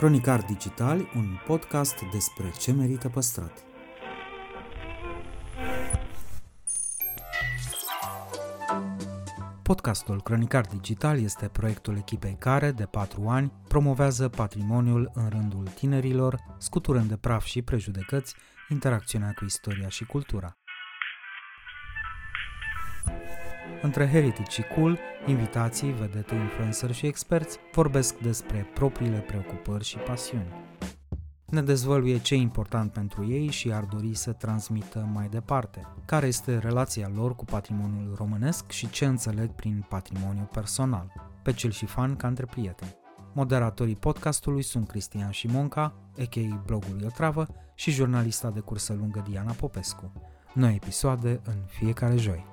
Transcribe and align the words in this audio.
Cronicar 0.00 0.42
Digital, 0.44 1.10
un 1.16 1.38
podcast 1.46 2.04
despre 2.12 2.52
ce 2.58 2.72
merită 2.72 3.08
păstrat. 3.08 3.64
Podcastul 9.62 10.22
Cronicar 10.22 10.66
Digital 10.66 11.18
este 11.22 11.48
proiectul 11.48 11.96
echipei 11.96 12.36
care, 12.38 12.70
de 12.70 12.84
patru 12.84 13.28
ani, 13.28 13.52
promovează 13.68 14.28
patrimoniul 14.28 15.10
în 15.14 15.28
rândul 15.28 15.66
tinerilor, 15.66 16.38
scuturând 16.58 17.08
de 17.08 17.16
praf 17.16 17.44
și 17.44 17.62
prejudecăți 17.62 18.34
interacțiunea 18.68 19.32
cu 19.32 19.44
istoria 19.44 19.88
și 19.88 20.04
cultura. 20.04 20.59
Între 23.82 24.08
Heritage 24.08 24.50
și 24.50 24.62
Cool, 24.62 24.98
invitații, 25.26 25.92
vedete, 25.92 26.34
influencer 26.34 26.92
și 26.92 27.06
experți 27.06 27.58
vorbesc 27.72 28.18
despre 28.18 28.70
propriile 28.74 29.18
preocupări 29.18 29.84
și 29.84 29.96
pasiuni. 29.96 30.68
Ne 31.46 31.62
dezvăluie 31.62 32.18
ce 32.18 32.34
e 32.34 32.38
important 32.38 32.92
pentru 32.92 33.26
ei 33.30 33.50
și 33.50 33.72
ar 33.72 33.84
dori 33.84 34.14
să 34.14 34.32
transmită 34.32 35.08
mai 35.12 35.28
departe, 35.28 35.86
care 36.04 36.26
este 36.26 36.58
relația 36.58 37.10
lor 37.14 37.34
cu 37.34 37.44
patrimoniul 37.44 38.14
românesc 38.16 38.70
și 38.70 38.90
ce 38.90 39.04
înțeleg 39.04 39.50
prin 39.50 39.86
patrimoniu 39.88 40.48
personal, 40.52 41.12
pe 41.42 41.52
cel 41.52 41.70
și 41.70 41.86
fan 41.86 42.16
ca 42.16 42.28
între 42.28 42.46
prieteni. 42.46 42.96
Moderatorii 43.32 43.96
podcastului 43.96 44.62
sunt 44.62 44.88
Cristian 44.88 45.30
Șimonca, 45.30 45.94
a.k.a. 46.18 46.62
blogul 46.66 47.00
Iotravă, 47.00 47.46
și 47.74 47.90
jurnalista 47.90 48.50
de 48.50 48.60
cursă 48.60 48.92
lungă 48.92 49.24
Diana 49.28 49.52
Popescu. 49.52 50.12
Noi 50.54 50.74
episoade 50.74 51.40
în 51.44 51.54
fiecare 51.66 52.16
joi. 52.16 52.46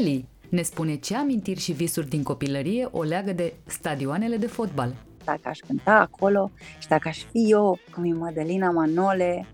Feli 0.00 0.28
ne 0.48 0.62
spune 0.62 0.96
ce 0.96 1.16
amintiri 1.16 1.60
și 1.60 1.72
visuri 1.72 2.08
din 2.08 2.22
copilărie 2.22 2.88
o 2.90 3.02
leagă 3.02 3.32
de 3.32 3.52
stadioanele 3.66 4.36
de 4.36 4.46
fotbal. 4.46 4.94
Dacă 5.24 5.40
aș 5.42 5.58
cânta 5.58 5.92
acolo 5.92 6.50
și 6.78 6.88
dacă 6.88 7.08
aș 7.08 7.18
fi 7.18 7.50
eu, 7.50 7.78
cum 7.94 8.04
e 8.04 8.12
Madalina 8.12 8.70
Manole, 8.70 9.46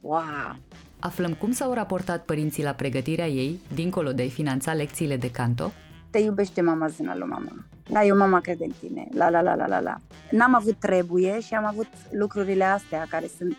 wow! 0.00 0.56
Aflăm 0.98 1.34
cum 1.34 1.52
s-au 1.52 1.72
raportat 1.72 2.24
părinții 2.24 2.62
la 2.62 2.72
pregătirea 2.72 3.26
ei, 3.26 3.60
dincolo 3.74 4.12
de 4.12 4.22
a 4.22 4.28
finanța 4.28 4.72
lecțiile 4.72 5.16
de 5.16 5.30
canto. 5.30 5.72
Te 6.10 6.18
iubește 6.18 6.60
mama 6.60 6.88
zână 6.88 7.14
lui 7.18 7.28
mama. 7.28 7.66
Da, 7.88 8.04
eu 8.04 8.16
mama 8.16 8.40
crede 8.40 8.64
în 8.64 8.72
tine. 8.80 9.08
La, 9.14 9.28
la, 9.28 9.40
la, 9.40 9.54
la, 9.54 9.66
la, 9.66 9.80
la. 9.80 9.96
N-am 10.30 10.54
avut 10.54 10.74
trebuie 10.78 11.40
și 11.40 11.54
am 11.54 11.64
avut 11.64 11.88
lucrurile 12.10 12.64
astea 12.64 13.06
care 13.08 13.26
sunt, 13.38 13.58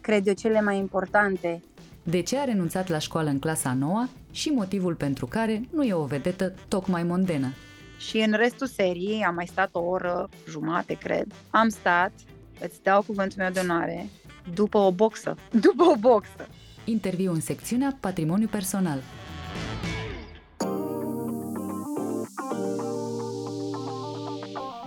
cred 0.00 0.26
eu, 0.26 0.34
cele 0.34 0.60
mai 0.60 0.78
importante 0.78 1.62
de 2.08 2.20
ce 2.20 2.38
a 2.38 2.44
renunțat 2.44 2.88
la 2.88 2.98
școală 2.98 3.28
în 3.28 3.38
clasa 3.38 3.72
9 3.72 4.06
și 4.30 4.48
motivul 4.48 4.94
pentru 4.94 5.26
care 5.26 5.68
nu 5.72 5.82
e 5.82 5.92
o 5.92 6.04
vedetă 6.04 6.54
tocmai 6.68 7.02
mondenă. 7.02 7.52
Și 7.98 8.18
în 8.18 8.32
restul 8.32 8.66
seriei 8.66 9.24
am 9.24 9.34
mai 9.34 9.46
stat 9.46 9.68
o 9.72 9.80
oră 9.80 10.28
jumate, 10.48 10.94
cred. 10.94 11.26
Am 11.50 11.68
stat, 11.68 12.12
îți 12.60 12.82
dau 12.82 13.02
cuvântul 13.02 13.38
meu 13.38 13.50
de 13.50 13.60
onoare, 13.60 14.08
după 14.54 14.78
o 14.78 14.92
boxă. 14.92 15.36
După 15.66 15.84
o 15.84 15.96
boxă. 15.96 16.48
Interviu 16.84 17.32
în 17.32 17.40
secțiunea 17.40 17.96
Patrimoniu 18.00 18.46
Personal. 18.46 19.02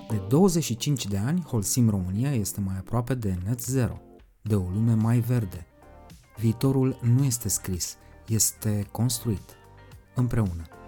De 0.10 0.22
25 0.30 1.08
de 1.08 1.18
ani, 1.18 1.42
Holcim 1.42 1.90
România 1.90 2.32
este 2.32 2.62
mai 2.62 2.76
aproape 2.78 3.14
de 3.14 3.36
net 3.46 3.60
zero, 3.60 4.02
de 4.42 4.56
o 4.56 4.64
lume 4.74 4.94
mai 4.94 5.20
verde, 5.20 5.69
Viitorul 6.40 6.98
nu 7.02 7.24
este 7.24 7.50
scris, 7.50 7.98
este 8.28 8.88
construit 8.92 9.58
împreună. 10.16 10.79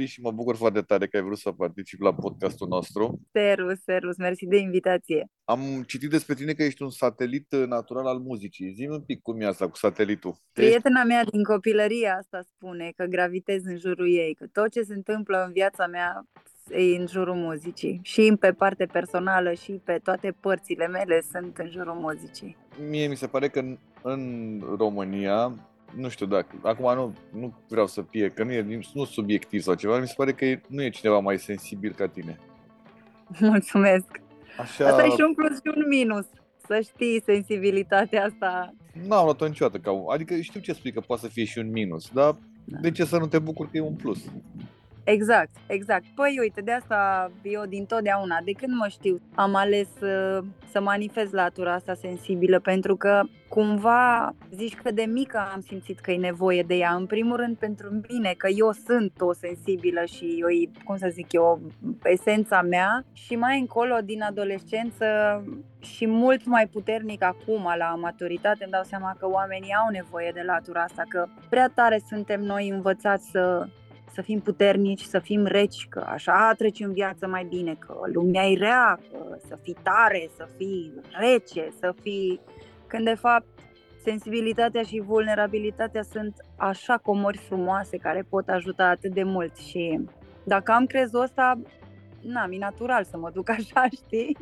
Feli, 0.00 0.12
și 0.12 0.20
mă 0.20 0.30
bucur 0.30 0.56
foarte 0.56 0.80
tare 0.80 1.06
că 1.06 1.16
ai 1.16 1.22
vrut 1.22 1.38
să 1.38 1.52
participi 1.52 2.02
la 2.02 2.14
podcastul 2.14 2.68
nostru. 2.68 3.20
Serus, 3.32 3.82
serus, 3.82 4.16
mersi 4.16 4.46
de 4.46 4.56
invitație. 4.56 5.26
Am 5.44 5.82
citit 5.86 6.10
despre 6.10 6.34
tine 6.34 6.52
că 6.52 6.62
ești 6.62 6.82
un 6.82 6.90
satelit 6.90 7.46
natural 7.66 8.06
al 8.06 8.18
muzicii. 8.18 8.72
zi 8.72 8.86
un 8.90 9.00
pic 9.00 9.22
cum 9.22 9.40
e 9.40 9.46
asta 9.46 9.68
cu 9.68 9.76
satelitul. 9.76 10.34
Prietena 10.52 11.04
mea 11.04 11.24
din 11.24 11.42
copilărie 11.42 12.08
asta 12.08 12.40
spune 12.42 12.92
că 12.96 13.04
gravitez 13.04 13.64
în 13.64 13.78
jurul 13.78 14.12
ei, 14.12 14.34
că 14.34 14.46
tot 14.52 14.70
ce 14.70 14.82
se 14.82 14.94
întâmplă 14.94 15.44
în 15.46 15.52
viața 15.52 15.86
mea 15.86 16.24
e 16.70 16.96
în 16.96 17.06
jurul 17.06 17.34
muzicii. 17.34 18.00
Și 18.02 18.36
pe 18.40 18.52
parte 18.52 18.86
personală 18.86 19.52
și 19.52 19.72
pe 19.84 20.00
toate 20.02 20.36
părțile 20.40 20.86
mele 20.86 21.22
sunt 21.32 21.58
în 21.58 21.70
jurul 21.70 21.94
muzicii. 21.94 22.56
Mie 22.88 23.06
mi 23.06 23.16
se 23.16 23.26
pare 23.26 23.48
că 23.48 23.58
în, 23.58 23.78
în 24.02 24.20
România 24.78 25.54
nu 25.96 26.08
știu 26.08 26.26
dacă, 26.26 26.54
acum 26.62 26.94
nu, 26.94 27.14
nu 27.40 27.54
vreau 27.68 27.86
să 27.86 28.02
fie, 28.02 28.30
că 28.30 28.44
nu 28.44 28.52
e 28.52 28.80
nu 28.94 29.04
subiectiv 29.04 29.62
sau 29.62 29.74
ceva, 29.74 29.98
mi 29.98 30.08
se 30.08 30.14
pare 30.16 30.32
că 30.32 30.46
nu 30.66 30.82
e 30.82 30.90
cineva 30.90 31.18
mai 31.18 31.38
sensibil 31.38 31.92
ca 31.92 32.06
tine. 32.06 32.38
Mulțumesc. 33.38 34.20
Așa... 34.58 34.86
Asta 34.86 35.04
e 35.04 35.08
și 35.08 35.20
un 35.20 35.34
plus 35.34 35.56
și 35.56 35.72
un 35.76 35.88
minus. 35.88 36.26
Să 36.66 36.80
știi 36.80 37.22
sensibilitatea 37.24 38.24
asta. 38.24 38.74
N-am 39.06 39.24
luat-o 39.24 39.46
niciodată 39.46 39.78
ca 39.78 40.04
Adică 40.08 40.40
știu 40.40 40.60
ce 40.60 40.72
spui 40.72 40.92
că 40.92 41.00
poate 41.00 41.22
să 41.22 41.28
fie 41.28 41.44
și 41.44 41.58
un 41.58 41.70
minus, 41.70 42.10
dar 42.12 42.36
da. 42.64 42.78
de 42.80 42.90
ce 42.90 43.04
să 43.04 43.18
nu 43.18 43.26
te 43.26 43.38
bucuri 43.38 43.70
că 43.70 43.76
e 43.76 43.80
un 43.80 43.94
plus? 43.94 44.24
Exact, 45.10 45.50
exact. 45.66 46.04
Păi 46.14 46.36
uite, 46.40 46.60
de 46.60 46.72
asta 46.72 47.30
eu 47.42 47.64
din 47.66 47.84
totdeauna, 47.84 48.40
de 48.44 48.52
când 48.52 48.74
mă 48.74 48.86
știu, 48.88 49.20
am 49.34 49.54
ales 49.54 49.88
să, 49.98 50.40
să 50.70 50.80
manifest 50.80 51.32
latura 51.32 51.72
asta 51.74 51.94
sensibilă, 51.94 52.58
pentru 52.60 52.96
că 52.96 53.22
cumva 53.48 54.34
zici 54.50 54.74
că 54.74 54.90
de 54.90 55.02
mică 55.02 55.48
am 55.54 55.60
simțit 55.60 55.98
că 55.98 56.10
e 56.10 56.16
nevoie 56.16 56.62
de 56.62 56.74
ea. 56.74 56.94
În 56.94 57.06
primul 57.06 57.36
rând 57.36 57.56
pentru 57.56 58.00
mine, 58.08 58.34
că 58.36 58.48
eu 58.48 58.72
sunt 58.72 59.12
o 59.18 59.32
sensibilă 59.32 60.04
și 60.04 60.36
eu, 60.38 60.70
cum 60.84 60.96
să 60.96 61.08
zic 61.10 61.32
eu, 61.32 61.60
esența 62.02 62.62
mea 62.62 63.04
și 63.12 63.36
mai 63.36 63.58
încolo 63.58 63.96
din 64.04 64.22
adolescență 64.22 65.06
și 65.80 66.06
mult 66.06 66.46
mai 66.46 66.66
puternic 66.66 67.22
acum 67.22 67.74
la 67.78 67.94
maturitate 68.00 68.62
îmi 68.62 68.72
dau 68.72 68.82
seama 68.82 69.16
că 69.18 69.28
oamenii 69.28 69.74
au 69.84 69.90
nevoie 69.90 70.30
de 70.34 70.42
latura 70.46 70.82
asta, 70.82 71.02
că 71.08 71.26
prea 71.48 71.70
tare 71.74 72.00
suntem 72.08 72.40
noi 72.40 72.68
învățați 72.68 73.30
să 73.30 73.66
să 74.12 74.22
fim 74.22 74.40
puternici, 74.40 75.02
să 75.02 75.18
fim 75.18 75.44
reci, 75.44 75.86
că 75.88 76.04
așa 76.08 76.52
treci 76.56 76.80
în 76.80 76.92
viață 76.92 77.26
mai 77.26 77.44
bine, 77.44 77.74
că 77.78 77.94
lumea 78.12 78.44
e 78.44 78.56
rea, 78.56 79.00
că 79.10 79.36
să 79.48 79.58
fii 79.62 79.76
tare, 79.82 80.30
să 80.36 80.48
fii 80.56 80.92
rece, 81.10 81.68
să 81.78 81.94
fii... 82.00 82.40
Când 82.86 83.04
de 83.04 83.14
fapt 83.14 83.46
sensibilitatea 84.04 84.82
și 84.82 85.02
vulnerabilitatea 85.06 86.02
sunt 86.02 86.34
așa 86.56 86.96
comori 86.96 87.38
frumoase 87.38 87.96
care 87.96 88.26
pot 88.28 88.48
ajuta 88.48 88.84
atât 88.84 89.12
de 89.12 89.22
mult 89.22 89.56
și 89.56 90.00
dacă 90.44 90.72
am 90.72 90.86
crezul 90.86 91.20
ăsta, 91.20 91.60
na, 92.20 92.46
mi 92.46 92.58
natural 92.58 93.04
să 93.04 93.16
mă 93.16 93.30
duc 93.30 93.48
așa, 93.58 93.86
știi? 94.04 94.36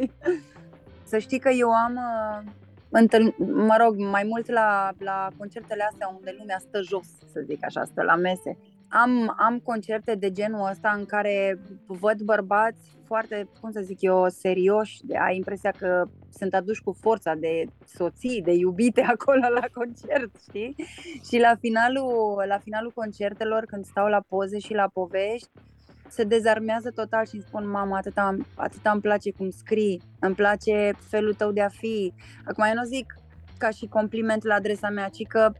să 1.04 1.18
știi 1.18 1.38
că 1.38 1.48
eu 1.48 1.70
am 1.70 1.94
uh, 1.94 2.50
întâln- 2.90 3.36
mă 3.38 3.76
rog, 3.80 3.98
mai 3.98 4.24
mult 4.24 4.50
la, 4.50 4.90
la 4.98 5.28
concertele 5.36 5.82
astea 5.90 6.14
unde 6.16 6.34
lumea 6.38 6.58
stă 6.58 6.80
jos, 6.82 7.06
să 7.32 7.40
zic 7.46 7.64
așa, 7.64 7.84
stă 7.84 8.02
la 8.02 8.14
mese 8.14 8.58
am, 8.88 9.34
am 9.38 9.58
concerte 9.58 10.14
de 10.14 10.32
genul 10.32 10.68
ăsta 10.70 10.94
în 10.98 11.04
care 11.06 11.60
văd 11.86 12.20
bărbați 12.20 12.96
foarte, 13.06 13.48
cum 13.60 13.70
să 13.70 13.80
zic 13.80 14.00
eu, 14.00 14.28
serioși, 14.28 15.00
de, 15.04 15.16
ai 15.16 15.36
impresia 15.36 15.70
că 15.78 16.04
sunt 16.38 16.54
aduși 16.54 16.82
cu 16.82 16.96
forța 17.00 17.34
de 17.34 17.64
soții, 17.86 18.42
de 18.42 18.52
iubite 18.52 19.00
acolo 19.14 19.48
la 19.60 19.66
concert, 19.72 20.30
știi? 20.48 20.74
Și 21.28 21.38
la 21.38 21.54
finalul, 21.60 22.44
la 22.46 22.58
finalul 22.58 22.92
concertelor, 22.94 23.64
când 23.64 23.84
stau 23.84 24.08
la 24.08 24.20
poze 24.28 24.58
și 24.58 24.74
la 24.74 24.88
povești, 24.92 25.48
se 26.08 26.24
dezarmează 26.24 26.90
total 26.90 27.26
și 27.26 27.34
îmi 27.34 27.44
spun, 27.46 27.70
mama, 27.70 27.96
atâta, 27.96 28.36
atâta 28.54 28.90
îmi 28.90 29.00
place 29.00 29.30
cum 29.30 29.50
scrii, 29.50 30.02
îmi 30.20 30.34
place 30.34 30.92
felul 31.08 31.34
tău 31.34 31.52
de 31.52 31.60
a 31.60 31.68
fi. 31.68 32.12
Acum 32.44 32.64
eu 32.64 32.74
nu 32.74 32.84
zic 32.84 33.14
ca 33.58 33.70
și 33.70 33.86
compliment 33.86 34.44
la 34.44 34.54
adresa 34.54 34.88
mea, 34.88 35.08
ci 35.08 35.26
că 35.26 35.52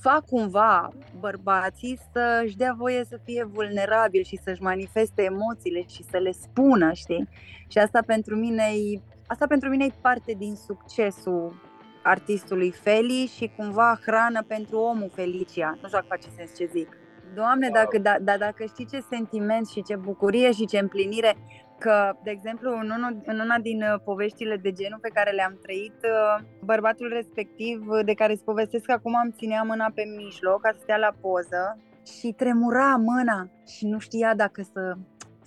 fac 0.00 0.24
cumva 0.26 0.88
bărbații 1.18 1.98
să-și 2.12 2.56
dea 2.56 2.74
voie 2.78 3.04
să 3.08 3.18
fie 3.24 3.44
vulnerabil 3.44 4.22
și 4.22 4.38
să-și 4.44 4.62
manifeste 4.62 5.22
emoțiile 5.22 5.82
și 5.88 6.02
să 6.10 6.18
le 6.18 6.32
spună, 6.32 6.92
știi? 6.92 7.28
Și 7.68 7.78
asta 7.78 8.00
pentru 8.06 8.36
mine 8.36 8.62
e, 8.62 9.00
asta 9.26 9.46
pentru 9.46 9.68
mine 9.68 9.84
e 9.84 9.92
parte 10.00 10.34
din 10.38 10.54
succesul 10.54 11.70
artistului 12.02 12.70
Feli 12.70 13.30
și 13.36 13.52
cumva 13.56 13.98
hrană 14.04 14.42
pentru 14.46 14.78
omul 14.78 15.10
Felicia. 15.14 15.68
Nu 15.68 15.88
știu 15.88 15.90
dacă 15.90 16.06
face 16.08 16.28
sens 16.36 16.56
ce 16.56 16.70
zic. 16.72 16.96
Doamne, 17.34 17.68
dacă, 17.68 17.98
da, 17.98 18.16
da, 18.20 18.36
dacă 18.36 18.64
știi 18.64 18.86
ce 18.86 19.00
sentiment 19.10 19.68
și 19.68 19.82
ce 19.82 19.96
bucurie 19.96 20.52
și 20.52 20.66
ce 20.66 20.78
împlinire, 20.78 21.36
că, 21.84 22.12
de 22.24 22.30
exemplu, 22.30 22.68
în, 22.82 22.90
unul, 22.96 23.22
în 23.26 23.38
una 23.46 23.58
din 23.68 23.82
uh, 23.82 24.00
poveștile 24.04 24.56
de 24.56 24.72
genul 24.72 24.98
pe 25.02 25.14
care 25.16 25.30
le-am 25.30 25.58
trăit, 25.62 25.98
uh, 26.02 26.44
bărbatul 26.64 27.08
respectiv, 27.08 27.88
uh, 27.88 28.04
de 28.04 28.14
care 28.14 28.32
îți 28.32 28.44
povestesc 28.50 28.84
că 28.84 28.92
acum 28.92 29.14
îmi 29.22 29.34
ținea 29.36 29.62
mâna 29.62 29.86
pe 29.94 30.02
mijloc 30.16 30.60
ca 30.60 30.70
să 30.72 30.78
stea 30.82 30.96
la 30.96 31.12
poză 31.20 31.78
și 32.16 32.28
tremura 32.32 32.96
mâna 32.96 33.50
și 33.66 33.86
nu 33.86 33.98
știa 33.98 34.34
dacă 34.34 34.62
să 34.72 34.96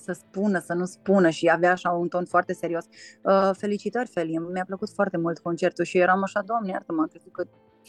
să 0.06 0.12
spună, 0.12 0.60
să 0.60 0.74
nu 0.74 0.86
spună 0.86 1.30
și 1.30 1.52
avea 1.54 1.72
așa 1.72 1.90
un 1.92 2.08
ton 2.08 2.26
foarte 2.26 2.54
serios. 2.54 2.86
Uh, 3.22 3.50
felicitări, 3.54 4.10
Feli, 4.10 4.38
mi-a 4.38 4.64
plăcut 4.66 4.90
foarte 4.90 5.18
mult 5.18 5.40
concertul 5.40 5.86
și 5.86 5.98
eram 5.98 6.24
așa, 6.24 6.42
doamne, 6.46 6.72
iartă-mă, 6.72 7.02
am 7.02 7.08
crezut 7.08 7.32
că 7.32 7.44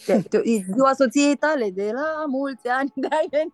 te, 0.04 0.22
te, 0.22 0.36
e 0.36 0.64
ziua 0.72 0.92
soției 0.92 1.36
tale, 1.36 1.70
de 1.70 1.90
la 1.92 2.24
mulți 2.26 2.68
ani, 2.68 2.92
de 3.02 3.08
ai 3.10 3.50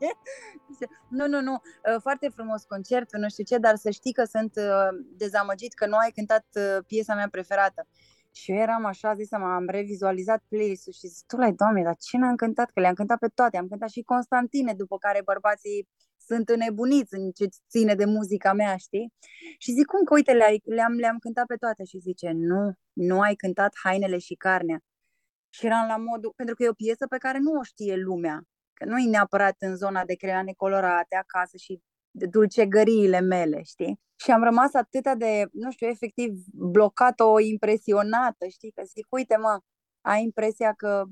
Nu, 1.08 1.26
nu, 1.26 1.40
nu, 1.40 1.52
uh, 1.52 2.00
foarte 2.00 2.28
frumos 2.34 2.64
concert, 2.64 3.16
nu 3.16 3.28
știu 3.28 3.44
ce, 3.44 3.58
dar 3.58 3.76
să 3.76 3.90
știi 3.90 4.12
că 4.12 4.24
sunt 4.24 4.56
uh, 4.56 4.88
dezamăgit 5.16 5.74
că 5.74 5.86
nu 5.86 5.96
ai 5.96 6.10
cântat 6.10 6.46
uh, 6.54 6.84
piesa 6.86 7.14
mea 7.14 7.28
preferată. 7.30 7.86
Și 8.34 8.52
eu 8.52 8.58
eram 8.58 8.84
așa, 8.84 9.14
zis, 9.14 9.32
am 9.32 9.66
revizualizat 9.68 10.42
playlist-ul 10.48 10.92
și 10.92 11.06
zic, 11.06 11.26
tu 11.26 11.36
la 11.36 11.50
doamne, 11.50 11.82
dar 11.82 11.96
ce 11.96 12.16
n-am 12.16 12.36
cântat? 12.36 12.70
Că 12.70 12.80
le-am 12.80 12.94
cântat 12.94 13.18
pe 13.18 13.28
toate, 13.34 13.56
am 13.56 13.68
cântat 13.68 13.88
și 13.88 14.02
Constantine, 14.02 14.74
după 14.74 14.98
care 14.98 15.20
bărbații 15.24 15.88
sunt 16.26 16.48
înnebuniți 16.48 17.14
în 17.14 17.30
ce 17.30 17.46
ține 17.68 17.94
de 17.94 18.04
muzica 18.04 18.52
mea, 18.52 18.76
știi? 18.76 19.12
Și 19.58 19.72
zic, 19.72 19.86
cum 19.86 20.04
că, 20.04 20.14
uite, 20.14 20.32
le-am, 20.64 20.92
le-am 20.92 21.18
cântat 21.18 21.46
pe 21.46 21.54
toate 21.54 21.84
și 21.84 21.98
zice, 21.98 22.30
nu, 22.34 22.72
nu 22.92 23.20
ai 23.20 23.34
cântat 23.34 23.72
Hainele 23.82 24.18
și 24.18 24.34
Carnea. 24.34 24.82
Și 25.54 25.66
eram 25.66 25.86
la 25.86 25.96
modul, 25.96 26.32
pentru 26.36 26.54
că 26.54 26.62
e 26.62 26.68
o 26.68 26.72
piesă 26.72 27.06
pe 27.06 27.18
care 27.18 27.38
nu 27.38 27.52
o 27.52 27.62
știe 27.62 27.96
lumea, 27.96 28.42
că 28.72 28.84
nu 28.84 28.98
e 28.98 29.08
neapărat 29.08 29.56
în 29.58 29.76
zona 29.76 30.04
de 30.04 30.14
creane 30.14 30.52
colorate 30.56 31.16
acasă 31.16 31.56
și 31.56 31.80
de 32.10 32.26
dulcegăriile 32.26 33.20
mele, 33.20 33.62
știi? 33.62 34.00
Și 34.16 34.30
am 34.30 34.42
rămas 34.42 34.74
atât 34.74 35.14
de, 35.18 35.48
nu 35.52 35.70
știu, 35.70 35.86
efectiv 35.86 36.32
blocată, 36.52 37.24
impresionată, 37.40 38.46
știi? 38.46 38.70
Că 38.70 38.82
zic, 38.84 39.06
uite 39.08 39.36
mă, 39.36 39.60
ai 40.00 40.22
impresia 40.22 40.72
că 40.72 41.04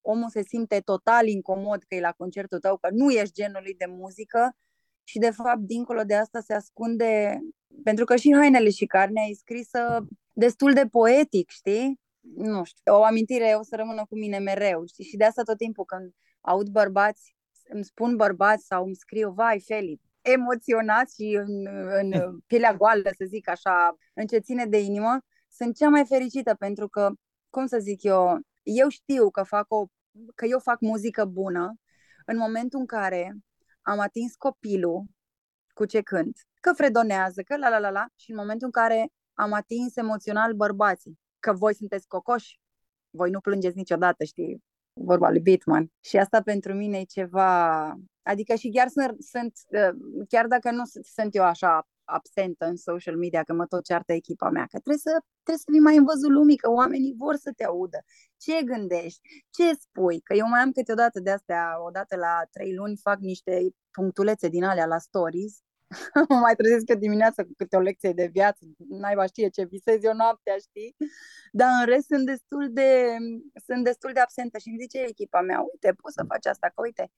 omul 0.00 0.28
se 0.28 0.42
simte 0.42 0.80
total 0.80 1.26
incomod 1.26 1.82
că 1.82 1.94
e 1.94 2.00
la 2.00 2.12
concertul 2.12 2.58
tău, 2.58 2.76
că 2.76 2.88
nu 2.90 3.10
ești 3.10 3.34
genului 3.34 3.74
de 3.74 3.86
muzică 3.88 4.56
și 5.04 5.18
de 5.18 5.30
fapt 5.30 5.60
dincolo 5.60 6.02
de 6.02 6.14
asta 6.14 6.40
se 6.40 6.54
ascunde, 6.54 7.40
pentru 7.82 8.04
că 8.04 8.16
și 8.16 8.34
Hainele 8.34 8.70
și 8.70 8.86
Carnea 8.86 9.22
e 9.22 9.34
scrisă 9.34 10.06
destul 10.32 10.72
de 10.72 10.86
poetic, 10.86 11.50
știi? 11.50 12.00
Nu 12.22 12.64
știu, 12.64 12.94
o 12.94 13.04
amintire 13.04 13.54
o 13.58 13.62
să 13.62 13.76
rămână 13.76 14.04
cu 14.08 14.18
mine 14.18 14.38
mereu, 14.38 14.86
știi? 14.86 15.04
Și 15.04 15.16
de 15.16 15.24
asta 15.24 15.42
tot 15.42 15.56
timpul 15.56 15.84
când 15.84 16.12
aud 16.40 16.68
bărbați, 16.68 17.36
îmi 17.68 17.84
spun 17.84 18.16
bărbați 18.16 18.66
sau 18.66 18.84
îmi 18.84 18.94
scriu, 18.94 19.30
vai, 19.30 19.60
Feli, 19.66 20.00
emoționați 20.20 21.14
și 21.14 21.40
în, 21.46 21.66
în 21.90 22.12
pielea 22.46 22.74
goală, 22.74 23.10
să 23.18 23.24
zic 23.28 23.48
așa, 23.48 23.96
în 24.14 24.26
ce 24.26 24.38
ține 24.38 24.66
de 24.66 24.78
inimă, 24.78 25.18
sunt 25.48 25.76
cea 25.76 25.88
mai 25.88 26.04
fericită 26.06 26.54
pentru 26.54 26.88
că, 26.88 27.10
cum 27.50 27.66
să 27.66 27.78
zic 27.78 28.02
eu, 28.02 28.40
eu 28.62 28.88
știu 28.88 29.30
că 29.30 29.42
fac 29.42 29.72
o 29.72 29.86
că 30.34 30.46
eu 30.46 30.58
fac 30.58 30.80
muzică 30.80 31.24
bună 31.24 31.74
în 32.26 32.36
momentul 32.36 32.78
în 32.78 32.86
care 32.86 33.36
am 33.82 33.98
atins 33.98 34.34
copilul 34.34 35.04
cu 35.74 35.84
ce 35.84 36.00
cânt, 36.00 36.38
că 36.60 36.72
fredonează, 36.72 37.42
că 37.42 37.56
la 37.56 37.68
la 37.68 37.78
la 37.78 37.90
la, 37.90 38.06
și 38.16 38.30
în 38.30 38.36
momentul 38.36 38.66
în 38.66 38.72
care 38.82 39.12
am 39.34 39.52
atins 39.52 39.96
emoțional 39.96 40.52
bărbații, 40.52 41.18
că 41.42 41.52
voi 41.52 41.74
sunteți 41.74 42.06
cocoși, 42.06 42.60
voi 43.10 43.30
nu 43.30 43.40
plângeți 43.40 43.76
niciodată, 43.76 44.24
știi, 44.24 44.62
vorba 44.92 45.30
lui 45.30 45.40
Bitman. 45.40 45.92
Și 46.00 46.16
asta 46.16 46.42
pentru 46.42 46.74
mine 46.74 46.98
e 46.98 47.04
ceva... 47.04 47.94
Adică 48.22 48.54
și 48.54 48.70
chiar 48.70 48.88
sunt, 48.88 49.22
sunt 49.22 49.52
uh, 49.68 50.24
chiar 50.28 50.46
dacă 50.46 50.70
nu 50.70 50.82
sunt 51.14 51.34
eu 51.34 51.44
așa 51.44 51.88
absentă 52.04 52.64
în 52.66 52.76
social 52.76 53.16
media, 53.16 53.42
că 53.42 53.52
mă 53.52 53.66
tot 53.66 53.84
ceartă 53.84 54.12
echipa 54.12 54.50
mea, 54.50 54.62
că 54.62 54.78
trebuie 54.78 54.96
să, 54.96 55.18
trebuie 55.42 55.64
să 55.64 55.70
fii 55.70 55.80
mai 55.80 55.96
în 55.96 56.04
văzul 56.04 56.32
lumii, 56.32 56.56
că 56.56 56.70
oamenii 56.70 57.14
vor 57.18 57.36
să 57.36 57.52
te 57.56 57.64
audă. 57.64 57.98
Ce 58.36 58.62
gândești? 58.64 59.20
Ce 59.50 59.74
spui? 59.74 60.20
Că 60.20 60.34
eu 60.34 60.48
mai 60.48 60.60
am 60.60 60.72
câteodată 60.72 61.20
de 61.20 61.30
astea, 61.30 61.82
odată 61.86 62.16
la 62.16 62.42
trei 62.50 62.74
luni, 62.74 62.96
fac 62.96 63.18
niște 63.18 63.68
punctulețe 63.90 64.48
din 64.48 64.64
alea 64.64 64.86
la 64.86 64.98
stories 64.98 65.62
mă 66.28 66.36
mai 66.36 66.54
trezesc 66.54 66.88
eu 66.88 66.96
dimineața 66.96 67.44
cu 67.44 67.52
câte 67.56 67.76
o 67.76 67.80
lecție 67.80 68.12
de 68.12 68.26
viață, 68.32 68.64
naiba 68.88 69.26
știe 69.26 69.48
ce 69.48 69.64
visez 69.64 70.04
eu 70.04 70.14
noaptea, 70.14 70.56
știi? 70.56 70.96
Dar 71.52 71.68
în 71.80 71.86
rest 71.86 72.06
sunt 72.06 72.26
destul 72.26 72.68
de, 72.70 73.16
sunt 73.66 73.84
destul 73.84 74.10
de 74.12 74.20
absentă 74.20 74.58
și 74.58 74.68
îmi 74.68 74.78
zice 74.80 74.98
echipa 75.08 75.40
mea, 75.40 75.60
uite, 75.60 75.92
poți 76.02 76.14
să 76.14 76.24
faci 76.28 76.46
asta, 76.46 76.66
că 76.74 76.80
uite, 76.82 77.10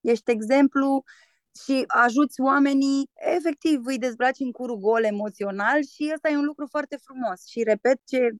ești 0.00 0.30
exemplu 0.30 1.02
și 1.64 1.84
ajuți 1.86 2.40
oamenii, 2.40 3.10
efectiv 3.14 3.86
îi 3.86 3.98
dezbraci 3.98 4.38
în 4.38 4.52
curul 4.52 4.76
gol 4.76 5.04
emoțional 5.04 5.82
și 5.82 6.10
ăsta 6.14 6.28
e 6.28 6.36
un 6.36 6.44
lucru 6.44 6.66
foarte 6.66 6.96
frumos. 6.96 7.46
Și 7.46 7.62
repet 7.62 8.00
ce, 8.04 8.30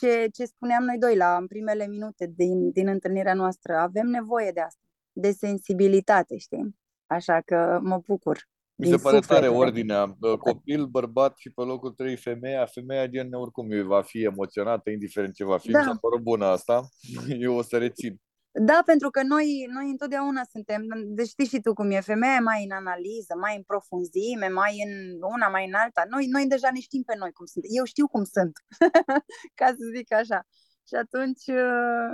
ce, 0.00 0.28
ce 0.32 0.44
spuneam 0.44 0.84
noi 0.84 0.98
doi 0.98 1.16
la 1.16 1.36
în 1.36 1.46
primele 1.46 1.86
minute 1.86 2.32
din, 2.36 2.70
din 2.70 2.88
întâlnirea 2.88 3.34
noastră, 3.34 3.76
avem 3.76 4.06
nevoie 4.06 4.50
de 4.50 4.60
asta, 4.60 4.80
de 5.12 5.30
sensibilitate, 5.30 6.36
știi? 6.36 6.76
Așa 7.06 7.40
că 7.40 7.78
mă 7.82 7.98
bucur. 8.06 8.48
Mi 8.78 8.86
se 8.86 8.96
pare 8.96 9.18
tare 9.18 9.48
ordinea. 9.48 10.16
Copil, 10.38 10.86
bărbat 10.86 11.36
și 11.36 11.50
pe 11.50 11.62
locul 11.62 11.90
3 11.90 12.16
femeia. 12.16 12.66
Femeia 12.66 13.06
gen 13.06 13.32
oricum 13.32 13.86
va 13.86 14.02
fi 14.02 14.24
emoționată, 14.24 14.90
indiferent 14.90 15.34
ce 15.34 15.44
va 15.44 15.58
fi. 15.58 15.70
Da. 15.70 15.78
Mi 15.78 15.84
s-a 15.84 15.98
părut 16.00 16.20
bună 16.20 16.46
asta. 16.46 16.88
Eu 17.46 17.54
o 17.54 17.62
să 17.62 17.78
rețin. 17.78 18.20
Da, 18.50 18.82
pentru 18.84 19.10
că 19.10 19.22
noi, 19.22 19.66
noi 19.72 19.90
întotdeauna 19.90 20.42
suntem, 20.50 20.82
deci 21.06 21.28
știi 21.28 21.46
și 21.46 21.60
tu 21.60 21.72
cum 21.72 21.90
e, 21.90 22.00
femeia 22.00 22.40
mai 22.40 22.64
în 22.64 22.70
analiză, 22.70 23.34
mai 23.40 23.56
în 23.56 23.62
profunzime, 23.62 24.48
mai 24.48 24.82
în 24.86 25.22
una, 25.34 25.48
mai 25.48 25.66
în 25.66 25.74
alta. 25.74 26.04
Noi, 26.08 26.26
noi 26.26 26.46
deja 26.46 26.70
ne 26.72 26.80
știm 26.80 27.02
pe 27.02 27.16
noi 27.16 27.32
cum 27.32 27.46
sunt. 27.46 27.64
Eu 27.68 27.84
știu 27.84 28.06
cum 28.08 28.24
sunt, 28.24 28.52
ca 29.60 29.66
să 29.66 29.90
zic 29.96 30.12
așa. 30.12 30.46
Și 30.88 30.94
atunci, 30.94 31.46
uh, 31.46 32.12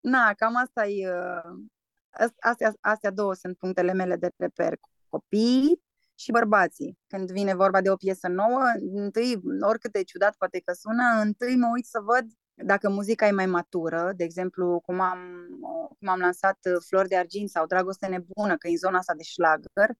na, 0.00 0.32
cam 0.36 0.56
asta 0.56 0.86
e, 0.86 1.08
uh, 1.08 2.28
astea, 2.38 2.74
astea 2.80 3.10
două 3.10 3.34
sunt 3.34 3.56
punctele 3.56 3.92
mele 3.92 4.16
de 4.16 4.28
reper. 4.36 4.78
Copii 5.08 5.82
și 6.20 6.30
bărbații. 6.30 6.98
Când 7.06 7.30
vine 7.30 7.54
vorba 7.54 7.80
de 7.80 7.90
o 7.90 7.96
piesă 7.96 8.28
nouă, 8.28 8.62
întâi, 8.94 9.40
oricât 9.60 9.92
de 9.92 10.02
ciudat 10.02 10.36
poate 10.36 10.60
că 10.64 10.72
sună, 10.72 11.20
întâi 11.22 11.56
mă 11.56 11.68
uit 11.74 11.86
să 11.86 12.00
văd 12.04 12.26
dacă 12.54 12.88
muzica 12.90 13.26
e 13.26 13.30
mai 13.30 13.46
matură, 13.46 14.12
de 14.16 14.24
exemplu, 14.24 14.80
cum 14.80 15.00
am, 15.00 15.18
cum 15.98 16.08
am 16.08 16.18
lansat 16.18 16.58
uh, 16.70 16.76
Flori 16.88 17.08
de 17.08 17.16
Argint 17.16 17.48
sau 17.48 17.66
Dragoste 17.66 18.06
Nebună, 18.06 18.56
că 18.56 18.68
e 18.68 18.70
în 18.70 18.76
zona 18.76 18.98
asta 18.98 19.14
de 19.14 19.22
șlagăr, 19.22 19.90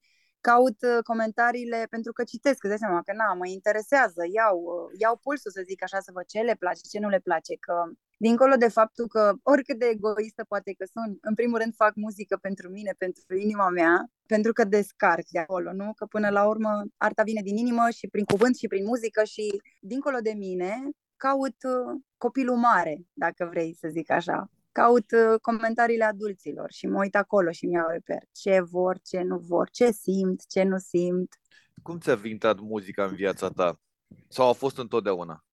caut 0.41 0.77
uh, 0.81 1.03
comentariile 1.03 1.87
pentru 1.89 2.11
că 2.13 2.23
citesc, 2.23 2.63
îți 2.63 2.73
dai 2.73 2.77
seama 2.77 3.01
că 3.05 3.13
na, 3.13 3.33
mă 3.33 3.47
interesează, 3.47 4.21
iau, 4.37 4.57
uh, 4.57 4.99
iau 5.03 5.15
pulsul 5.23 5.51
să 5.51 5.61
zic 5.67 5.83
așa, 5.83 5.99
să 5.99 6.11
văd 6.13 6.25
ce 6.25 6.39
le 6.39 6.55
place, 6.59 6.81
ce 6.91 6.99
nu 6.99 7.09
le 7.09 7.19
place, 7.19 7.53
că 7.59 7.75
dincolo 8.17 8.55
de 8.55 8.67
faptul 8.67 9.07
că 9.07 9.33
oricât 9.43 9.79
de 9.79 9.85
egoistă 9.85 10.43
poate 10.47 10.73
că 10.77 10.85
sunt, 10.93 11.17
în 11.21 11.33
primul 11.33 11.59
rând 11.59 11.73
fac 11.75 11.93
muzică 11.95 12.37
pentru 12.41 12.69
mine, 12.69 12.93
pentru 12.97 13.35
inima 13.35 13.69
mea, 13.69 14.05
pentru 14.27 14.51
că 14.53 14.63
descarc 14.63 15.27
de 15.29 15.39
acolo, 15.39 15.73
nu? 15.73 15.93
Că 15.93 16.05
până 16.05 16.29
la 16.29 16.47
urmă 16.47 16.83
arta 16.97 17.23
vine 17.23 17.41
din 17.41 17.57
inimă 17.57 17.89
și 17.89 18.07
prin 18.07 18.25
cuvânt 18.25 18.55
și 18.57 18.67
prin 18.67 18.85
muzică 18.85 19.23
și 19.23 19.61
dincolo 19.79 20.17
de 20.21 20.33
mine 20.37 20.89
caut 21.15 21.57
uh, 21.63 22.01
copilul 22.17 22.55
mare, 22.55 23.05
dacă 23.13 23.47
vrei 23.51 23.75
să 23.79 23.87
zic 23.91 24.11
așa. 24.11 24.49
Caut 24.71 25.11
uh, 25.11 25.39
comentariile 25.41 26.03
adulților 26.03 26.71
și 26.71 26.87
mă 26.87 26.99
uit 26.99 27.15
acolo 27.15 27.51
și 27.51 27.65
mi-au 27.65 27.87
reper 27.89 28.23
ce 28.31 28.61
vor, 28.61 28.99
ce 28.99 29.21
nu 29.21 29.37
vor, 29.37 29.69
ce 29.69 29.91
simt, 29.91 30.47
ce 30.47 30.63
nu 30.63 30.77
simt. 30.77 31.35
Cum 31.81 31.99
ți-a 31.99 32.15
vintat 32.15 32.59
muzica 32.59 33.05
în 33.05 33.15
viața 33.15 33.49
ta? 33.49 33.79
Sau 34.27 34.49
a 34.49 34.53
fost 34.53 34.77
întotdeauna? 34.77 35.45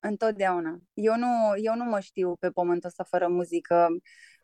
Întotdeauna. 0.00 0.78
Eu 0.94 1.16
nu, 1.16 1.26
eu 1.62 1.74
nu 1.74 1.84
mă 1.84 2.00
știu 2.00 2.36
pe 2.36 2.50
pământul 2.50 2.88
ăsta 2.88 3.04
fără 3.04 3.28
muzică. 3.28 3.86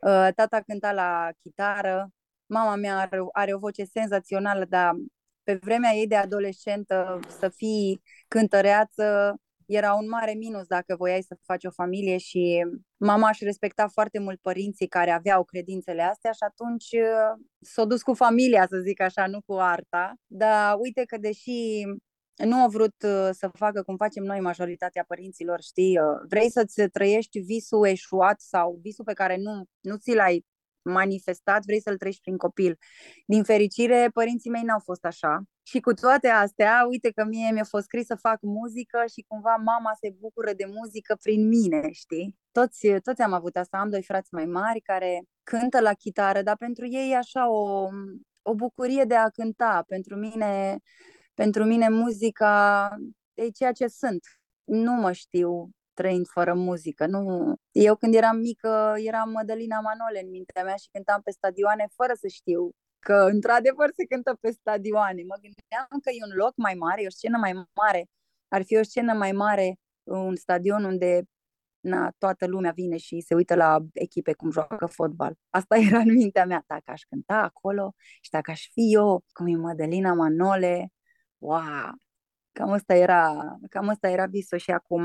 Uh, 0.00 0.28
tata 0.35 0.61
cânta 0.66 0.92
la 0.92 1.28
chitară, 1.42 2.11
mama 2.47 2.75
mea 2.75 2.99
are, 2.99 3.18
are 3.33 3.54
o 3.54 3.59
voce 3.59 3.85
senzațională, 3.85 4.64
dar 4.64 4.94
pe 5.42 5.54
vremea 5.54 5.92
ei 5.92 6.06
de 6.06 6.16
adolescentă 6.16 7.21
să 7.38 7.49
fii 7.49 8.02
cântăreață 8.28 9.37
era 9.66 9.94
un 9.94 10.09
mare 10.09 10.33
minus 10.33 10.66
dacă 10.66 10.97
voiai 10.97 11.23
să 11.23 11.37
faci 11.42 11.64
o 11.64 11.71
familie 11.71 12.16
și 12.16 12.66
mama 12.97 13.28
își 13.28 13.44
respecta 13.44 13.88
foarte 13.88 14.18
mult 14.18 14.40
părinții 14.40 14.87
care 14.87 15.11
aveau 15.11 15.44
credințele 15.44 16.02
astea 16.02 16.30
și 16.30 16.44
atunci 16.49 16.90
uh, 16.92 17.44
s-a 17.61 17.85
dus 17.85 18.02
cu 18.02 18.14
familia, 18.14 18.66
să 18.71 18.78
zic 18.78 19.00
așa, 19.00 19.26
nu 19.26 19.40
cu 19.47 19.54
arta. 19.54 20.14
Dar 20.26 20.76
uite 20.78 21.04
că 21.04 21.18
deși 21.18 21.83
nu 22.37 22.56
au 22.56 22.68
vrut 22.68 22.94
uh, 23.02 23.28
să 23.33 23.50
facă 23.52 23.83
cum 23.83 23.97
facem 23.97 24.23
noi 24.23 24.40
majoritatea 24.40 25.04
părinților, 25.09 25.61
știi, 25.61 25.99
uh, 25.99 26.21
vrei 26.28 26.50
să-ți 26.50 26.83
trăiești 26.83 27.38
visul 27.40 27.87
eșuat 27.87 28.40
sau 28.40 28.78
visul 28.83 29.04
pe 29.04 29.12
care 29.12 29.37
nu, 29.37 29.64
nu 29.80 29.97
ți 29.97 30.14
l-ai 30.14 30.44
manifestat, 30.84 31.64
vrei 31.64 31.80
să-l 31.80 31.96
trăiești 31.96 32.22
prin 32.22 32.36
copil. 32.36 32.78
Din 33.26 33.42
fericire, 33.44 34.10
părinții 34.12 34.50
mei 34.50 34.62
n-au 34.62 34.78
fost 34.78 35.04
așa 35.04 35.42
Și 35.62 35.80
cu 35.80 35.92
toate 35.92 36.28
astea, 36.28 36.86
uite 36.88 37.10
că 37.10 37.24
mie 37.24 37.50
mi-a 37.52 37.64
fost 37.64 37.84
scris 37.84 38.06
să 38.06 38.14
fac 38.14 38.38
muzică 38.40 39.04
și 39.12 39.24
cumva 39.28 39.54
mama 39.56 39.90
se 40.00 40.14
bucură 40.20 40.52
de 40.52 40.64
muzică 40.66 41.16
prin 41.22 41.48
mine, 41.48 41.90
știi? 41.92 42.36
Toți, 42.52 42.88
toți 43.02 43.22
am 43.22 43.32
avut 43.32 43.56
asta, 43.56 43.78
am 43.78 43.90
doi 43.90 44.02
frați 44.02 44.34
mai 44.34 44.44
mari 44.44 44.80
care 44.80 45.22
cântă 45.42 45.80
la 45.80 45.92
chitară, 45.92 46.42
dar 46.42 46.56
pentru 46.56 46.86
ei 46.86 47.10
e 47.10 47.16
așa 47.16 47.50
o, 47.50 47.88
o 48.42 48.54
bucurie 48.54 49.04
de 49.04 49.14
a 49.14 49.28
cânta. 49.28 49.84
Pentru 49.86 50.16
mine, 50.16 50.78
pentru 51.34 51.64
mine 51.64 51.88
muzica 51.88 52.88
e 53.34 53.48
ceea 53.48 53.72
ce 53.72 53.86
sunt. 53.86 54.20
Nu 54.64 54.92
mă 54.92 55.12
știu 55.12 55.70
trăind 55.94 56.26
fără 56.26 56.54
muzică. 56.54 57.06
Nu. 57.06 57.54
Eu 57.72 57.96
când 57.96 58.14
eram 58.14 58.36
mică 58.36 58.94
eram 58.96 59.30
Mădălina 59.30 59.80
Manole 59.80 60.20
în 60.22 60.30
mintea 60.30 60.64
mea 60.64 60.76
și 60.76 60.88
cântam 60.92 61.20
pe 61.24 61.30
stadioane 61.30 61.86
fără 61.94 62.12
să 62.14 62.28
știu 62.28 62.70
că 62.98 63.14
într-adevăr 63.14 63.90
se 63.96 64.04
cântă 64.04 64.36
pe 64.40 64.50
stadioane. 64.50 65.22
Mă 65.22 65.36
gândeam 65.40 66.00
că 66.02 66.10
e 66.10 66.24
un 66.30 66.36
loc 66.36 66.52
mai 66.56 66.74
mare, 66.74 67.02
e 67.02 67.06
o 67.06 67.10
scenă 67.10 67.38
mai 67.38 67.52
mare. 67.52 68.06
Ar 68.48 68.62
fi 68.62 68.76
o 68.76 68.82
scenă 68.82 69.12
mai 69.12 69.32
mare, 69.32 69.78
un 70.02 70.36
stadion 70.36 70.84
unde 70.84 71.22
na, 71.80 72.10
toată 72.18 72.46
lumea 72.46 72.70
vine 72.72 72.96
și 72.96 73.20
se 73.20 73.34
uită 73.34 73.54
la 73.54 73.78
echipe 73.92 74.32
cum 74.32 74.50
joacă 74.50 74.86
fotbal. 74.86 75.34
Asta 75.50 75.76
era 75.88 75.98
în 75.98 76.12
mintea 76.12 76.44
mea, 76.44 76.64
dacă 76.66 76.90
aș 76.90 77.02
cânta 77.02 77.34
acolo 77.34 77.94
și 78.20 78.30
dacă 78.30 78.50
aș 78.50 78.68
fi 78.72 78.94
eu, 78.94 79.24
cum 79.32 79.46
e 79.46 79.56
Mădălina 79.56 80.12
Manole, 80.12 80.92
wow, 81.38 81.92
Cam 82.58 82.70
asta 82.70 82.94
era, 82.94 83.34
cam 83.70 83.88
asta 83.88 84.08
era 84.08 84.26
visul 84.26 84.58
și 84.58 84.70
acum, 84.70 85.04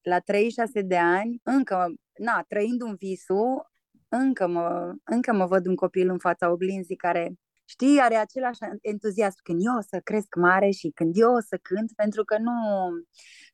la 0.00 0.18
36 0.24 0.82
de 0.82 0.96
ani, 0.96 1.40
încă, 1.42 1.92
na, 2.18 2.44
trăind 2.48 2.82
un 2.82 2.94
visul, 2.94 3.70
încă 4.08 4.46
mă, 4.48 4.94
încă 5.04 5.32
mă 5.32 5.46
văd 5.46 5.66
un 5.66 5.74
copil 5.74 6.08
în 6.08 6.18
fața 6.18 6.50
oglinzii 6.50 6.96
care, 6.96 7.32
știi, 7.64 8.00
are 8.00 8.14
același 8.14 8.58
entuziasm 8.80 9.38
când 9.42 9.60
eu 9.64 9.76
o 9.76 9.80
să 9.80 10.00
cresc 10.04 10.34
mare 10.34 10.70
și 10.70 10.90
când 10.94 11.12
eu 11.16 11.34
o 11.34 11.40
să 11.40 11.58
cânt, 11.62 11.92
pentru 11.96 12.24
că 12.24 12.38
nu, 12.38 12.52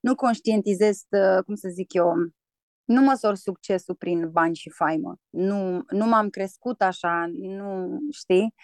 nu 0.00 0.14
conștientizez, 0.14 1.02
uh, 1.10 1.44
cum 1.44 1.54
să 1.54 1.68
zic 1.68 1.92
eu, 1.92 2.12
nu 2.84 3.02
măsor 3.02 3.34
succesul 3.34 3.94
prin 3.94 4.30
bani 4.30 4.54
și 4.54 4.70
faimă. 4.70 5.16
Nu, 5.30 5.84
nu 5.90 6.06
m-am 6.06 6.28
crescut 6.28 6.82
așa, 6.82 7.26
nu 7.32 7.98
știi? 8.12 8.54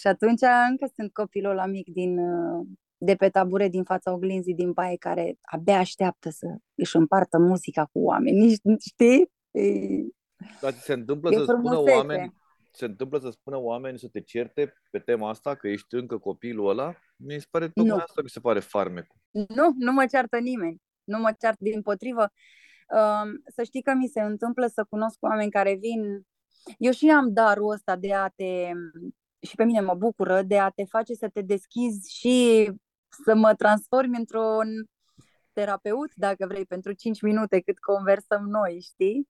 Și 0.00 0.06
atunci 0.06 0.40
încă 0.70 0.90
sunt 0.94 1.12
copilul 1.12 1.50
ăla 1.50 1.66
mic 1.66 1.88
din, 1.92 2.18
uh, 2.18 2.66
de 3.04 3.14
pe 3.14 3.28
tabure 3.28 3.68
din 3.68 3.84
fața 3.84 4.12
oglinzii 4.12 4.54
din 4.54 4.72
baie 4.72 4.96
care 4.96 5.38
abia 5.40 5.78
așteaptă 5.78 6.30
să 6.30 6.46
își 6.74 6.96
împartă 6.96 7.38
muzica 7.38 7.84
cu 7.84 7.98
oameni, 7.98 8.56
știi? 8.80 9.30
E, 9.50 9.64
Dar 10.60 10.72
se 10.72 10.92
întâmplă 10.92 11.30
să 11.30 11.44
spună 11.44 11.80
oameni, 11.80 12.34
se 12.72 12.84
întâmplă 12.84 13.18
să 13.18 13.30
spună 13.30 13.58
oameni 13.58 13.98
să 13.98 14.08
te 14.08 14.20
certe 14.20 14.74
pe 14.90 14.98
tema 14.98 15.28
asta, 15.28 15.54
că 15.54 15.68
ești 15.68 15.94
încă 15.94 16.18
copilul 16.18 16.68
ăla? 16.68 16.94
Mi 17.16 17.40
se 17.40 17.46
pare 17.50 17.68
tocmai 17.68 17.96
nu. 17.96 18.02
asta 18.02 18.22
mi 18.22 18.28
se 18.28 18.40
pare 18.40 18.60
farmecul. 18.60 19.16
Nu, 19.30 19.74
nu 19.78 19.92
mă 19.92 20.06
ceartă 20.10 20.38
nimeni. 20.38 20.82
Nu 21.04 21.18
mă 21.18 21.34
ceartă 21.38 21.64
din 21.64 21.82
potrivă. 21.82 22.32
Um, 22.88 23.42
să 23.54 23.62
știi 23.62 23.82
că 23.82 23.92
mi 23.94 24.08
se 24.08 24.20
întâmplă 24.20 24.66
să 24.66 24.86
cunosc 24.88 25.16
oameni 25.20 25.50
care 25.50 25.74
vin 25.74 26.26
eu 26.78 26.92
și 26.92 27.10
am 27.10 27.32
darul 27.32 27.70
ăsta 27.70 27.96
de 27.96 28.14
a 28.14 28.28
te 28.28 28.70
și 29.46 29.54
pe 29.54 29.64
mine 29.64 29.80
mă 29.80 29.94
bucură 29.94 30.42
de 30.42 30.58
a 30.58 30.68
te 30.68 30.84
face 30.84 31.14
să 31.14 31.28
te 31.28 31.42
deschizi 31.42 32.14
și 32.18 32.66
să 33.24 33.34
mă 33.34 33.54
transformi 33.54 34.16
într-un 34.16 34.68
terapeut, 35.52 36.14
dacă 36.14 36.46
vrei, 36.46 36.66
pentru 36.66 36.92
5 36.92 37.20
minute 37.20 37.60
cât 37.60 37.78
conversăm 37.78 38.48
noi, 38.48 38.80
știi? 38.80 39.28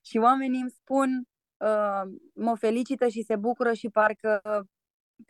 Și 0.00 0.18
oamenii 0.18 0.60
îmi 0.60 0.70
spun, 0.70 1.28
uh, 1.56 2.02
mă 2.34 2.56
felicită 2.56 3.08
și 3.08 3.22
se 3.22 3.36
bucură 3.36 3.72
și 3.72 3.88
parcă, 3.88 4.40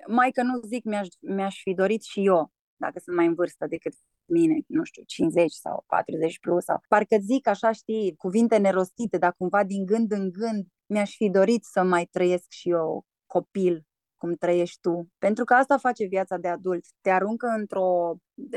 mai 0.06 0.30
că 0.30 0.42
nu 0.42 0.60
zic, 0.60 0.84
mi-aș, 0.84 1.08
mi-aș 1.20 1.60
fi 1.62 1.74
dorit 1.74 2.02
și 2.02 2.26
eu, 2.26 2.52
dacă 2.76 2.98
sunt 2.98 3.16
mai 3.16 3.26
în 3.26 3.34
vârstă 3.34 3.66
decât 3.66 3.92
mine, 4.24 4.60
nu 4.66 4.84
știu, 4.84 5.02
50 5.06 5.52
sau 5.52 5.84
40 5.86 6.38
plus, 6.38 6.64
sau 6.64 6.80
parcă 6.88 7.16
zic 7.20 7.46
așa, 7.46 7.72
știi, 7.72 8.14
cuvinte 8.16 8.56
nerostite, 8.56 9.18
dar 9.18 9.34
cumva 9.38 9.64
din 9.64 9.86
gând 9.86 10.12
în 10.12 10.30
gând 10.30 10.66
mi-aș 10.86 11.16
fi 11.16 11.30
dorit 11.30 11.64
să 11.64 11.82
mai 11.82 12.04
trăiesc 12.04 12.46
și 12.48 12.70
eu 12.70 13.06
copil 13.26 13.86
cum 14.24 14.34
trăiești 14.34 14.80
tu. 14.80 15.08
Pentru 15.18 15.44
că 15.44 15.54
asta 15.54 15.78
face 15.78 16.06
viața 16.06 16.36
de 16.36 16.48
adult. 16.48 16.84
Te 17.00 17.10
aruncă 17.10 17.46
într-o. 17.46 18.14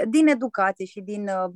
din 0.09 0.27
educație 0.27 0.86
și 0.86 1.01
din, 1.01 1.27
uh, 1.27 1.51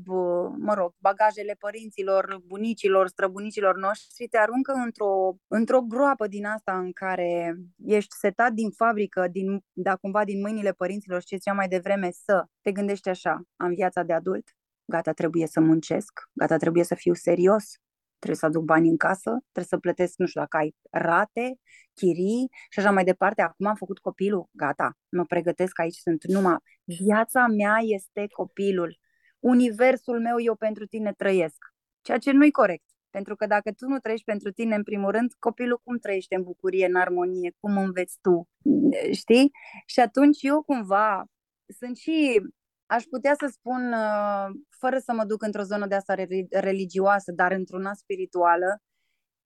mă 0.58 0.74
rog, 0.74 0.94
bagajele 0.98 1.56
părinților, 1.60 2.42
bunicilor, 2.46 3.08
străbunicilor 3.08 3.78
noștri, 3.78 4.28
te 4.28 4.38
aruncă 4.38 4.72
într-o, 4.72 5.36
într-o 5.48 5.82
groapă 5.82 6.28
din 6.28 6.46
asta 6.46 6.78
în 6.78 6.92
care 6.92 7.56
ești 7.86 8.16
setat 8.16 8.52
din 8.52 8.70
fabrică, 8.70 9.28
din, 9.32 9.64
da, 9.74 9.96
cumva 9.96 10.24
din 10.24 10.40
mâinile 10.40 10.72
părinților, 10.72 11.24
ce 11.24 11.38
cea 11.38 11.54
mai 11.54 11.68
devreme, 11.68 12.10
să 12.12 12.46
te 12.62 12.72
gândești 12.72 13.10
așa, 13.10 13.42
am 13.56 13.74
viața 13.74 14.04
de 14.04 14.14
adult, 14.14 14.50
gata, 14.86 15.12
trebuie 15.12 15.48
să 15.48 15.60
muncesc, 15.60 16.12
gata, 16.34 16.58
trebuie 16.58 16.84
să 16.84 16.96
fiu 16.96 17.14
serios, 17.14 17.66
trebuie 18.22 18.36
să 18.36 18.46
aduc 18.46 18.64
bani 18.64 18.90
în 18.90 18.98
casă, 18.98 19.30
trebuie 19.42 19.66
să 19.66 19.78
plătesc, 19.78 20.14
nu 20.18 20.26
știu 20.26 20.42
dacă 20.42 20.58
ai 20.58 20.76
rate, 20.90 21.60
chirii 21.94 22.50
și 22.70 22.80
așa 22.80 22.92
mai 22.92 23.04
departe. 23.04 23.42
Acum 23.42 23.66
am 23.66 23.76
făcut 23.76 24.00
copilul, 24.00 24.50
gata, 24.52 24.98
mă 25.10 25.26
pregătesc, 25.26 25.80
aici 25.80 25.96
sunt 25.96 26.24
numai. 26.24 26.58
Viața 26.84 27.48
mea 27.48 27.78
este 27.82 28.28
copilul. 28.28 29.00
Universul 29.40 30.20
meu, 30.20 30.42
eu 30.42 30.56
pentru 30.56 30.86
tine 30.86 31.14
trăiesc. 31.14 31.58
Ceea 32.02 32.18
ce 32.18 32.32
nu-i 32.32 32.52
corect. 32.52 32.86
Pentru 33.10 33.36
că 33.36 33.46
dacă 33.46 33.72
tu 33.72 33.88
nu 33.88 34.00
trăiești 34.00 34.26
pentru 34.26 34.52
tine, 34.52 34.76
în 34.76 34.84
primul 34.84 35.12
rând, 35.12 35.34
copilul 35.40 35.82
cum 35.84 35.98
trăiește 35.98 36.36
în 36.36 36.44
bucurie, 36.44 36.86
în 36.86 36.96
armonie, 36.96 37.56
cum 37.60 37.78
înveți 37.78 38.18
tu, 38.22 38.50
știi? 39.12 39.52
Și 39.86 40.00
atunci 40.00 40.42
eu 40.42 40.64
cumva 40.64 41.26
sunt 41.66 41.98
și 41.98 42.42
Aș 42.96 43.04
putea 43.04 43.36
să 43.40 43.48
spun, 43.52 43.94
uh, 43.94 44.50
fără 44.82 44.98
să 44.98 45.14
mă 45.14 45.26
duc 45.26 45.44
într-o 45.44 45.64
zonă 45.64 45.88
de 45.88 45.96
asta 45.96 46.14
religioasă, 46.50 47.32
dar 47.32 47.52
într-una 47.52 47.94
spirituală, 47.94 48.82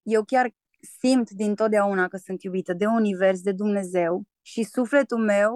eu 0.04 0.24
chiar 0.24 0.50
simt 1.00 1.30
din 1.30 1.56
totdeauna 1.56 2.08
că 2.08 2.18
sunt 2.18 2.44
iubită 2.44 2.74
de 2.74 2.86
univers, 2.86 3.42
de 3.42 3.52
Dumnezeu 3.52 4.24
și 4.42 4.64
sufletul 4.64 5.18
meu 5.18 5.54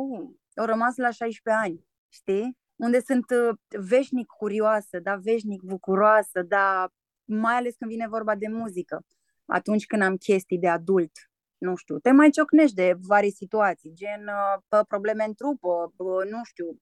a 0.53 0.65
rămas 0.65 0.95
la 0.95 1.09
16 1.09 1.63
ani, 1.63 1.85
știi? 2.09 2.57
Unde 2.75 2.99
sunt 2.99 3.25
uh, 3.29 3.57
veșnic 3.87 4.27
curioasă, 4.27 4.99
da, 4.99 5.15
veșnic 5.15 5.61
bucuroasă, 5.61 6.41
da, 6.47 6.87
mai 7.25 7.55
ales 7.55 7.75
când 7.75 7.91
vine 7.91 8.07
vorba 8.07 8.35
de 8.35 8.47
muzică. 8.47 9.05
Atunci 9.45 9.85
când 9.85 10.01
am 10.01 10.15
chestii 10.15 10.59
de 10.59 10.67
adult, 10.67 11.11
nu 11.59 11.75
știu, 11.75 11.99
te 11.99 12.11
mai 12.11 12.29
ciocnești 12.29 12.75
de 12.75 12.95
vari 13.07 13.31
situații, 13.31 13.91
gen 13.93 14.27
uh, 14.27 14.79
probleme 14.87 15.23
în 15.23 15.33
trupă, 15.33 15.93
nu 16.29 16.41
știu, 16.43 16.79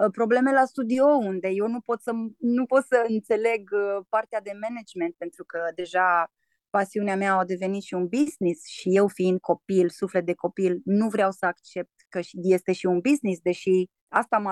Uh, 0.00 0.10
probleme 0.12 0.52
la 0.52 0.64
studio 0.64 1.04
unde 1.04 1.48
eu 1.48 1.66
nu 1.66 1.80
pot 1.80 2.00
să, 2.00 2.12
nu 2.38 2.66
pot 2.66 2.84
să 2.84 3.04
înțeleg 3.08 3.70
uh, 3.72 4.04
partea 4.08 4.40
de 4.40 4.52
management 4.60 5.14
pentru 5.18 5.44
că 5.44 5.58
deja 5.74 6.32
pasiunea 6.70 7.16
mea 7.16 7.34
a 7.34 7.44
devenit 7.44 7.82
și 7.82 7.94
un 7.94 8.06
business 8.06 8.66
și 8.66 8.88
eu 8.96 9.08
fiind 9.08 9.40
copil, 9.40 9.88
suflet 9.88 10.26
de 10.26 10.34
copil, 10.34 10.80
nu 10.84 11.08
vreau 11.08 11.30
să 11.30 11.46
accept 11.46 11.90
că 12.08 12.20
este 12.32 12.72
și 12.72 12.86
un 12.86 13.00
business, 13.00 13.40
deși 13.40 13.84
asta 14.08 14.38
mă 14.38 14.50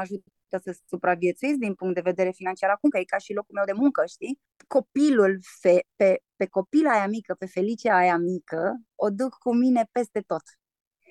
ajută 0.51 0.73
să 0.73 0.81
supraviețuiesc 0.87 1.59
din 1.59 1.75
punct 1.75 1.95
de 1.95 2.01
vedere 2.01 2.31
financiar 2.31 2.71
acum, 2.71 2.91
că 2.91 2.99
e 2.99 3.05
ca 3.05 3.19
și 3.19 3.33
locul 3.33 3.55
meu 3.55 3.65
de 3.65 3.81
muncă, 3.83 4.05
știi? 4.07 4.41
Copilul, 4.67 5.39
fe, 5.61 5.81
pe, 5.97 6.21
pe 6.37 6.47
copila 6.47 6.91
aia 6.91 7.07
mică, 7.07 7.35
pe 7.35 7.47
Felicia 7.47 7.97
aia 7.97 8.17
mică, 8.17 8.81
o 8.95 9.11
duc 9.11 9.35
cu 9.39 9.55
mine 9.55 9.89
peste 9.93 10.21
tot. 10.21 10.43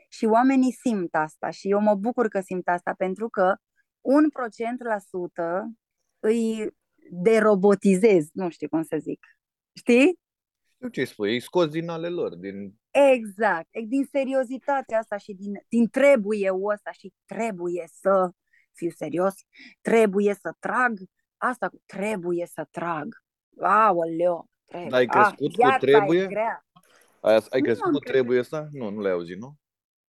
Și 0.09 0.25
oamenii 0.25 0.71
simt 0.71 1.15
asta 1.15 1.49
și 1.49 1.69
eu 1.69 1.79
mă 1.79 1.95
bucur 1.95 2.27
că 2.27 2.39
simt 2.41 2.67
asta 2.67 2.93
pentru 2.97 3.29
că 3.29 3.55
un 4.01 4.29
procent 4.29 4.83
la 4.83 4.99
sută 4.99 5.71
îi 6.19 6.69
derobotizez, 7.11 8.29
nu 8.33 8.49
știu 8.49 8.67
cum 8.67 8.83
să 8.83 8.97
zic. 8.99 9.25
Știi? 9.73 10.19
Știu 10.73 10.89
ce 10.89 11.05
spui, 11.05 11.33
îi 11.33 11.39
scoți 11.39 11.71
din 11.71 11.89
ale 11.89 12.09
lor, 12.09 12.35
din... 12.35 12.75
Exact, 12.91 13.67
din 13.87 14.05
seriozitatea 14.11 14.97
asta 14.97 15.17
și 15.17 15.33
din, 15.33 15.51
din 15.67 15.87
trebuie 15.87 16.51
ăsta 16.73 16.91
și 16.91 17.13
trebuie 17.25 17.87
să 17.91 18.31
fiu 18.77 18.89
serios, 18.89 19.33
trebuie 19.81 20.33
să 20.33 20.53
trag, 20.59 20.99
asta 21.37 21.69
trebuie 21.85 22.45
să 22.45 22.67
trag. 22.71 23.07
Aoleo, 23.59 24.47
trebuie. 24.65 24.95
Ai 24.95 25.05
crescut 25.05 25.53
ah, 25.59 25.73
cu 25.73 25.85
trebuie? 25.85 26.27
Ai, 27.21 27.39
ai 27.49 27.61
crescut 27.61 27.91
cu 27.91 27.99
trebuie 27.99 28.39
asta? 28.39 28.67
Nu, 28.71 28.89
nu 28.89 29.01
le-ai 29.01 29.13
auzit, 29.13 29.37
nu? 29.37 29.55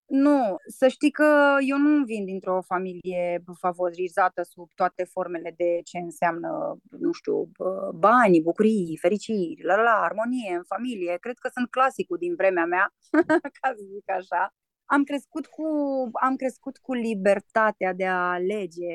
Nu, 0.09 0.57
să 0.67 0.89
știi 0.89 1.11
că 1.11 1.57
eu 1.69 1.77
nu 1.77 2.05
vin 2.05 2.25
dintr-o 2.25 2.63
familie 2.63 3.43
favorizată 3.59 4.43
sub 4.43 4.69
toate 4.75 5.05
formele 5.05 5.55
de 5.57 5.81
ce 5.85 5.99
înseamnă, 5.99 6.79
nu 6.91 7.13
știu, 7.13 7.51
bani, 7.95 8.43
bucurii, 8.43 8.99
fericiri, 9.01 9.63
la, 9.63 9.77
la, 9.77 9.83
la 9.83 9.91
armonie 9.91 10.55
în 10.57 10.63
familie. 10.67 11.17
Cred 11.21 11.39
că 11.39 11.49
sunt 11.53 11.71
clasicul 11.71 12.19
din 12.19 12.35
vremea 12.35 12.65
mea, 12.65 12.95
ca 13.61 13.69
să 13.77 13.83
zic 13.93 14.11
așa. 14.11 14.55
Am 14.91 15.05
crescut 15.05 15.47
cu, 15.47 15.65
am 16.13 16.37
crescut 16.37 16.79
cu 16.79 16.93
libertatea 16.95 17.93
de 17.93 18.07
a 18.07 18.31
alege. 18.31 18.95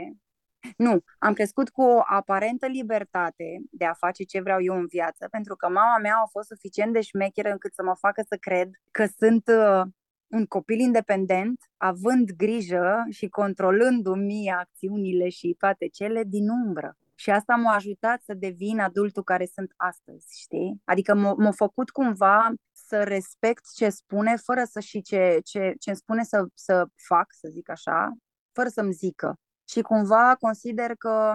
Nu, 0.78 1.00
am 1.20 1.34
crescut 1.34 1.70
cu 1.70 1.82
o 1.82 2.02
aparentă 2.06 2.68
libertate 2.68 3.62
de 3.72 3.86
a 3.86 3.94
face 3.94 4.24
ce 4.24 4.42
vreau 4.42 4.62
eu 4.62 4.76
în 4.76 4.88
viață, 4.88 5.28
pentru 5.32 5.56
că 5.56 5.68
mama 5.68 5.98
mea 6.02 6.16
a 6.24 6.30
fost 6.32 6.48
suficient 6.48 6.94
de 6.94 7.02
șmecheră 7.02 7.50
încât 7.50 7.74
să 7.74 7.84
mă 7.84 7.96
facă 8.00 8.24
să 8.28 8.38
cred 8.40 8.70
că 8.92 9.06
sunt 9.18 9.44
un 10.28 10.46
copil 10.46 10.80
independent, 10.80 11.60
având 11.78 12.32
grijă 12.32 13.06
și 13.10 13.28
controlându-mi 13.28 14.52
acțiunile 14.52 15.30
și 15.30 15.56
toate 15.60 15.88
cele 15.88 16.24
din 16.24 16.50
umbră. 16.50 16.98
Și 17.16 17.30
asta 17.30 17.56
m-a 17.56 17.74
ajutat 17.74 18.22
să 18.22 18.34
devin 18.34 18.80
adultul 18.80 19.24
care 19.24 19.46
sunt 19.46 19.74
astăzi, 19.78 20.40
știi? 20.40 20.82
Adică 20.84 21.16
m-a, 21.16 21.34
m-a 21.38 21.52
făcut 21.52 21.90
cumva 21.90 22.54
să 22.94 23.04
respect 23.04 23.74
ce 23.74 23.90
spune, 23.90 24.36
fără 24.36 24.64
să 24.64 24.80
și 24.80 25.02
ce, 25.02 25.40
ce, 25.44 25.74
ce 25.80 25.90
îmi 25.90 25.98
spune 25.98 26.24
să, 26.24 26.46
să 26.54 26.86
fac, 27.08 27.26
să 27.30 27.48
zic 27.52 27.70
așa, 27.70 28.14
fără 28.52 28.70
să-mi 28.70 28.94
zică. 28.94 29.36
Și 29.70 29.82
cumva 29.82 30.36
consider 30.40 30.96
că 30.96 31.34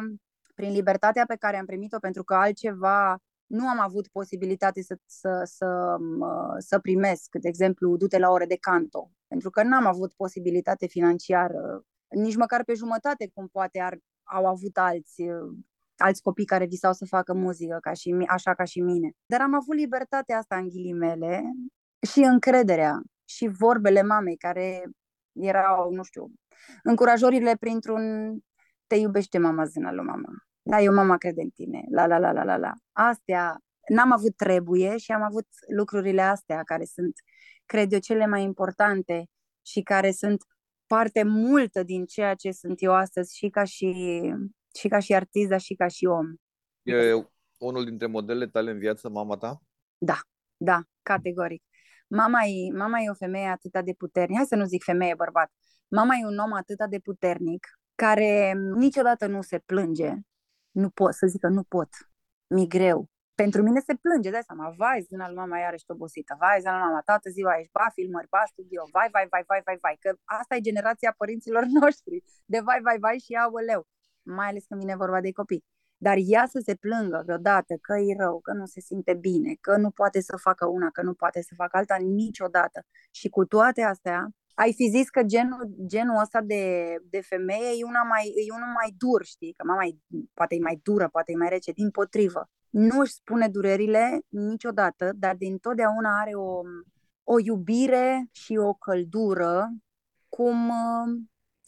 prin 0.54 0.72
libertatea 0.72 1.24
pe 1.26 1.36
care 1.36 1.56
am 1.56 1.66
primit-o, 1.66 1.98
pentru 1.98 2.24
că 2.24 2.34
altceva 2.34 3.18
nu 3.46 3.68
am 3.68 3.80
avut 3.80 4.08
posibilitate 4.08 4.82
să, 4.82 4.96
să, 5.06 5.42
să, 5.44 5.96
să 6.58 6.78
primesc, 6.78 7.28
de 7.40 7.48
exemplu, 7.48 7.96
du-te 7.96 8.18
la 8.18 8.30
ore 8.30 8.46
de 8.46 8.56
canto, 8.56 9.10
pentru 9.26 9.50
că 9.50 9.62
n-am 9.62 9.86
avut 9.86 10.12
posibilitate 10.14 10.86
financiară, 10.86 11.82
nici 12.08 12.36
măcar 12.36 12.64
pe 12.64 12.74
jumătate 12.74 13.30
cum 13.34 13.48
poate 13.48 13.80
ar, 13.80 13.98
au 14.22 14.46
avut 14.46 14.76
alți, 14.76 15.22
alți 16.00 16.22
copii 16.22 16.44
care 16.44 16.66
visau 16.66 16.92
să 16.92 17.04
facă 17.04 17.34
muzică, 17.34 17.78
ca 17.80 17.92
și, 17.92 18.24
așa 18.26 18.54
ca 18.54 18.64
și 18.64 18.80
mine. 18.80 19.10
Dar 19.26 19.40
am 19.40 19.54
avut 19.54 19.76
libertatea 19.76 20.38
asta 20.38 20.56
în 20.56 20.68
ghilimele 20.68 21.42
și 22.10 22.20
încrederea 22.20 23.00
și 23.24 23.48
vorbele 23.48 24.02
mamei 24.02 24.36
care 24.36 24.84
erau, 25.32 25.90
nu 25.90 26.02
știu, 26.02 26.30
încurajorile 26.82 27.56
printr-un 27.60 28.36
te 28.86 28.94
iubește 28.94 29.38
mama 29.38 29.64
zâna 29.64 29.92
lui 29.92 30.04
mama. 30.04 30.28
Da, 30.62 30.80
eu 30.80 30.94
mama 30.94 31.16
crede 31.16 31.42
în 31.42 31.50
tine. 31.50 31.84
La, 31.90 32.06
la, 32.06 32.18
la, 32.18 32.32
la, 32.32 32.44
la, 32.44 32.56
la. 32.56 32.72
Astea, 32.92 33.58
n-am 33.88 34.12
avut 34.12 34.36
trebuie 34.36 34.96
și 34.96 35.12
am 35.12 35.22
avut 35.22 35.46
lucrurile 35.76 36.22
astea 36.22 36.62
care 36.62 36.84
sunt, 36.84 37.12
cred 37.66 37.92
eu, 37.92 37.98
cele 37.98 38.26
mai 38.26 38.42
importante 38.42 39.24
și 39.66 39.82
care 39.82 40.10
sunt 40.10 40.42
parte 40.86 41.22
multă 41.22 41.82
din 41.82 42.04
ceea 42.04 42.34
ce 42.34 42.50
sunt 42.50 42.82
eu 42.82 42.92
astăzi 42.92 43.36
și 43.36 43.48
ca 43.48 43.64
și, 43.64 44.20
și 44.74 44.88
ca 44.88 44.98
și 44.98 45.14
artist, 45.14 45.48
dar 45.48 45.60
și 45.60 45.74
ca 45.74 45.88
și 45.88 46.06
om. 46.06 46.26
E 46.82 47.26
unul 47.58 47.84
dintre 47.84 48.06
modelele 48.06 48.46
tale 48.46 48.70
în 48.70 48.78
viață, 48.78 49.08
mama 49.08 49.36
ta? 49.36 49.60
Da, 49.98 50.20
da, 50.56 50.82
categoric. 51.02 51.62
Mama 52.08 52.44
e, 52.44 52.76
mama 52.76 52.98
e 53.00 53.10
o 53.10 53.14
femeie 53.14 53.46
atât 53.46 53.84
de 53.84 53.92
puternică, 53.92 54.36
hai 54.36 54.46
să 54.46 54.56
nu 54.56 54.64
zic 54.64 54.82
femeie, 54.82 55.14
bărbat. 55.14 55.50
Mama 55.88 56.14
e 56.14 56.26
un 56.26 56.38
om 56.38 56.52
atât 56.52 56.86
de 56.88 56.98
puternic 56.98 57.66
care 57.94 58.52
niciodată 58.74 59.26
nu 59.26 59.42
se 59.42 59.58
plânge. 59.58 60.14
Nu 60.70 60.90
pot, 60.90 61.14
să 61.14 61.26
zic 61.26 61.40
că 61.40 61.48
nu 61.48 61.62
pot. 61.62 61.88
Mi 62.46 62.66
greu. 62.66 63.10
Pentru 63.34 63.62
mine 63.62 63.80
se 63.80 63.94
plânge, 63.94 64.30
dai 64.30 64.42
seama, 64.46 64.74
vai, 64.76 65.06
zâna 65.08 65.26
lui 65.26 65.36
mama 65.36 65.58
iarăși 65.58 65.84
obosită, 65.86 66.36
vai, 66.38 66.60
zâna 66.60 66.78
lui 66.78 66.86
mama, 66.86 67.00
toată 67.00 67.30
ziua 67.30 67.58
ești, 67.58 67.70
ba, 67.72 67.86
filmări, 67.94 68.28
ba, 68.28 68.42
studio, 68.46 68.82
vai, 68.92 69.08
vai, 69.12 69.26
vai, 69.30 69.44
vai, 69.46 69.60
vai, 69.64 69.78
vai, 69.80 69.96
că 70.00 70.10
asta 70.24 70.56
e 70.56 70.60
generația 70.60 71.14
părinților 71.20 71.64
noștri, 71.80 72.22
de 72.44 72.60
vai, 72.60 72.80
vai, 72.82 72.98
vai 72.98 73.18
și 73.18 73.32
aoleu, 73.32 73.86
mai 74.34 74.48
ales 74.48 74.64
când 74.68 74.80
vine 74.80 74.96
vorba 74.96 75.20
de 75.20 75.32
copii. 75.32 75.64
Dar 75.96 76.16
ea 76.20 76.46
să 76.50 76.60
se 76.64 76.74
plângă 76.74 77.22
vreodată 77.24 77.74
că 77.80 77.94
e 77.98 78.16
rău, 78.18 78.40
că 78.40 78.52
nu 78.52 78.66
se 78.66 78.80
simte 78.80 79.14
bine, 79.14 79.54
că 79.60 79.76
nu 79.76 79.90
poate 79.90 80.20
să 80.20 80.36
facă 80.36 80.66
una, 80.66 80.90
că 80.90 81.02
nu 81.02 81.14
poate 81.14 81.42
să 81.42 81.54
facă 81.56 81.76
alta 81.76 81.96
niciodată. 81.96 82.84
Și 83.10 83.28
cu 83.28 83.44
toate 83.44 83.82
astea, 83.82 84.28
ai 84.54 84.72
fi 84.72 84.88
zis 84.88 85.08
că 85.08 85.22
genul, 85.22 85.74
genul 85.86 86.20
ăsta 86.20 86.40
de, 86.40 86.94
de 87.10 87.20
femeie 87.20 87.70
e, 87.78 87.84
una 87.84 88.02
mai, 88.02 88.32
e 88.48 88.52
unul 88.52 88.72
mai 88.74 88.94
dur, 88.98 89.24
știi? 89.24 89.52
Că 89.56 89.64
mama 89.66 89.84
e, 89.84 89.96
poate 90.34 90.54
e 90.54 90.58
mai 90.58 90.80
dură, 90.82 91.08
poate 91.08 91.32
e 91.32 91.36
mai 91.36 91.48
rece, 91.48 91.72
din 91.72 91.90
potrivă. 91.90 92.50
Nu 92.70 93.00
își 93.00 93.12
spune 93.12 93.48
durerile 93.48 94.20
niciodată, 94.28 95.12
dar 95.16 95.34
din 95.36 95.58
totdeauna 95.58 96.20
are 96.20 96.34
o, 96.34 96.60
o 97.24 97.38
iubire 97.38 98.28
și 98.32 98.56
o 98.56 98.72
căldură, 98.72 99.68
cum, 100.28 100.72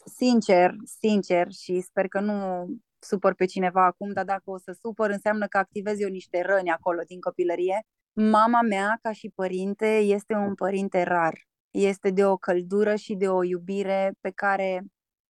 sincer, 0.05 0.75
sincer, 0.99 1.51
și 1.51 1.81
sper 1.81 2.07
că 2.07 2.19
nu 2.19 2.67
supăr 2.99 3.33
pe 3.33 3.45
cineva 3.45 3.85
acum, 3.85 4.11
dar 4.11 4.25
dacă 4.25 4.43
o 4.45 4.57
să 4.57 4.77
supăr, 4.81 5.09
înseamnă 5.09 5.47
că 5.47 5.57
activez 5.57 5.99
eu 5.99 6.09
niște 6.09 6.41
răni 6.41 6.71
acolo 6.71 7.01
din 7.07 7.19
copilărie. 7.19 7.85
Mama 8.13 8.61
mea, 8.61 8.99
ca 9.01 9.11
și 9.11 9.31
părinte, 9.35 9.97
este 9.97 10.33
un 10.33 10.55
părinte 10.55 11.03
rar 11.03 11.33
este 11.71 12.09
de 12.09 12.25
o 12.25 12.37
căldură 12.37 12.95
și 12.95 13.15
de 13.15 13.29
o 13.29 13.43
iubire 13.43 14.13
pe 14.21 14.29
care 14.29 14.83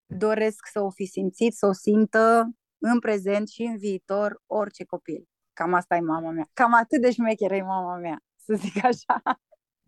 doresc 0.06 0.68
să 0.72 0.82
o 0.82 0.90
fi 0.90 1.06
simțit, 1.06 1.54
să 1.54 1.66
o 1.66 1.72
simtă 1.74 2.50
în 2.78 3.00
prezent 3.00 3.48
și 3.48 3.62
în 3.62 3.78
viitor 3.78 4.42
orice 4.46 4.84
copil. 4.84 5.26
Cam 5.54 5.74
asta 5.74 5.96
e 5.96 6.00
mama 6.00 6.32
mea. 6.32 6.50
Cam 6.54 6.74
atât 6.74 7.02
de 7.02 7.12
șmecheră 7.12 7.56
e 7.56 7.62
mama 7.62 7.98
mea, 7.98 8.20
să 8.36 8.54
zic 8.54 8.84
așa. 8.84 9.22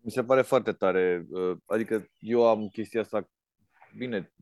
Mi 0.02 0.10
se 0.10 0.24
pare 0.24 0.42
foarte 0.42 0.72
tare. 0.72 1.26
Uh, 1.30 1.56
adică 1.66 2.06
eu 2.18 2.46
am 2.46 2.68
chestia 2.68 3.00
asta, 3.00 3.28
bine, 3.96 4.32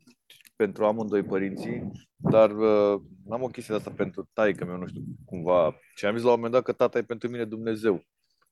pentru 0.57 0.85
amândoi 0.85 1.23
părinții, 1.23 1.91
dar 2.17 2.51
uh, 2.51 3.01
am 3.31 3.43
o 3.43 3.47
chestie 3.47 3.75
asta 3.75 3.91
pentru 3.91 4.31
taică 4.33 4.65
meu, 4.65 4.77
nu 4.77 4.87
știu, 4.87 5.03
cumva. 5.25 5.75
Și 5.95 6.07
am 6.07 6.15
zis 6.15 6.25
la 6.25 6.31
un 6.31 6.37
moment 6.37 6.53
dat 6.53 6.62
că 6.62 6.73
tata 6.73 6.99
e 6.99 7.03
pentru 7.03 7.31
mine 7.31 7.45
Dumnezeu. 7.45 8.05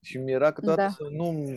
Și 0.03 0.19
mi 0.19 0.33
era 0.33 0.53
câteodată 0.53 0.83
da. 0.83 1.05
să 1.05 1.09
nu 1.11 1.57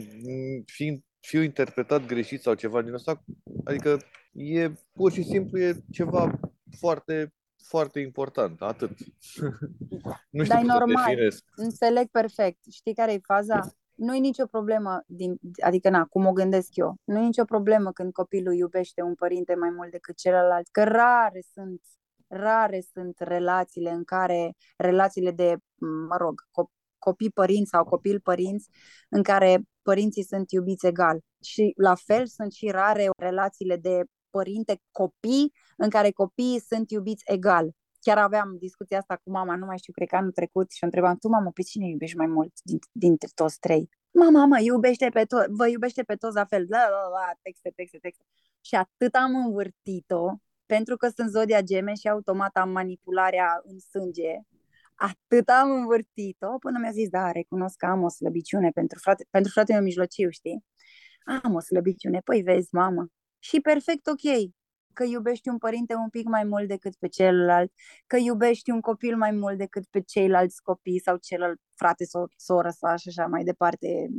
fiind 0.66 1.04
fiu 1.20 1.42
interpretat 1.42 2.06
greșit 2.06 2.42
sau 2.42 2.54
ceva 2.54 2.82
din 2.82 2.94
asta. 2.94 3.24
Adică 3.64 4.00
e 4.32 4.72
pur 4.94 5.12
și 5.12 5.24
simplu 5.24 5.60
e 5.60 5.84
ceva 5.92 6.40
foarte, 6.80 7.34
foarte 7.68 8.00
important, 8.00 8.62
atât. 8.62 8.90
nu 10.30 10.44
știu 10.44 10.56
Dar 10.56 10.64
e 10.64 10.66
normal, 10.66 11.06
definesc. 11.08 11.44
înțeleg 11.56 12.08
perfect. 12.08 12.60
Știi 12.72 12.94
care 12.94 13.14
e 13.14 13.20
faza? 13.24 13.76
Nu 13.96 14.16
e 14.16 14.20
nicio 14.20 14.46
problemă, 14.46 15.04
din, 15.06 15.40
adică 15.62 15.90
na, 15.90 16.06
cum 16.06 16.26
o 16.26 16.32
gândesc 16.32 16.76
eu, 16.76 16.96
nu 17.04 17.20
e 17.20 17.22
nicio 17.22 17.46
problemă 17.46 17.92
când 17.92 18.12
copilul 18.12 18.54
iubește 18.54 19.02
un 19.02 19.16
părinte 19.16 19.56
mai 19.56 19.70
mult 19.70 19.92
decât 19.92 20.18
celălalt, 20.18 20.68
că 20.72 20.84
rare 20.84 21.44
sunt 21.54 21.82
rare 22.28 22.82
sunt 22.94 23.16
relațiile 23.20 23.90
în 23.90 24.04
care, 24.04 24.54
relațiile 24.78 25.32
de, 25.32 25.56
mă 26.08 26.18
rog, 26.18 26.42
copii-părinți 26.98 27.70
sau 27.70 27.84
copil-părinți, 27.84 28.70
în 29.10 29.24
care 29.24 29.62
părinții 29.82 30.24
sunt 30.24 30.52
iubiți 30.52 30.86
egal. 30.86 31.20
Și 31.44 31.74
la 31.76 31.96
fel 31.96 32.28
sunt 32.28 32.52
și 32.52 32.70
rare 32.70 33.10
relațiile 33.18 33.78
de 33.78 34.04
părinte-copii 34.30 35.54
în 35.78 35.90
care 35.90 36.12
copiii 36.12 36.60
sunt 36.60 36.92
iubiți 36.92 37.24
egal. 37.26 37.72
Chiar 38.04 38.18
aveam 38.18 38.56
discuția 38.60 38.98
asta 38.98 39.16
cu 39.24 39.30
mama, 39.32 39.56
nu 39.56 39.66
mai 39.66 39.78
știu, 39.78 39.94
cred 39.94 40.08
că 40.08 40.16
anul 40.16 40.32
trecut 40.32 40.72
și 40.72 40.84
o 40.84 40.86
întrebam, 40.86 41.18
tu 41.18 41.28
mamă, 41.28 41.52
pe 41.52 41.62
cine 41.62 41.88
iubești 41.88 42.18
mai 42.18 42.28
mult 42.28 42.54
dintre 42.92 43.28
toți 43.36 43.60
trei? 43.60 43.90
Mama, 44.12 44.46
mă, 44.46 44.60
iubește 44.62 45.10
pe 45.10 45.24
to- 45.24 45.48
vă 45.50 45.68
iubește 45.68 46.04
pe 46.04 46.16
toți 46.16 46.36
la 46.36 46.46
fel, 46.46 46.66
la, 46.70 46.78
la, 46.78 47.08
la, 47.10 47.32
texte, 47.42 47.72
texte, 47.76 47.98
texte. 47.98 48.24
Și 48.62 48.76
atât 48.76 49.16
am 49.16 49.36
învârtit-o, 49.36 50.36
pentru 50.66 50.98
că 50.98 51.08
sunt 51.16 51.30
zodia 51.30 51.62
geme 51.62 51.94
și 51.94 52.10
automat 52.10 52.56
am 52.56 52.70
manipularea 52.70 53.62
în 53.64 53.80
sânge, 53.80 54.34
atât 54.96 55.50
am 55.50 55.72
învârtit-o 55.72 56.58
până 56.58 56.80
mi-a 56.80 56.92
zis, 56.92 57.10
da, 57.10 57.32
recunosc 57.32 57.78
că 57.78 57.86
am 57.86 58.04
o 58.04 58.10
slăbiciune 58.10 58.70
pentru, 58.70 59.00
frate, 59.00 59.28
pentru 59.30 59.52
fratele 59.52 59.78
meu 59.78 59.86
mijlociu, 59.86 60.30
știi? 60.30 60.66
Am 61.44 61.54
o 61.54 61.60
slăbiciune, 61.60 62.20
păi 62.20 62.42
vezi, 62.42 62.68
mamă. 62.72 63.08
Și 63.40 63.60
perfect 63.60 64.08
ok, 64.08 64.52
că 64.94 65.04
iubești 65.04 65.50
un 65.50 65.58
părinte 65.58 65.96
un 65.96 66.10
pic 66.10 66.28
mai 66.28 66.44
mult 66.44 66.68
decât 66.68 66.96
pe 66.96 67.08
celălalt, 67.08 67.72
că 68.08 68.18
iubești 68.18 68.70
un 68.72 68.82
copil 68.82 69.18
mai 69.18 69.32
mult 69.32 69.58
decât 69.58 69.86
pe 69.90 70.02
ceilalți 70.02 70.62
copii 70.62 71.00
sau 71.00 71.18
celălalt 71.18 71.60
frate, 71.76 72.06
sau 72.06 72.28
soră 72.36 72.70
sau 72.70 72.92
așa 72.92 73.26
mai 73.26 73.44
departe. 73.44 74.10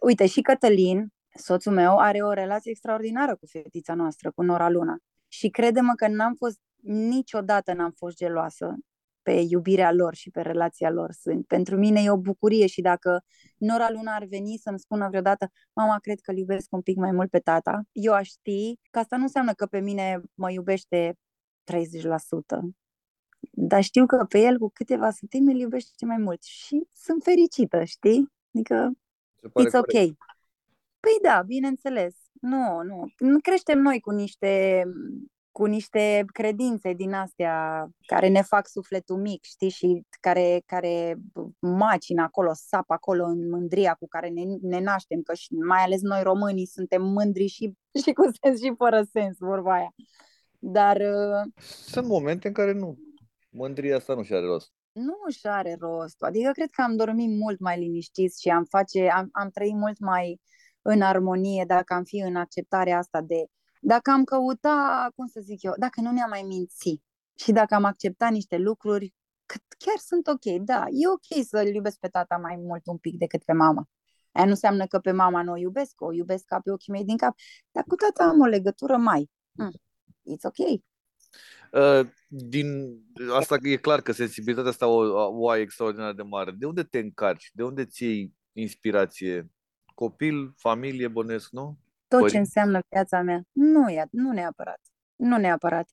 Uite, 0.00 0.26
și 0.26 0.40
Cătălin, 0.40 1.08
soțul 1.34 1.72
meu, 1.72 1.98
are 1.98 2.22
o 2.22 2.32
relație 2.32 2.70
extraordinară 2.70 3.36
cu 3.36 3.46
fetița 3.46 3.94
noastră, 3.94 4.30
cu 4.30 4.42
Nora 4.42 4.68
Luna. 4.68 4.96
Și 5.28 5.48
crede-mă 5.48 5.92
că 5.94 6.08
n-am 6.08 6.34
fost, 6.34 6.58
niciodată 6.82 7.72
n-am 7.72 7.90
fost 7.90 8.16
geloasă 8.16 8.76
pe 9.28 9.44
iubirea 9.48 9.92
lor 9.92 10.14
și 10.14 10.30
pe 10.30 10.40
relația 10.40 10.90
lor. 10.90 11.12
Sunt. 11.12 11.46
Pentru 11.46 11.76
mine 11.76 12.02
e 12.02 12.10
o 12.10 12.16
bucurie 12.16 12.66
și 12.66 12.80
dacă 12.80 13.24
Nora 13.56 13.90
Luna 13.90 14.14
ar 14.14 14.24
veni 14.24 14.58
să-mi 14.62 14.78
spună 14.78 15.08
vreodată 15.08 15.50
mama, 15.72 15.98
cred 15.98 16.20
că 16.20 16.30
îl 16.30 16.36
iubesc 16.36 16.72
un 16.72 16.80
pic 16.80 16.96
mai 16.96 17.10
mult 17.12 17.30
pe 17.30 17.38
tata, 17.38 17.82
eu 17.92 18.12
aș 18.12 18.28
ști 18.28 18.78
că 18.90 18.98
asta 18.98 19.16
nu 19.16 19.22
înseamnă 19.22 19.52
că 19.52 19.66
pe 19.66 19.80
mine 19.80 20.22
mă 20.34 20.50
iubește 20.50 21.18
30%. 21.64 21.76
Dar 23.50 23.82
știu 23.82 24.06
că 24.06 24.24
pe 24.28 24.40
el 24.40 24.58
cu 24.58 24.70
câteva 24.70 25.10
sătimi 25.10 25.52
îl 25.52 25.58
iubește 25.58 26.04
mai 26.04 26.18
mult 26.18 26.42
și 26.42 26.86
sunt 26.92 27.22
fericită, 27.22 27.84
știi? 27.84 28.32
Adică 28.54 28.92
it's 29.42 29.78
ok. 29.78 30.16
Păi 31.00 31.18
da, 31.22 31.42
bineînțeles. 31.46 32.14
Nu, 32.32 32.82
nu. 32.82 33.06
Nu 33.18 33.38
creștem 33.40 33.78
noi 33.78 34.00
cu 34.00 34.10
niște 34.10 34.82
cu 35.58 35.64
niște 35.64 36.24
credințe 36.32 36.92
din 36.92 37.12
astea 37.12 37.88
care 38.06 38.28
ne 38.28 38.42
fac 38.42 38.68
sufletul 38.68 39.16
mic, 39.16 39.44
știi, 39.44 39.68
și 39.68 40.02
care, 40.20 40.62
care 40.66 41.16
macină 41.58 42.22
acolo, 42.22 42.50
sapă 42.54 42.92
acolo 42.92 43.24
în 43.24 43.48
mândria 43.48 43.94
cu 43.94 44.08
care 44.08 44.28
ne, 44.28 44.42
ne 44.60 44.80
naștem, 44.80 45.20
că 45.22 45.34
și, 45.34 45.52
mai 45.52 45.82
ales 45.82 46.00
noi 46.00 46.22
românii 46.22 46.66
suntem 46.66 47.02
mândri 47.02 47.46
și, 47.46 47.72
și 48.02 48.12
cu 48.12 48.30
sens 48.42 48.60
și 48.60 48.72
fără 48.76 49.02
sens, 49.12 49.36
vorba 49.38 49.72
aia. 49.72 49.94
Dar... 50.58 50.96
Uh, 50.96 51.62
Sunt 51.62 52.06
momente 52.06 52.46
în 52.46 52.54
care 52.54 52.72
nu. 52.72 52.98
Mândria 53.50 53.96
asta 53.96 54.14
nu 54.14 54.22
și 54.22 54.32
are 54.32 54.46
rost. 54.46 54.72
Nu 54.92 55.30
și 55.30 55.46
are 55.46 55.76
rost. 55.80 56.22
Adică 56.22 56.50
cred 56.50 56.70
că 56.70 56.82
am 56.82 56.96
dormit 56.96 57.38
mult 57.38 57.58
mai 57.58 57.78
liniștiți 57.78 58.40
și 58.40 58.48
am, 58.48 58.64
face, 58.64 59.08
am, 59.08 59.28
am 59.32 59.48
trăit 59.50 59.74
mult 59.74 59.98
mai 59.98 60.40
în 60.82 61.02
armonie, 61.02 61.64
dacă 61.66 61.94
am 61.94 62.04
fi 62.04 62.16
în 62.16 62.36
acceptarea 62.36 62.98
asta 62.98 63.20
de... 63.20 63.44
Dacă 63.80 64.10
am 64.10 64.24
căuta, 64.24 65.08
cum 65.14 65.26
să 65.26 65.40
zic 65.40 65.62
eu, 65.62 65.72
dacă 65.76 66.00
nu 66.00 66.10
ne-am 66.12 66.28
mai 66.28 66.42
minți 66.42 67.00
și 67.34 67.52
dacă 67.52 67.74
am 67.74 67.84
acceptat 67.84 68.30
niște 68.30 68.56
lucruri 68.56 69.14
că 69.46 69.56
chiar 69.78 69.96
sunt 69.96 70.26
ok, 70.26 70.64
da, 70.64 70.84
e 70.88 71.08
ok 71.08 71.44
să-l 71.46 71.74
iubesc 71.74 71.98
pe 71.98 72.08
tata 72.08 72.36
mai 72.36 72.56
mult 72.56 72.86
un 72.86 72.96
pic 72.96 73.18
decât 73.18 73.44
pe 73.44 73.52
mama. 73.52 73.88
Aia 74.32 74.44
nu 74.44 74.50
înseamnă 74.50 74.86
că 74.86 74.98
pe 74.98 75.10
mama 75.10 75.42
nu 75.42 75.52
o 75.52 75.56
iubesc, 75.56 76.00
o 76.00 76.12
iubesc 76.12 76.44
ca 76.44 76.60
pe 76.60 76.70
ochii 76.70 76.92
mei 76.92 77.04
din 77.04 77.16
cap, 77.16 77.34
dar 77.70 77.84
cu 77.84 77.94
tata 77.94 78.24
am 78.24 78.40
o 78.40 78.44
legătură 78.44 78.96
mai. 78.96 79.30
Mm, 79.52 79.72
it's 80.30 80.42
ok. 80.42 80.80
Uh, 81.72 82.10
din 82.26 82.98
asta 83.32 83.56
e 83.62 83.76
clar 83.76 84.00
că 84.00 84.12
sensibilitatea 84.12 84.70
asta 84.70 84.86
o, 84.86 85.02
o 85.40 85.48
ai 85.48 85.60
extraordinar 85.60 86.12
de 86.12 86.22
mare. 86.22 86.50
De 86.50 86.66
unde 86.66 86.82
te 86.82 86.98
încarci? 86.98 87.50
De 87.52 87.62
unde 87.62 87.84
ți 87.84 88.04
iei 88.04 88.34
inspirație? 88.52 89.50
Copil, 89.94 90.54
familie, 90.56 91.08
bănesc, 91.08 91.50
nu? 91.50 91.78
Tot 92.08 92.20
Părin... 92.20 92.28
ce 92.28 92.38
înseamnă 92.38 92.80
viața 92.88 93.22
mea. 93.22 93.42
Nu, 93.52 93.88
e, 93.88 94.06
nu 94.10 94.32
neapărat. 94.32 94.80
Nu 95.16 95.36
neapărat. 95.36 95.88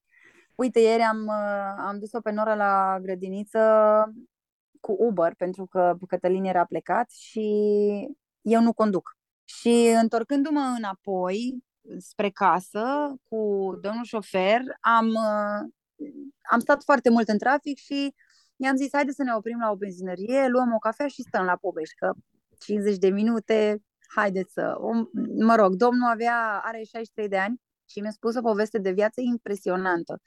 Uite, 0.56 0.80
ieri 0.80 1.02
am, 1.02 1.26
uh, 1.26 1.76
am 1.78 2.00
dus-o 2.00 2.20
pe 2.20 2.32
Nora 2.32 2.56
la 2.56 3.00
grădiniță 3.02 3.60
cu 4.80 4.96
Uber, 5.00 5.34
pentru 5.36 5.66
că 5.66 5.98
Cătălin 6.08 6.44
era 6.44 6.66
plecat 6.66 7.12
și 7.12 7.48
eu 8.42 8.62
nu 8.62 8.74
conduc. 8.74 9.18
Și 9.44 9.94
întorcându-mă 10.02 10.74
înapoi, 10.78 11.64
spre 11.98 12.30
casă 12.30 13.16
cu 13.30 13.38
domnul 13.82 14.04
șofer, 14.04 14.62
am, 14.80 15.08
uh, 15.08 15.70
am 16.52 16.60
stat 16.60 16.84
foarte 16.84 17.10
mult 17.10 17.28
în 17.28 17.38
trafic 17.38 17.78
și 17.78 18.14
i-am 18.56 18.76
zis, 18.76 18.90
haide 18.92 19.12
să 19.12 19.24
ne 19.24 19.34
oprim 19.34 19.60
la 19.60 19.72
o 19.72 19.76
benzinărie, 19.76 20.48
luăm 20.48 20.74
o 20.74 20.78
cafea 20.78 21.08
și 21.08 21.22
stăm 21.22 21.46
la 21.46 21.56
povești, 21.56 21.96
că 21.96 22.14
50 22.60 22.98
de 22.98 23.10
minute, 23.10 23.84
haideți 24.16 24.54
să... 24.54 24.76
O, 24.78 24.92
mă 25.46 25.56
rog, 25.56 25.76
domnul 25.76 26.10
avea, 26.10 26.62
are 26.64 26.78
63 26.78 27.28
de 27.28 27.38
ani 27.38 27.62
și 27.90 28.00
mi-a 28.00 28.12
spus 28.12 28.36
o 28.36 28.42
poveste 28.42 28.78
de 28.78 28.92
viață 28.92 29.22
impresionantă 29.22 30.22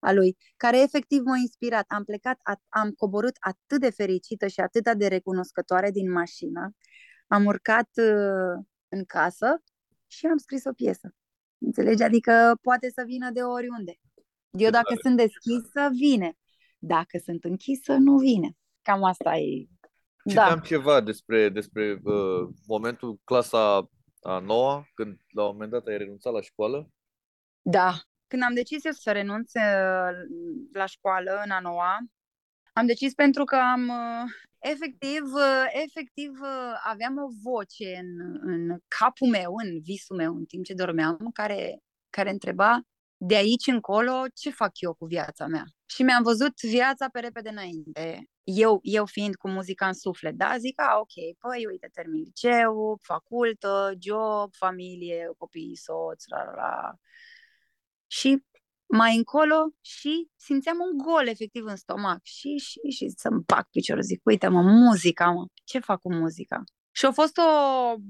a 0.00 0.12
lui, 0.12 0.36
care 0.56 0.80
efectiv 0.80 1.22
m-a 1.24 1.36
inspirat. 1.36 1.84
Am 1.88 2.04
plecat, 2.04 2.40
am 2.68 2.90
coborât 2.90 3.36
atât 3.40 3.80
de 3.80 3.90
fericită 3.90 4.46
și 4.46 4.60
atât 4.60 4.92
de 4.92 5.06
recunoscătoare 5.06 5.90
din 5.90 6.10
mașină. 6.12 6.70
Am 7.26 7.44
urcat 7.44 7.88
uh, 7.94 8.64
în 8.88 9.04
casă 9.04 9.62
și 10.06 10.26
am 10.26 10.36
scris 10.36 10.64
o 10.64 10.72
piesă. 10.72 11.14
Înțelegi? 11.58 12.02
Adică 12.02 12.58
poate 12.62 12.90
să 12.90 13.02
vină 13.06 13.30
de 13.30 13.40
oriunde. 13.40 13.94
Eu 14.50 14.70
dacă 14.70 14.94
sunt 15.02 15.16
deschisă, 15.16 15.88
vine. 15.92 16.36
Dacă 16.78 17.18
sunt 17.24 17.44
închisă, 17.44 17.92
nu 17.92 18.16
vine. 18.16 18.56
Cam 18.82 19.04
asta 19.04 19.36
e. 19.36 19.66
Citeam 20.28 20.58
da. 20.58 20.64
ceva 20.64 21.00
despre, 21.00 21.48
despre 21.48 22.00
uh, 22.02 22.48
momentul 22.66 23.20
clasa 23.24 23.90
a 24.22 24.38
noua, 24.38 24.86
când 24.94 25.18
la 25.34 25.42
un 25.44 25.52
moment 25.52 25.70
dat 25.70 25.86
ai 25.86 25.96
renunțat 25.96 26.32
la 26.32 26.40
școală. 26.40 26.90
Da. 27.62 27.94
Când 28.26 28.42
am 28.42 28.54
decis 28.54 28.84
eu 28.84 28.92
să 28.92 29.12
renunț 29.12 29.52
uh, 29.54 30.10
la 30.72 30.86
școală 30.86 31.40
în 31.44 31.50
a 31.50 31.60
noua, 31.60 31.98
am 32.72 32.86
decis 32.86 33.14
pentru 33.14 33.44
că 33.44 33.56
am 33.56 33.88
uh, 33.88 34.30
efectiv, 34.58 35.22
uh, 35.22 35.64
efectiv 35.84 36.30
aveam 36.84 37.18
o 37.18 37.28
voce 37.42 37.96
în, 37.96 38.40
în 38.42 38.78
capul 38.98 39.28
meu, 39.28 39.54
în 39.64 39.80
visul 39.80 40.16
meu, 40.16 40.34
în 40.34 40.44
timp 40.44 40.64
ce 40.64 40.74
dormeam, 40.74 41.30
care, 41.32 41.82
care 42.10 42.30
întreba 42.30 42.80
de 43.16 43.34
aici 43.34 43.66
încolo 43.66 44.24
ce 44.34 44.50
fac 44.50 44.80
eu 44.80 44.94
cu 44.94 45.04
viața 45.04 45.46
mea. 45.46 45.64
Și 45.86 46.02
mi-am 46.02 46.22
văzut 46.22 46.60
viața 46.60 47.08
pe 47.08 47.20
repede 47.20 47.48
înainte. 47.48 48.28
Eu, 48.54 48.80
eu 48.82 49.06
fiind 49.06 49.36
cu 49.36 49.48
muzica 49.48 49.86
în 49.86 49.92
suflet, 49.94 50.34
da, 50.34 50.56
zic, 50.58 50.80
a, 50.80 50.98
ok, 50.98 51.36
păi, 51.38 51.66
uite, 51.66 51.88
termin 51.92 52.22
liceu, 52.22 52.98
facultă, 53.02 53.92
job, 53.98 54.54
familie, 54.54 55.30
copii, 55.38 55.76
soț, 55.76 56.24
la, 56.26 56.44
la, 56.44 56.54
la. 56.54 56.94
Și 58.06 58.44
mai 58.86 59.16
încolo 59.16 59.54
și 59.80 60.28
simțeam 60.36 60.76
un 60.90 60.98
gol 61.04 61.26
efectiv 61.26 61.64
în 61.64 61.76
stomac 61.76 62.20
și, 62.22 62.56
și, 62.56 62.78
și 62.90 63.08
să-mi 63.16 63.42
bag 63.46 63.64
piciorul, 63.70 64.02
zic, 64.02 64.20
uite 64.24 64.48
mă, 64.48 64.62
muzica, 64.62 65.30
mă, 65.30 65.46
ce 65.64 65.78
fac 65.78 66.00
cu 66.00 66.12
muzica? 66.14 66.62
Și 66.92 67.06
a 67.06 67.10
fost 67.10 67.36
o, 67.36 67.42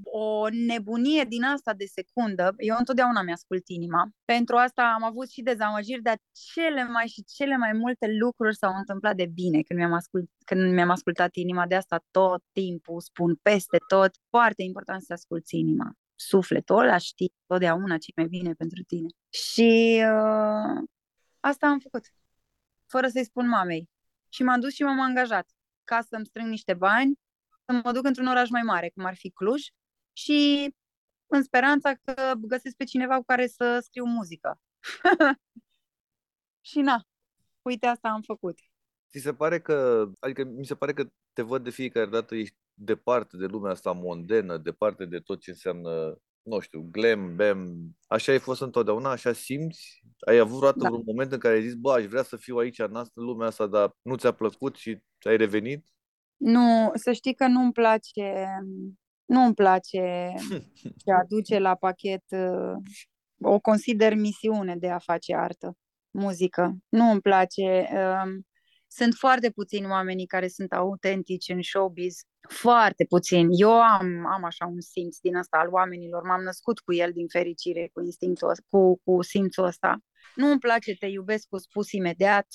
o 0.03 0.49
nebunie 0.49 1.23
din 1.23 1.43
asta 1.43 1.73
de 1.73 1.85
secundă. 1.85 2.53
Eu 2.57 2.75
întotdeauna 2.79 3.21
mi-ascult 3.21 3.67
inima. 3.67 4.09
Pentru 4.25 4.55
asta 4.55 4.93
am 4.95 5.03
avut 5.03 5.29
și 5.29 5.41
dezamăgiri, 5.41 6.01
dar 6.01 6.17
cele 6.53 6.83
mai 6.83 7.07
și 7.07 7.23
cele 7.23 7.57
mai 7.57 7.71
multe 7.73 8.07
lucruri 8.19 8.55
s-au 8.55 8.73
întâmplat 8.75 9.15
de 9.15 9.25
bine 9.33 9.61
când 9.61 9.79
mi-am, 9.79 9.93
ascult, 9.93 10.29
când 10.45 10.73
mi-am 10.73 10.89
ascultat 10.89 11.35
inima. 11.35 11.67
De 11.67 11.75
asta 11.75 12.03
tot 12.11 12.43
timpul 12.51 13.01
spun 13.01 13.35
peste 13.41 13.77
tot. 13.87 14.11
Foarte 14.29 14.63
important 14.63 15.01
să 15.01 15.13
asculti 15.13 15.59
inima 15.59 15.95
sufletul 16.27 16.77
ăla 16.77 16.97
știi 16.97 17.33
totdeauna 17.45 17.97
ce 17.97 18.11
mai 18.15 18.25
bine 18.25 18.53
pentru 18.53 18.83
tine. 18.83 19.07
Și 19.29 20.01
uh, 20.03 20.87
asta 21.39 21.67
am 21.67 21.79
făcut, 21.79 22.05
fără 22.87 23.07
să-i 23.07 23.23
spun 23.23 23.47
mamei. 23.47 23.89
Și 24.29 24.43
m-am 24.43 24.59
dus 24.59 24.73
și 24.73 24.83
m-am 24.83 24.99
angajat 24.99 25.49
ca 25.83 26.01
să-mi 26.01 26.25
strâng 26.25 26.49
niște 26.49 26.73
bani, 26.73 27.19
să 27.65 27.81
mă 27.83 27.91
duc 27.91 28.05
într-un 28.05 28.27
oraș 28.27 28.49
mai 28.49 28.61
mare, 28.61 28.89
cum 28.89 29.05
ar 29.05 29.15
fi 29.15 29.29
Cluj, 29.29 29.61
și 30.13 30.69
în 31.27 31.43
speranța 31.43 31.93
că 31.93 32.33
găsesc 32.37 32.75
pe 32.75 32.83
cineva 32.83 33.15
cu 33.15 33.23
care 33.23 33.47
să 33.47 33.79
scriu 33.83 34.05
muzică. 34.05 34.59
și 36.69 36.79
na, 36.79 37.03
uite 37.61 37.85
asta 37.85 38.09
am 38.09 38.21
făcut. 38.21 38.59
Ți 39.09 39.19
se 39.19 39.33
pare 39.33 39.59
că, 39.59 40.09
adică 40.19 40.43
mi 40.43 40.65
se 40.65 40.75
pare 40.75 40.93
că 40.93 41.09
te 41.33 41.41
văd 41.41 41.63
de 41.63 41.69
fiecare 41.69 42.09
dată, 42.09 42.35
ești 42.35 42.55
departe 42.73 43.37
de 43.37 43.45
lumea 43.45 43.71
asta 43.71 43.91
mondenă, 43.91 44.57
departe 44.57 45.05
de 45.05 45.19
tot 45.19 45.41
ce 45.41 45.49
înseamnă, 45.49 46.17
nu 46.41 46.59
știu, 46.59 46.87
glam, 46.91 47.35
bam. 47.35 47.95
Așa 48.07 48.31
ai 48.31 48.39
fost 48.39 48.61
întotdeauna? 48.61 49.09
Așa 49.11 49.33
simți? 49.33 50.03
Ai 50.19 50.37
avut 50.37 50.57
vreodată 50.57 50.79
da. 50.79 50.89
un 50.89 51.03
moment 51.05 51.31
în 51.31 51.39
care 51.39 51.55
ai 51.55 51.61
zis, 51.61 51.73
bă, 51.73 51.91
aș 51.91 52.05
vrea 52.05 52.23
să 52.23 52.37
fiu 52.37 52.57
aici 52.57 52.79
în 52.79 52.95
asta, 52.95 53.21
lumea 53.21 53.47
asta, 53.47 53.67
dar 53.67 53.95
nu 54.01 54.15
ți-a 54.15 54.31
plăcut 54.31 54.75
și 54.75 55.01
ai 55.19 55.37
revenit? 55.37 55.85
Nu, 56.41 56.91
să 56.93 57.11
știi 57.11 57.33
că 57.33 57.47
nu-mi 57.47 57.71
place, 57.71 58.45
nu-mi 59.25 59.53
place 59.53 60.33
ce 61.03 61.11
aduce 61.11 61.59
la 61.59 61.75
pachet, 61.75 62.23
o 63.41 63.59
consider 63.59 64.15
misiune 64.15 64.75
de 64.75 64.89
a 64.89 64.99
face 64.99 65.35
artă, 65.35 65.77
muzică. 66.11 66.77
Nu 66.89 67.11
îmi 67.11 67.21
place. 67.21 67.87
Um, 67.93 68.45
sunt 68.87 69.13
foarte 69.13 69.49
puțini 69.49 69.85
oamenii 69.85 70.25
care 70.25 70.47
sunt 70.47 70.71
autentici 70.71 71.49
în 71.49 71.61
showbiz, 71.61 72.19
foarte 72.49 73.05
puțini. 73.05 73.59
Eu 73.59 73.81
am, 73.81 74.25
am 74.25 74.43
așa 74.43 74.65
un 74.65 74.81
simț 74.81 75.17
din 75.17 75.35
asta 75.35 75.57
al 75.57 75.67
oamenilor, 75.71 76.23
m-am 76.23 76.41
născut 76.41 76.79
cu 76.79 76.93
el 76.93 77.11
din 77.11 77.27
fericire, 77.27 77.89
cu 77.93 78.01
instinctul, 78.01 78.53
cu, 78.69 79.01
cu 79.03 79.21
simțul 79.21 79.65
ăsta. 79.65 79.97
Nu 80.35 80.47
îmi 80.47 80.59
place 80.59 80.95
te 80.95 81.05
iubesc 81.05 81.47
cu 81.47 81.57
spus 81.57 81.91
imediat, 81.91 82.47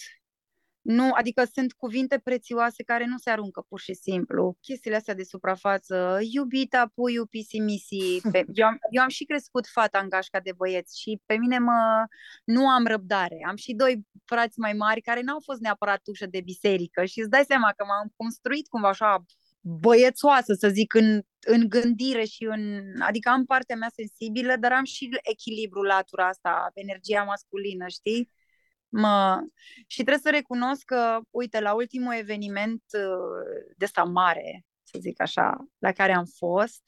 nu, 0.87 1.11
adică 1.12 1.44
sunt 1.53 1.72
cuvinte 1.72 2.18
prețioase 2.18 2.83
care 2.83 3.07
nu 3.07 3.16
se 3.16 3.31
aruncă 3.31 3.64
pur 3.68 3.81
și 3.81 3.94
simplu. 3.94 4.57
Chestiile 4.61 4.96
astea 4.96 5.14
de 5.14 5.22
suprafață, 5.22 6.18
iubita, 6.33 6.90
puiu, 6.94 7.27
pisi-misi. 7.27 8.20
Pe, 8.33 8.44
eu, 8.53 8.66
am, 8.66 8.79
eu 8.90 9.03
am 9.03 9.09
și 9.09 9.25
crescut 9.25 9.66
fata 9.66 9.99
în 9.99 10.09
gașca 10.09 10.40
de 10.40 10.53
băieți 10.57 11.01
și 11.01 11.20
pe 11.27 11.35
mine 11.35 11.59
mă, 11.59 12.07
nu 12.44 12.68
am 12.68 12.87
răbdare. 12.87 13.38
Am 13.46 13.57
și 13.57 13.75
doi 13.75 14.07
frați 14.25 14.59
mai 14.59 14.72
mari 14.72 15.01
care 15.01 15.20
n-au 15.22 15.40
fost 15.44 15.61
neapărat 15.61 16.01
ușă 16.07 16.27
de 16.27 16.40
biserică 16.40 17.05
și 17.05 17.20
îți 17.20 17.31
dai 17.31 17.44
seama 17.46 17.72
că 17.77 17.85
m-am 17.85 18.12
construit 18.16 18.68
cumva 18.68 18.88
așa 18.88 19.25
băiețoasă, 19.61 20.55
să 20.55 20.68
zic, 20.68 20.94
în, 20.94 21.22
în 21.46 21.68
gândire 21.68 22.25
și 22.25 22.44
în... 22.44 22.83
Adică 23.01 23.29
am 23.29 23.44
partea 23.44 23.77
mea 23.77 23.90
sensibilă, 23.94 24.57
dar 24.61 24.72
am 24.72 24.85
și 24.85 25.09
echilibru 25.22 25.83
latura 25.83 26.29
asta, 26.29 26.70
energia 26.75 27.22
masculină, 27.22 27.87
știi? 27.88 28.31
Mă... 28.97 29.41
Și 29.87 30.03
trebuie 30.03 30.19
să 30.19 30.31
recunosc 30.31 30.85
că, 30.85 31.21
uite, 31.31 31.61
la 31.61 31.75
ultimul 31.75 32.15
eveniment 32.15 32.83
uh, 32.93 33.75
de 33.77 33.85
ăsta 33.85 34.05
mare, 34.05 34.65
să 34.83 34.99
zic 35.01 35.21
așa, 35.21 35.67
la 35.79 35.93
care 35.93 36.13
am 36.13 36.25
fost, 36.37 36.83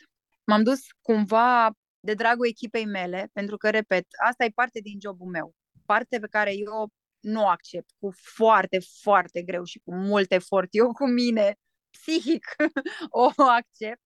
m-am 0.44 0.62
dus 0.62 0.80
cumva 1.00 1.70
de 2.00 2.14
dragul 2.14 2.46
echipei 2.46 2.86
mele, 2.86 3.28
pentru 3.32 3.56
că, 3.56 3.70
repet, 3.70 4.06
asta 4.26 4.44
e 4.44 4.50
parte 4.54 4.80
din 4.80 4.98
jobul 5.00 5.30
meu. 5.30 5.54
Parte 5.86 6.18
pe 6.18 6.26
care 6.26 6.54
eu 6.54 6.88
nu 7.20 7.42
o 7.42 7.46
accept 7.46 7.90
cu 7.98 8.10
foarte, 8.34 8.78
foarte 9.02 9.42
greu 9.42 9.64
și 9.64 9.80
cu 9.84 9.94
mult 9.94 10.32
efort. 10.32 10.68
Eu 10.70 10.92
cu 10.92 11.06
mine, 11.06 11.54
psihic, 11.90 12.46
o 13.08 13.30
accept 13.36 14.02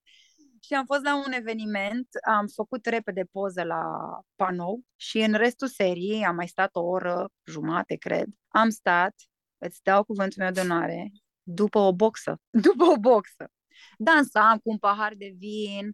și 0.64 0.75
am 0.75 0.85
fost 0.85 1.03
la 1.03 1.16
un 1.16 1.33
eveniment, 1.33 2.09
am 2.27 2.46
făcut 2.46 2.87
repede 2.87 3.25
poză 3.33 3.62
la 3.62 3.83
panou 4.37 4.81
și 4.96 5.18
în 5.18 5.33
restul 5.33 5.68
seriei 5.68 6.25
am 6.25 6.35
mai 6.35 6.48
stat 6.48 6.77
o 6.77 6.81
oră, 6.81 7.29
jumate, 7.44 7.94
cred. 7.94 8.27
Am 8.48 8.68
stat, 8.70 9.14
îți 9.59 9.83
dau 9.83 10.05
cuvântul 10.05 10.42
meu 10.42 10.53
de 10.53 10.61
onoare, 10.61 11.11
după 11.42 11.79
o 11.79 11.92
boxă, 11.94 12.40
după 12.66 12.85
o 12.85 12.96
boxă. 12.96 13.51
Dansam 13.98 14.59
cu 14.59 14.70
un 14.70 14.79
pahar 14.79 15.14
de 15.14 15.35
vin, 15.37 15.92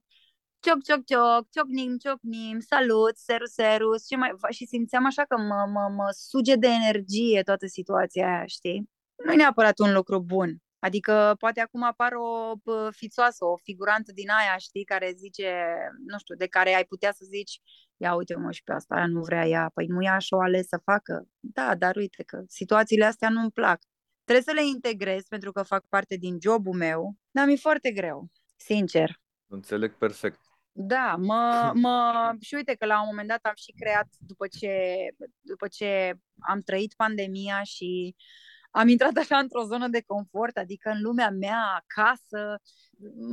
cioc, 0.60 0.82
cioc, 0.82 1.04
cioc, 1.04 1.50
ciocnim, 1.50 1.96
ciocnim, 1.96 2.60
salut, 2.60 3.16
serus, 3.16 3.52
serus 3.52 4.06
și, 4.06 4.14
mai, 4.14 4.30
și 4.50 4.66
simțeam 4.66 5.06
așa 5.06 5.24
că 5.24 5.36
mă, 5.36 5.70
mă, 5.72 5.88
mă 5.96 6.08
suge 6.10 6.56
de 6.56 6.66
energie 6.66 7.42
toată 7.42 7.66
situația 7.66 8.26
aia, 8.26 8.46
știi? 8.46 8.90
Nu 9.24 9.32
e 9.32 9.36
neapărat 9.36 9.78
un 9.78 9.92
lucru 9.92 10.20
bun 10.20 10.58
Adică 10.78 11.34
poate 11.38 11.60
acum 11.60 11.82
apar 11.82 12.12
o 12.12 12.52
fițoasă, 12.90 13.44
o 13.44 13.56
figurantă 13.56 14.12
din 14.12 14.30
aia, 14.30 14.56
știi, 14.56 14.84
care 14.84 15.12
zice, 15.16 15.52
nu 16.06 16.18
știu, 16.18 16.34
de 16.34 16.46
care 16.46 16.74
ai 16.74 16.84
putea 16.84 17.12
să 17.12 17.24
zici, 17.24 17.60
ia 17.96 18.14
uite 18.14 18.36
mă 18.36 18.50
și 18.50 18.62
pe 18.62 18.72
asta, 18.72 18.94
aia 18.94 19.06
nu 19.06 19.20
vrea 19.20 19.46
ea, 19.46 19.70
păi 19.74 19.86
nu 19.86 20.04
ea 20.04 20.18
și-o 20.18 20.40
ales 20.40 20.66
să 20.68 20.80
facă. 20.84 21.26
Da, 21.40 21.74
dar 21.74 21.96
uite 21.96 22.22
că 22.22 22.42
situațiile 22.46 23.04
astea 23.04 23.28
nu-mi 23.28 23.50
plac. 23.50 23.82
Trebuie 24.24 24.54
să 24.54 24.60
le 24.60 24.66
integrez 24.66 25.22
pentru 25.28 25.52
că 25.52 25.62
fac 25.62 25.86
parte 25.88 26.16
din 26.16 26.36
jobul 26.40 26.76
meu, 26.76 27.16
dar 27.30 27.46
mi-e 27.46 27.56
foarte 27.56 27.90
greu, 27.90 28.30
sincer. 28.56 29.20
Înțeleg 29.46 29.96
perfect. 29.96 30.40
Da, 30.72 31.16
mă, 31.18 31.72
mă, 31.82 32.32
și 32.40 32.54
uite 32.54 32.74
că 32.74 32.86
la 32.86 33.00
un 33.00 33.06
moment 33.06 33.28
dat 33.28 33.40
am 33.42 33.54
și 33.56 33.72
creat, 33.72 34.08
după 34.18 34.46
ce, 34.46 34.94
după 35.40 35.68
ce 35.68 36.12
am 36.38 36.60
trăit 36.60 36.94
pandemia 36.94 37.62
și 37.62 38.16
am 38.70 38.88
intrat 38.88 39.16
așa 39.16 39.38
într-o 39.38 39.64
zonă 39.64 39.88
de 39.88 40.02
confort, 40.06 40.56
adică 40.56 40.90
în 40.90 41.00
lumea 41.00 41.30
mea, 41.30 41.82
acasă, 41.82 42.60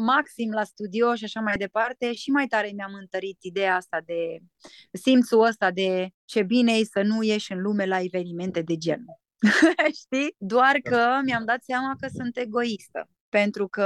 maxim 0.05 0.51
la 0.51 0.63
studio 0.63 1.15
și 1.15 1.23
așa 1.23 1.39
mai 1.39 1.57
departe, 1.57 2.13
și 2.13 2.29
mai 2.29 2.47
tare 2.47 2.71
mi-am 2.75 2.93
întărit 2.93 3.37
ideea 3.41 3.75
asta 3.75 4.01
de 4.05 4.37
simțul 4.91 5.45
ăsta 5.45 5.71
de 5.71 6.09
ce 6.25 6.43
bine 6.43 6.71
e 6.71 6.83
să 6.83 7.01
nu 7.01 7.23
ieși 7.23 7.51
în 7.51 7.61
lume 7.61 7.85
la 7.85 7.99
evenimente 7.99 8.61
de 8.61 8.77
genul. 8.77 9.19
Știi? 10.01 10.35
Doar 10.37 10.75
că 10.83 11.19
mi-am 11.23 11.45
dat 11.45 11.63
seama 11.63 11.95
că 11.99 12.07
sunt 12.07 12.37
egoistă. 12.37 13.09
Pentru 13.29 13.67
că 13.67 13.83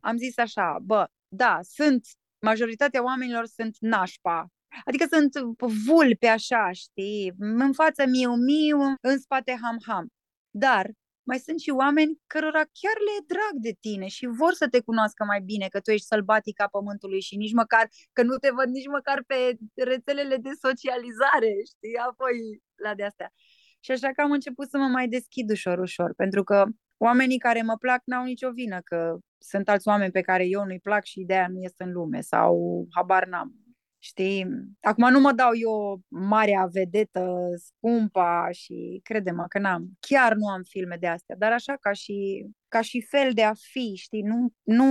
am 0.00 0.16
zis 0.16 0.38
așa, 0.38 0.78
bă, 0.82 1.06
da, 1.28 1.58
sunt, 1.62 2.06
majoritatea 2.38 3.04
oamenilor 3.04 3.46
sunt 3.46 3.76
nașpa, 3.78 4.50
Adică 4.84 5.06
sunt 5.10 5.32
vulpe 5.86 6.26
așa, 6.26 6.70
știi, 6.72 7.34
în 7.38 7.72
față 7.72 8.04
miu-miu, 8.06 8.94
în 9.00 9.18
spate 9.18 9.58
ham-ham. 9.62 10.08
Dar 10.50 10.90
mai 11.22 11.38
sunt 11.38 11.60
și 11.60 11.70
oameni 11.70 12.18
cărora 12.26 12.62
chiar 12.80 12.96
le 13.06 13.12
e 13.18 13.24
drag 13.34 13.54
de 13.66 13.74
tine 13.80 14.06
și 14.06 14.26
vor 14.26 14.52
să 14.52 14.68
te 14.68 14.80
cunoască 14.80 15.24
mai 15.24 15.40
bine, 15.40 15.66
că 15.68 15.80
tu 15.80 15.90
ești 15.90 16.06
sălbatica 16.06 16.66
pământului 16.68 17.20
și 17.20 17.36
nici 17.36 17.52
măcar, 17.52 17.88
că 18.12 18.22
nu 18.22 18.36
te 18.36 18.50
văd 18.50 18.68
nici 18.68 18.86
măcar 18.86 19.24
pe 19.26 19.56
rețelele 19.74 20.36
de 20.36 20.50
socializare, 20.66 21.52
știi, 21.72 21.96
apoi 22.08 22.34
la 22.84 22.94
de 22.94 23.04
astea. 23.04 23.32
Și 23.80 23.90
așa 23.90 24.08
că 24.12 24.20
am 24.20 24.30
început 24.30 24.68
să 24.68 24.78
mă 24.78 24.86
mai 24.86 25.08
deschid 25.08 25.50
ușor, 25.50 25.78
ușor, 25.78 26.14
pentru 26.14 26.42
că 26.44 26.66
oamenii 26.96 27.38
care 27.38 27.62
mă 27.62 27.76
plac 27.76 28.02
n-au 28.04 28.24
nicio 28.24 28.50
vină, 28.50 28.80
că 28.84 29.18
sunt 29.38 29.68
alți 29.68 29.88
oameni 29.88 30.12
pe 30.12 30.20
care 30.20 30.46
eu 30.46 30.64
nu-i 30.64 30.80
plac 30.80 31.04
și 31.04 31.20
ideea 31.20 31.48
nu 31.48 31.60
este 31.60 31.82
în 31.84 31.92
lume 31.92 32.20
sau 32.20 32.86
habar 32.94 33.26
n-am. 33.26 33.59
Știi? 34.02 34.46
Acum 34.80 35.10
nu 35.10 35.20
mă 35.20 35.32
dau 35.32 35.50
eu 35.54 36.00
marea 36.08 36.68
vedetă, 36.72 37.36
scumpa 37.56 38.48
și 38.50 39.00
crede-mă 39.04 39.44
că 39.48 39.58
n-am. 39.58 39.88
Chiar 40.00 40.34
nu 40.34 40.48
am 40.48 40.62
filme 40.62 40.96
de 41.00 41.06
astea, 41.06 41.36
dar 41.36 41.52
așa 41.52 41.76
ca 41.80 41.92
și, 41.92 42.46
ca 42.68 42.80
și 42.80 43.00
fel 43.02 43.32
de 43.32 43.42
a 43.42 43.52
fi, 43.54 43.94
știi? 43.96 44.22
Nu, 44.22 44.52
nu 44.62 44.84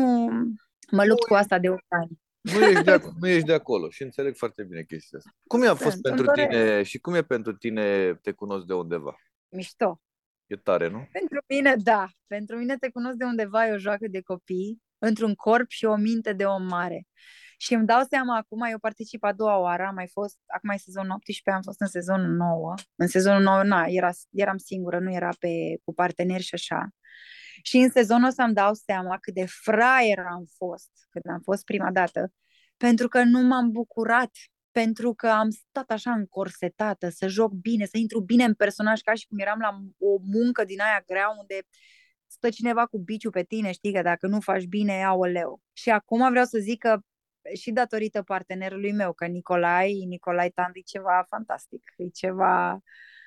mă 0.92 1.06
lupt 1.06 1.24
cu 1.24 1.34
asta 1.34 1.60
de 1.60 1.70
8 1.70 1.84
ani. 1.88 2.20
Nu 2.42 2.66
ești, 2.66 2.84
de 2.84 2.92
acolo, 2.92 3.14
nu 3.20 3.28
ești 3.28 3.46
de 3.46 3.54
acolo 3.54 3.90
și 3.90 4.04
înțeleg 4.04 4.36
foarte 4.36 4.64
bine 4.64 4.84
chestia 4.84 5.18
asta. 5.18 5.32
Cum 5.48 5.68
a 5.68 5.76
fost 5.76 6.02
pentru 6.02 6.26
tine 6.26 6.84
și 6.84 7.00
cum 7.00 7.14
e 7.14 7.24
pentru 7.24 7.54
tine 7.54 8.14
te 8.14 8.32
cunosc 8.32 8.66
de 8.66 8.74
undeva? 8.74 9.16
Mișto. 9.50 10.02
E 10.48 10.56
tare, 10.56 10.90
nu? 10.90 11.08
Pentru 11.12 11.44
mine, 11.48 11.76
da. 11.76 12.08
Pentru 12.28 12.58
mine 12.58 12.78
te 12.78 12.90
cunosc 12.90 13.16
de 13.16 13.24
undeva, 13.24 13.68
e 13.68 13.74
o 13.74 13.78
joacă 13.78 14.08
de 14.08 14.22
copii, 14.22 14.82
într-un 14.98 15.36
corp 15.36 15.70
și 15.70 15.86
o 15.86 15.96
minte 15.96 16.34
de 16.34 16.46
om 16.46 16.64
mare. 16.64 17.08
Și 17.62 17.74
îmi 17.74 17.86
dau 17.86 18.02
seama 18.10 18.38
acum, 18.38 18.62
eu 18.62 18.80
particip 18.80 19.24
a 19.24 19.34
doua 19.34 19.58
oară, 19.58 19.86
am 19.86 19.94
mai 19.94 20.08
fost, 20.08 20.38
acum 20.46 20.70
e 20.70 20.78
sezonul 20.78 21.12
18, 21.12 21.52
am 21.52 21.62
fost 21.62 21.82
în 21.82 21.88
sezonul 21.88 22.36
9. 22.36 22.74
În 22.96 23.08
sezonul 23.08 23.42
9, 23.42 23.64
na, 23.64 23.86
era, 23.88 24.10
eram 24.30 24.58
singură, 24.58 25.00
nu 25.00 25.14
era 25.14 25.30
pe, 25.40 25.50
cu 25.84 25.94
parteneri 25.94 26.44
și 26.44 26.54
așa. 26.54 26.90
Și 27.64 27.78
în 27.78 27.90
sezonul 27.90 28.28
ăsta 28.28 28.44
îmi 28.44 28.54
dau 28.54 28.74
seama 28.74 29.18
cât 29.18 29.34
de 29.34 29.46
fraier 29.46 30.20
am 30.20 30.46
fost 30.58 30.90
când 31.10 31.26
am 31.34 31.42
fost 31.44 31.64
prima 31.64 31.92
dată, 31.92 32.34
pentru 32.78 33.08
că 33.08 33.24
nu 33.24 33.42
m-am 33.42 33.72
bucurat, 33.72 34.32
pentru 34.72 35.14
că 35.14 35.28
am 35.28 35.50
stat 35.50 35.92
așa 35.92 36.12
încorsetată, 36.12 37.10
să 37.10 37.28
joc 37.28 37.52
bine, 37.52 37.86
să 37.86 37.98
intru 37.98 38.22
bine 38.22 38.44
în 38.44 38.54
personaj, 38.54 39.02
ca 39.02 39.14
și 39.14 39.28
cum 39.28 39.40
eram 39.40 39.60
la 39.60 39.80
o 39.98 40.18
muncă 40.22 40.64
din 40.64 40.82
aia 40.82 41.04
grea 41.08 41.30
unde 41.40 41.60
stă 42.28 42.50
cineva 42.50 42.86
cu 42.86 43.00
biciu 43.00 43.30
pe 43.30 43.44
tine, 43.44 43.72
știi 43.72 43.94
că 43.94 44.02
dacă 44.02 44.28
nu 44.28 44.40
faci 44.40 44.66
bine, 44.66 45.06
leu. 45.32 45.62
Și 45.74 45.90
acum 45.90 46.30
vreau 46.30 46.46
să 46.46 46.58
zic 46.58 46.80
că 46.80 47.00
și 47.54 47.72
datorită 47.72 48.22
partenerului 48.22 48.92
meu, 48.92 49.14
că 49.14 49.26
Nicolai, 49.26 50.06
Nicolai 50.08 50.50
Tand 50.50 50.76
e 50.76 50.80
ceva 50.80 51.26
fantastic, 51.30 51.94
e 51.98 52.08
ceva, 52.08 52.80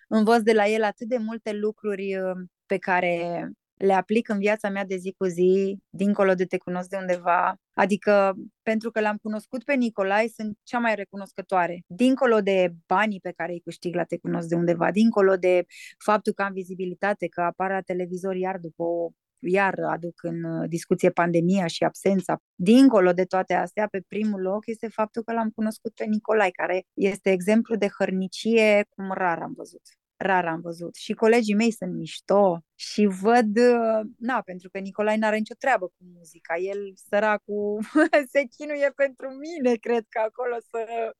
învăț 0.08 0.42
de 0.42 0.52
la 0.52 0.66
el 0.68 0.82
atât 0.82 1.08
de 1.08 1.16
multe 1.16 1.52
lucruri 1.52 2.16
uh, 2.16 2.32
pe 2.66 2.78
care 2.78 3.48
le 3.82 3.92
aplic 3.92 4.28
în 4.28 4.38
viața 4.38 4.68
mea 4.68 4.84
de 4.84 4.96
zi 4.96 5.14
cu 5.18 5.24
zi, 5.24 5.78
dincolo 5.90 6.34
de 6.34 6.44
te 6.44 6.58
cunosc 6.58 6.88
de 6.88 6.96
undeva. 6.96 7.56
Adică, 7.74 8.34
pentru 8.62 8.90
că 8.90 9.00
l-am 9.00 9.16
cunoscut 9.22 9.64
pe 9.64 9.74
Nicolai, 9.74 10.28
sunt 10.28 10.58
cea 10.62 10.78
mai 10.78 10.94
recunoscătoare. 10.94 11.82
Dincolo 11.86 12.40
de 12.40 12.72
banii 12.86 13.20
pe 13.20 13.32
care 13.36 13.52
îi 13.52 13.60
câștig 13.60 13.94
la 13.94 14.04
te 14.04 14.18
cunosc 14.18 14.48
de 14.48 14.54
undeva, 14.54 14.90
dincolo 14.90 15.36
de 15.36 15.64
faptul 15.98 16.32
că 16.32 16.42
am 16.42 16.52
vizibilitate, 16.52 17.28
că 17.28 17.40
apar 17.40 17.70
la 17.70 17.80
televizor 17.80 18.36
iar 18.36 18.58
după 18.58 18.82
o 18.82 19.10
iar 19.42 19.74
aduc 19.78 20.22
în 20.22 20.44
uh, 20.44 20.68
discuție 20.68 21.10
pandemia 21.10 21.66
și 21.66 21.84
absența. 21.84 22.36
Dincolo 22.54 23.12
de 23.12 23.24
toate 23.24 23.54
astea, 23.54 23.86
pe 23.90 24.04
primul 24.08 24.40
loc 24.40 24.66
este 24.66 24.88
faptul 24.88 25.22
că 25.22 25.32
l-am 25.32 25.50
cunoscut 25.50 25.94
pe 25.94 26.04
Nicolai, 26.04 26.50
care 26.50 26.82
este 26.94 27.30
exemplu 27.30 27.76
de 27.76 27.88
hărnicie 27.98 28.86
cum 28.88 29.12
rar 29.12 29.42
am 29.42 29.52
văzut 29.56 29.82
rar 30.22 30.46
am 30.46 30.60
văzut. 30.60 30.94
Și 30.94 31.12
colegii 31.12 31.54
mei 31.54 31.70
sunt 31.70 31.94
mișto 31.94 32.64
și 32.74 33.06
văd, 33.06 33.56
uh, 33.56 34.00
na, 34.18 34.42
pentru 34.44 34.68
că 34.70 34.78
Nicolai 34.78 35.18
n-are 35.18 35.36
nicio 35.36 35.54
treabă 35.58 35.86
cu 35.86 36.04
muzica. 36.14 36.56
El, 36.56 36.92
săracul, 37.08 37.80
se 38.32 38.42
chinuie 38.56 38.92
pentru 38.96 39.28
mine, 39.28 39.74
cred 39.74 40.04
că 40.08 40.18
acolo 40.18 40.56
să, 40.70 41.12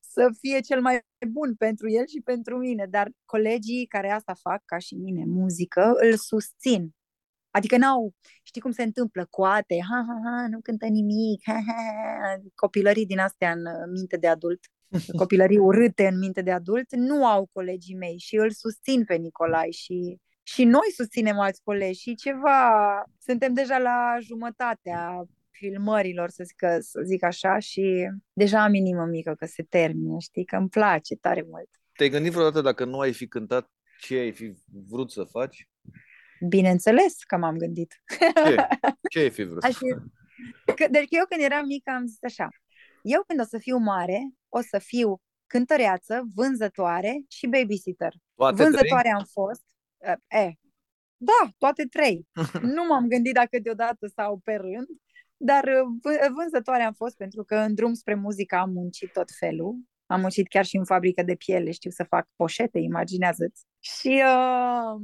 să 0.00 0.28
fie 0.40 0.60
cel 0.60 0.80
mai 0.80 1.00
bun 1.28 1.54
pentru 1.54 1.90
el 1.90 2.06
și 2.06 2.20
pentru 2.24 2.58
mine. 2.58 2.86
Dar 2.90 3.10
colegii 3.24 3.86
care 3.86 4.10
asta 4.10 4.34
fac, 4.40 4.62
ca 4.64 4.78
și 4.78 4.94
mine, 4.94 5.24
muzică, 5.26 5.92
îl 5.96 6.16
susțin. 6.16 6.94
Adică 7.50 7.76
n-au, 7.76 8.14
știi 8.42 8.60
cum 8.60 8.70
se 8.70 8.82
întâmplă, 8.82 9.26
coate, 9.30 9.78
ha, 9.90 10.04
ha, 10.06 10.20
ha, 10.24 10.46
nu 10.48 10.60
cântă 10.60 10.86
nimic, 10.86 11.42
ha, 11.44 11.52
ha, 11.52 11.74
ha, 12.20 12.36
copilării 12.54 13.06
din 13.06 13.18
astea 13.18 13.50
în 13.50 13.66
uh, 13.66 13.90
minte 13.92 14.16
de 14.16 14.26
adult, 14.26 14.60
copilării 15.22 15.58
urâte 15.58 16.06
în 16.06 16.18
minte 16.18 16.42
de 16.42 16.52
adult, 16.52 16.94
nu 16.94 17.26
au 17.26 17.48
colegii 17.52 17.96
mei 17.96 18.18
și 18.18 18.36
îl 18.36 18.50
susțin 18.50 19.04
pe 19.04 19.14
Nicolai 19.14 19.70
și 19.70 20.20
și 20.42 20.64
noi 20.64 20.92
susținem 20.94 21.38
alți 21.38 21.62
colegi 21.62 22.00
și 22.00 22.14
ceva, 22.14 23.02
suntem 23.18 23.54
deja 23.54 23.78
la 23.78 24.16
jumătatea 24.20 25.24
filmărilor, 25.50 26.28
să 26.28 26.44
zic, 26.46 26.58
să 26.80 27.00
zic 27.04 27.22
așa, 27.24 27.58
și 27.58 28.10
deja 28.32 28.62
am 28.62 28.74
inimă 28.74 29.04
mică 29.04 29.34
că 29.38 29.46
se 29.46 29.62
termină, 29.62 30.16
știi, 30.18 30.44
că 30.44 30.56
îmi 30.56 30.68
place 30.68 31.14
tare 31.14 31.44
mult. 31.48 31.68
Te-ai 31.92 32.08
gândit 32.08 32.32
vreodată 32.32 32.60
dacă 32.60 32.84
nu 32.84 32.98
ai 32.98 33.12
fi 33.12 33.26
cântat, 33.28 33.70
ce 34.00 34.14
ai 34.14 34.32
fi 34.32 34.52
vrut 34.88 35.10
să 35.10 35.24
faci? 35.24 35.68
Bineînțeles 36.48 37.14
că 37.26 37.36
m-am 37.36 37.56
gândit. 37.56 38.02
Ce, 38.44 38.56
ce 39.12 39.18
ai 39.18 39.30
fi 39.30 39.42
vrut? 39.42 39.62
Aș 39.62 39.74
fi... 39.76 39.94
Deci 40.90 41.08
eu 41.08 41.24
când 41.28 41.42
eram 41.42 41.66
mică 41.66 41.90
am 41.90 42.06
zis 42.06 42.18
așa, 42.22 42.48
eu 43.02 43.22
când 43.26 43.40
o 43.40 43.44
să 43.44 43.58
fiu 43.58 43.76
mare, 43.76 44.30
o 44.48 44.60
să 44.60 44.78
fiu 44.78 45.20
cântăreață, 45.46 46.22
vânzătoare 46.34 47.24
și 47.28 47.46
babysitter. 47.46 48.12
Toate 48.34 48.62
vânzătoare 48.62 49.08
trei? 49.08 49.12
am 49.12 49.24
fost. 49.32 49.64
E, 50.28 50.52
da, 51.16 51.50
toate 51.58 51.84
trei. 51.84 52.26
nu 52.76 52.84
m-am 52.88 53.06
gândit 53.08 53.34
dacă 53.34 53.58
deodată 53.62 54.06
sau 54.06 54.40
pe 54.44 54.54
rând, 54.54 54.88
dar 55.36 55.64
vânzătoare 56.36 56.82
am 56.82 56.92
fost 56.92 57.16
pentru 57.16 57.44
că 57.44 57.56
în 57.56 57.74
drum 57.74 57.94
spre 57.94 58.14
muzică 58.14 58.56
am 58.56 58.70
muncit 58.70 59.12
tot 59.12 59.28
felul. 59.38 59.76
Am 60.06 60.20
muncit 60.20 60.48
chiar 60.48 60.64
și 60.64 60.76
în 60.76 60.84
fabrică 60.84 61.22
de 61.22 61.34
piele, 61.34 61.70
știu 61.70 61.90
să 61.90 62.04
fac 62.04 62.28
poșete, 62.36 62.78
imaginează-ți. 62.78 63.64
Și 63.78 64.22
uh, 64.24 65.00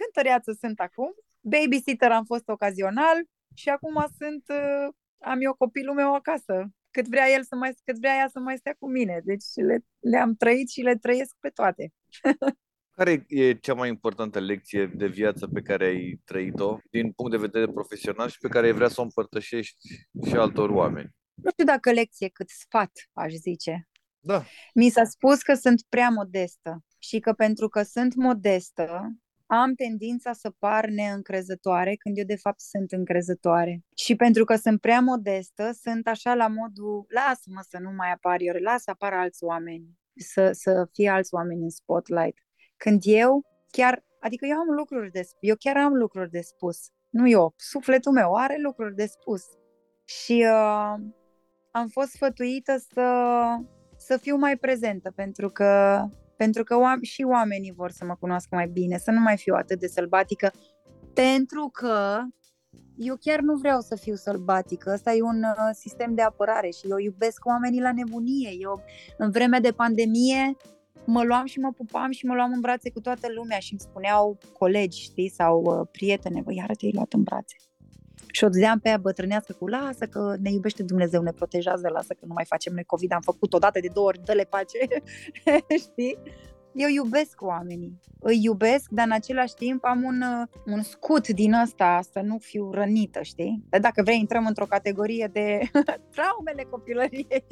cântăreață 0.00 0.56
sunt 0.60 0.80
acum, 0.80 1.14
babysitter 1.40 2.10
am 2.10 2.24
fost 2.24 2.48
ocazional 2.48 3.18
și 3.54 3.68
acum 3.68 4.06
sunt, 4.18 4.44
uh, 4.48 4.88
am 5.18 5.40
eu 5.40 5.54
copilul 5.54 5.94
meu 5.94 6.14
acasă, 6.14 6.70
cât 6.90 7.08
vrea 7.08 7.28
el 7.30 7.44
să 7.44 7.54
mai, 7.54 7.72
cât 7.84 7.98
vrea 7.98 8.16
ea 8.16 8.28
să 8.28 8.38
mai 8.38 8.56
stea 8.56 8.76
cu 8.78 8.90
mine. 8.90 9.20
Deci 9.24 9.44
le, 9.54 9.78
le-am 9.98 10.34
trăit 10.34 10.68
și 10.68 10.80
le 10.80 10.96
trăiesc 10.96 11.36
pe 11.40 11.48
toate. 11.48 11.92
Care 12.96 13.24
e 13.28 13.54
cea 13.54 13.74
mai 13.74 13.88
importantă 13.88 14.40
lecție 14.40 14.86
de 14.86 15.06
viață 15.06 15.46
pe 15.46 15.60
care 15.60 15.84
ai 15.84 16.20
trăit-o 16.24 16.78
din 16.90 17.12
punct 17.12 17.30
de 17.30 17.36
vedere 17.36 17.72
profesional 17.72 18.28
și 18.28 18.38
pe 18.38 18.48
care 18.48 18.66
ai 18.66 18.72
vrea 18.72 18.88
să 18.88 19.00
o 19.00 19.02
împărtășești 19.02 19.88
și 20.26 20.34
altor 20.34 20.70
oameni? 20.70 21.08
Nu 21.34 21.50
știu 21.50 21.64
dacă 21.64 21.92
lecție 21.92 22.28
cât 22.28 22.48
sfat, 22.48 22.90
aș 23.12 23.32
zice. 23.32 23.88
Da. 24.18 24.44
Mi 24.74 24.88
s-a 24.88 25.04
spus 25.04 25.42
că 25.42 25.54
sunt 25.54 25.82
prea 25.88 26.08
modestă 26.08 26.84
și 26.98 27.18
că 27.18 27.32
pentru 27.32 27.68
că 27.68 27.82
sunt 27.82 28.14
modestă, 28.14 29.12
am 29.52 29.74
tendința 29.74 30.32
să 30.32 30.50
par 30.50 30.86
neîncrezătoare 30.86 31.94
când 31.94 32.18
eu 32.18 32.24
de 32.24 32.36
fapt 32.36 32.60
sunt 32.60 32.92
încrezătoare. 32.92 33.84
Și 33.96 34.16
pentru 34.16 34.44
că 34.44 34.56
sunt 34.56 34.80
prea 34.80 35.00
modestă, 35.00 35.70
sunt 35.82 36.06
așa 36.06 36.34
la 36.34 36.46
modul, 36.46 37.06
lasă-mă 37.08 37.60
să 37.68 37.78
nu 37.78 37.90
mai 37.90 38.10
apar 38.12 38.36
eu, 38.40 38.54
lasă 38.54 38.90
apară 38.90 39.14
alți 39.14 39.44
oameni, 39.44 39.98
să, 40.16 40.50
să 40.52 40.88
fie 40.92 41.08
alți 41.08 41.34
oameni 41.34 41.62
în 41.62 41.70
spotlight. 41.70 42.38
Când 42.76 43.00
eu 43.04 43.42
chiar, 43.70 44.04
adică 44.20 44.46
eu 44.46 44.56
am 44.56 44.70
lucruri 44.76 45.10
de 45.10 45.22
spus, 45.22 45.38
eu 45.40 45.54
chiar 45.58 45.76
am 45.76 45.94
lucruri 45.94 46.30
de 46.30 46.40
spus. 46.40 46.78
nu 47.08 47.28
eu, 47.28 47.54
sufletul 47.56 48.12
meu 48.12 48.34
are 48.34 48.56
lucruri 48.62 48.94
de 48.94 49.06
spus. 49.06 49.42
Și 50.04 50.46
uh, 50.46 50.94
am 51.70 51.88
fost 51.88 52.10
sfătuită 52.10 52.76
să, 52.92 53.08
să 53.96 54.16
fiu 54.16 54.36
mai 54.36 54.56
prezentă, 54.56 55.10
pentru 55.10 55.48
că, 55.48 56.04
pentru 56.42 56.64
că 56.64 56.76
oam- 56.76 57.02
și 57.02 57.22
oamenii 57.22 57.72
vor 57.72 57.90
să 57.90 58.04
mă 58.04 58.16
cunoască 58.20 58.54
mai 58.54 58.68
bine, 58.68 58.98
să 58.98 59.10
nu 59.10 59.20
mai 59.20 59.36
fiu 59.36 59.54
atât 59.54 59.78
de 59.78 59.86
sălbatică, 59.86 60.50
pentru 61.14 61.70
că 61.72 62.20
eu 62.96 63.16
chiar 63.20 63.40
nu 63.40 63.54
vreau 63.56 63.80
să 63.80 63.96
fiu 63.96 64.14
sălbatică. 64.14 64.90
Ăsta 64.94 65.12
e 65.12 65.22
un 65.22 65.42
uh, 65.42 65.70
sistem 65.72 66.14
de 66.14 66.22
apărare 66.22 66.70
și 66.70 66.86
eu 66.90 66.98
iubesc 66.98 67.44
oamenii 67.44 67.80
la 67.80 67.92
nebunie. 67.92 68.50
Eu, 68.58 68.82
în 69.18 69.30
vremea 69.30 69.60
de 69.60 69.72
pandemie, 69.72 70.56
mă 71.06 71.22
luam 71.22 71.46
și 71.46 71.58
mă 71.58 71.72
pupam 71.72 72.10
și 72.10 72.26
mă 72.26 72.34
luam 72.34 72.52
în 72.52 72.60
brațe 72.60 72.90
cu 72.90 73.00
toată 73.00 73.26
lumea 73.34 73.58
și 73.58 73.72
îmi 73.72 73.80
spuneau 73.80 74.38
colegi, 74.58 75.02
știi, 75.02 75.28
sau 75.28 75.62
uh, 75.62 75.88
prietene, 75.92 76.40
băi, 76.40 76.56
iară 76.56 76.72
te-ai 76.74 76.92
luat 76.92 77.12
în 77.12 77.22
brațe. 77.22 77.56
Și 78.32 78.44
o 78.44 78.48
dădeam 78.48 78.78
pe 78.78 78.88
aia 78.88 78.96
bătrânească 78.96 79.52
cu 79.52 79.66
lasă 79.66 80.06
că 80.06 80.34
ne 80.40 80.50
iubește 80.50 80.82
Dumnezeu, 80.82 81.22
ne 81.22 81.32
protejează, 81.32 81.88
lasă 81.88 82.12
că 82.12 82.24
nu 82.26 82.32
mai 82.32 82.44
facem 82.44 82.72
noi 82.72 82.84
COVID, 82.84 83.12
am 83.12 83.20
făcut 83.20 83.52
odată 83.52 83.80
de 83.80 83.88
două 83.92 84.06
ori, 84.06 84.24
dă-le 84.24 84.44
pace, 84.44 84.78
știi? 85.86 86.18
Eu 86.72 86.88
iubesc 86.88 87.42
oamenii, 87.42 88.00
îi 88.20 88.40
iubesc, 88.42 88.90
dar 88.90 89.06
în 89.06 89.12
același 89.12 89.54
timp 89.54 89.84
am 89.84 90.02
un, 90.02 90.22
uh, 90.22 90.46
un 90.66 90.82
scut 90.82 91.28
din 91.28 91.52
ăsta 91.52 92.00
să 92.12 92.20
nu 92.20 92.38
fiu 92.38 92.70
rănită, 92.72 93.22
știi? 93.22 93.64
Dar 93.68 93.80
dacă 93.80 94.02
vrei, 94.02 94.18
intrăm 94.18 94.46
într-o 94.46 94.64
categorie 94.64 95.28
de 95.32 95.60
traumele 96.14 96.62
copilăriei. 96.70 97.46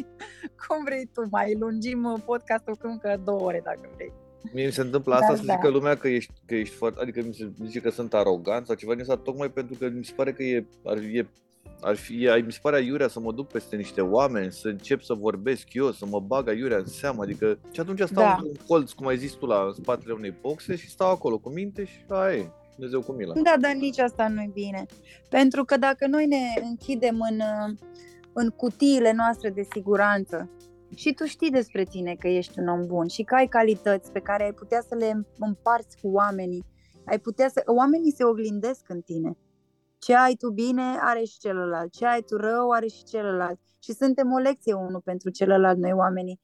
Cum 0.66 0.84
vrei 0.84 1.10
tu, 1.12 1.26
mai 1.30 1.54
lungim 1.58 2.04
uh, 2.04 2.20
podcastul 2.24 2.76
cu 2.76 2.86
încă 2.86 3.20
două 3.24 3.40
ore 3.40 3.60
dacă 3.64 3.90
vrei. 3.94 4.12
Mie 4.52 4.66
mi 4.66 4.72
se 4.72 4.80
întâmplă 4.80 5.14
asta 5.14 5.32
da, 5.32 5.38
să 5.38 5.44
da. 5.44 5.54
zică 5.54 5.68
lumea 5.68 5.96
că 5.96 6.08
ești, 6.08 6.32
că 6.46 6.54
ești 6.54 6.74
foarte, 6.74 7.00
adică 7.02 7.22
mi 7.26 7.34
se 7.34 7.50
zice 7.64 7.80
că 7.80 7.90
sunt 7.90 8.14
arogant 8.14 8.66
sau 8.66 8.74
ceva 8.74 8.92
din 8.92 9.00
asta, 9.00 9.16
tocmai 9.16 9.50
pentru 9.50 9.76
că 9.78 9.88
mi 9.88 10.04
se 10.04 10.12
pare 10.16 10.32
că 10.32 10.42
e, 10.42 10.66
e 11.12 11.26
ar 11.80 11.96
fi, 11.96 12.30
mi 12.44 12.52
se 12.52 12.58
pare 12.62 12.76
aiurea 12.76 13.08
să 13.08 13.20
mă 13.20 13.32
duc 13.32 13.48
peste 13.48 13.76
niște 13.76 14.00
oameni, 14.00 14.52
să 14.52 14.68
încep 14.68 15.02
să 15.02 15.14
vorbesc 15.14 15.74
eu, 15.74 15.92
să 15.92 16.06
mă 16.06 16.20
bag 16.20 16.48
aiurea 16.48 16.76
în 16.76 16.86
seamă, 16.86 17.22
adică 17.22 17.58
și 17.70 17.80
atunci 17.80 18.00
stau 18.00 18.24
da. 18.24 18.38
în 18.40 18.52
colț, 18.66 18.92
cum 18.92 19.06
ai 19.06 19.18
zis 19.18 19.32
tu, 19.32 19.46
la 19.46 19.70
spatele 19.74 20.12
unei 20.12 20.34
boxe 20.40 20.76
și 20.76 20.88
stau 20.88 21.10
acolo 21.10 21.38
cu 21.38 21.48
minte 21.48 21.84
și 21.84 22.04
aia 22.08 22.36
e. 22.36 22.50
Dumnezeu 22.74 23.00
cu 23.00 23.12
mila. 23.12 23.34
Da, 23.34 23.54
dar 23.60 23.72
nici 23.72 23.98
asta 23.98 24.28
nu 24.28 24.40
e 24.40 24.50
bine. 24.52 24.86
Pentru 25.28 25.64
că 25.64 25.76
dacă 25.76 26.06
noi 26.06 26.26
ne 26.26 26.66
închidem 26.68 27.26
în, 27.30 27.40
în 28.32 28.48
cutiile 28.48 29.12
noastre 29.12 29.50
de 29.50 29.66
siguranță 29.70 30.50
și 30.94 31.14
tu 31.14 31.24
știi 31.24 31.50
despre 31.50 31.84
tine 31.84 32.14
că 32.14 32.28
ești 32.28 32.58
un 32.58 32.68
om 32.68 32.86
bun 32.86 33.06
și 33.06 33.22
că 33.22 33.34
ai 33.34 33.46
calități 33.46 34.12
pe 34.12 34.20
care 34.20 34.44
ai 34.44 34.52
putea 34.52 34.80
să 34.80 34.94
le 34.94 35.26
împarți 35.38 35.96
cu 36.00 36.08
oamenii, 36.08 36.64
ai 37.04 37.18
putea 37.18 37.48
să... 37.48 37.62
Oamenii 37.66 38.12
se 38.12 38.24
oglindesc 38.24 38.88
în 38.88 39.00
tine. 39.00 39.38
Ce 39.98 40.16
ai 40.16 40.34
tu 40.34 40.50
bine, 40.50 40.82
are 41.00 41.24
și 41.24 41.38
celălalt. 41.38 41.92
Ce 41.92 42.06
ai 42.06 42.22
tu 42.22 42.36
rău, 42.36 42.70
are 42.70 42.86
și 42.86 43.04
celălalt. 43.04 43.58
Și 43.78 43.92
suntem 43.92 44.32
o 44.32 44.38
lecție 44.38 44.72
unul 44.72 45.00
pentru 45.00 45.30
celălalt, 45.30 45.78
noi 45.78 45.92
oamenii. 45.92 46.40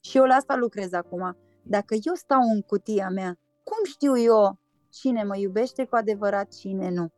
Și 0.00 0.16
eu 0.16 0.24
la 0.24 0.34
asta 0.34 0.56
lucrez 0.56 0.92
acum. 0.92 1.36
Dacă 1.62 1.94
eu 2.02 2.14
stau 2.14 2.40
în 2.54 2.60
cutia 2.60 3.08
mea, 3.08 3.38
cum 3.64 3.84
știu 3.84 4.18
eu 4.18 4.58
cine 4.90 5.22
mă 5.22 5.36
iubește 5.36 5.84
cu 5.84 5.96
adevărat, 5.96 6.54
cine 6.54 6.90
nu? 6.90 7.12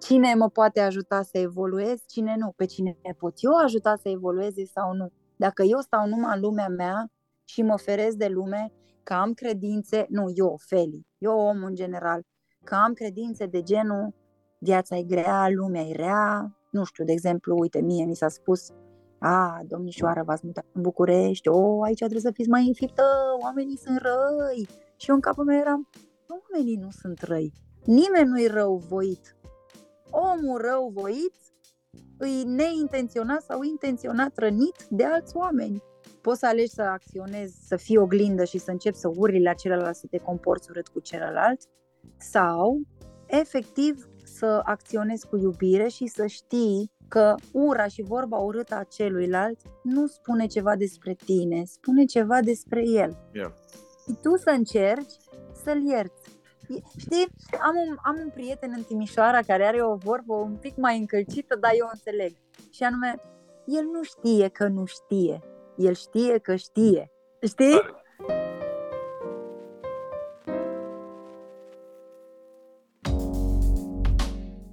Cine 0.00 0.34
mă 0.34 0.48
poate 0.48 0.80
ajuta 0.80 1.22
să 1.22 1.38
evoluez, 1.38 2.04
cine 2.06 2.34
nu? 2.38 2.52
Pe 2.56 2.64
cine 2.64 2.96
pot 3.18 3.34
eu 3.36 3.56
ajuta 3.56 3.96
să 3.96 4.08
evolueze 4.08 4.64
sau 4.64 4.92
nu? 4.92 5.12
Dacă 5.36 5.62
eu 5.62 5.80
stau 5.80 6.06
numai 6.08 6.34
în 6.34 6.40
lumea 6.40 6.68
mea 6.68 7.10
și 7.44 7.62
mă 7.62 7.72
oferez 7.72 8.14
de 8.14 8.26
lume, 8.26 8.72
că 9.02 9.14
am 9.14 9.32
credințe, 9.32 10.06
nu 10.08 10.32
eu, 10.34 10.58
Feli, 10.66 11.06
eu 11.18 11.38
om 11.38 11.64
în 11.64 11.74
general, 11.74 12.22
că 12.64 12.74
am 12.74 12.92
credințe 12.92 13.46
de 13.46 13.62
genul 13.62 14.14
viața 14.58 14.96
e 14.96 15.02
grea, 15.02 15.48
lumea 15.48 15.82
e 15.82 15.92
rea, 15.92 16.56
nu 16.70 16.84
știu, 16.84 17.04
de 17.04 17.12
exemplu, 17.12 17.58
uite, 17.58 17.80
mie 17.80 18.04
mi 18.04 18.14
s-a 18.16 18.28
spus, 18.28 18.70
a, 19.18 19.60
domnișoară, 19.66 20.22
v-ați 20.22 20.46
mutat 20.46 20.64
în 20.72 20.82
București, 20.82 21.48
o, 21.48 21.82
aici 21.82 21.98
trebuie 21.98 22.20
să 22.20 22.30
fiți 22.30 22.48
mai 22.48 22.66
înfiptă, 22.66 23.02
oamenii 23.42 23.76
sunt 23.76 23.98
răi. 23.98 24.68
Și 24.96 25.08
eu 25.08 25.14
în 25.14 25.20
capul 25.20 25.44
meu 25.44 25.58
eram, 25.58 25.88
oamenii 26.28 26.76
nu 26.76 26.90
sunt 26.90 27.20
răi, 27.20 27.52
nimeni 27.84 28.28
nu-i 28.28 28.46
răuvoit. 28.46 29.36
Omul 30.10 30.60
răuvoit 30.60 31.34
îi 32.24 32.44
neintenționat 32.44 33.42
sau 33.42 33.62
intenționat 33.62 34.36
rănit 34.36 34.86
de 34.90 35.04
alți 35.04 35.36
oameni. 35.36 35.82
Poți 36.20 36.38
să 36.38 36.46
alegi 36.46 36.70
să 36.70 36.82
acționezi, 36.82 37.56
să 37.66 37.76
fii 37.76 37.96
oglindă 37.96 38.44
și 38.44 38.58
să 38.58 38.70
începi 38.70 38.96
să 38.96 39.10
urli 39.16 39.42
la 39.42 39.52
celălalt, 39.52 39.96
să 39.96 40.06
te 40.10 40.18
comporți 40.18 40.70
urât 40.70 40.88
cu 40.88 41.00
celălalt, 41.00 41.60
sau 42.18 42.80
efectiv 43.26 44.08
să 44.24 44.60
acționezi 44.64 45.26
cu 45.26 45.36
iubire 45.36 45.88
și 45.88 46.06
să 46.06 46.26
știi 46.26 46.92
că 47.08 47.34
ura 47.52 47.86
și 47.86 48.02
vorba 48.02 48.36
urâtă 48.36 48.74
a 48.74 48.82
celuilalt 48.82 49.60
nu 49.82 50.06
spune 50.06 50.46
ceva 50.46 50.76
despre 50.76 51.14
tine, 51.24 51.62
spune 51.64 52.04
ceva 52.04 52.40
despre 52.40 52.88
el. 52.88 53.16
Yeah. 53.32 53.52
Și 54.06 54.16
tu 54.22 54.36
să 54.36 54.50
încerci 54.50 55.14
să-l 55.64 55.82
ierți. 55.82 56.23
Știi, 56.96 57.26
am 57.52 57.76
un, 57.88 57.96
am 58.02 58.16
un 58.24 58.30
prieten 58.34 58.72
în 58.76 58.82
Timișoara 58.82 59.40
care 59.42 59.64
are 59.64 59.82
o 59.82 59.94
vorbă 59.94 60.34
un 60.34 60.56
pic 60.56 60.76
mai 60.76 60.98
încălcită, 60.98 61.56
dar 61.60 61.70
eu 61.78 61.86
o 61.86 61.90
înțeleg. 61.92 62.32
Și 62.70 62.82
anume, 62.82 63.20
el 63.66 63.84
nu 63.92 64.02
știe 64.02 64.48
că 64.48 64.68
nu 64.68 64.84
știe, 64.84 65.40
el 65.76 65.94
știe 65.94 66.38
că 66.38 66.56
știe. 66.56 67.10
Știi? 67.46 67.80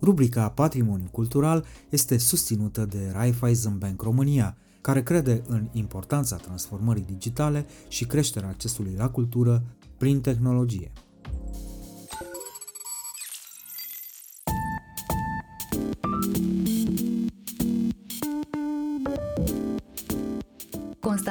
Rubrica 0.02 0.50
Patrimoniu 0.50 1.08
Cultural 1.12 1.66
este 1.90 2.18
susținută 2.18 2.86
de 2.86 3.12
Raiffeisen 3.14 3.78
Bank 3.78 4.02
România, 4.02 4.58
care 4.82 5.04
crede 5.04 5.42
în 5.48 5.68
importanța 5.72 6.36
transformării 6.36 7.04
digitale 7.04 7.66
și 7.88 8.06
creșterea 8.06 8.50
accesului 8.50 8.94
la 8.98 9.10
cultură 9.10 9.64
prin 9.98 10.22
tehnologie. 10.22 10.92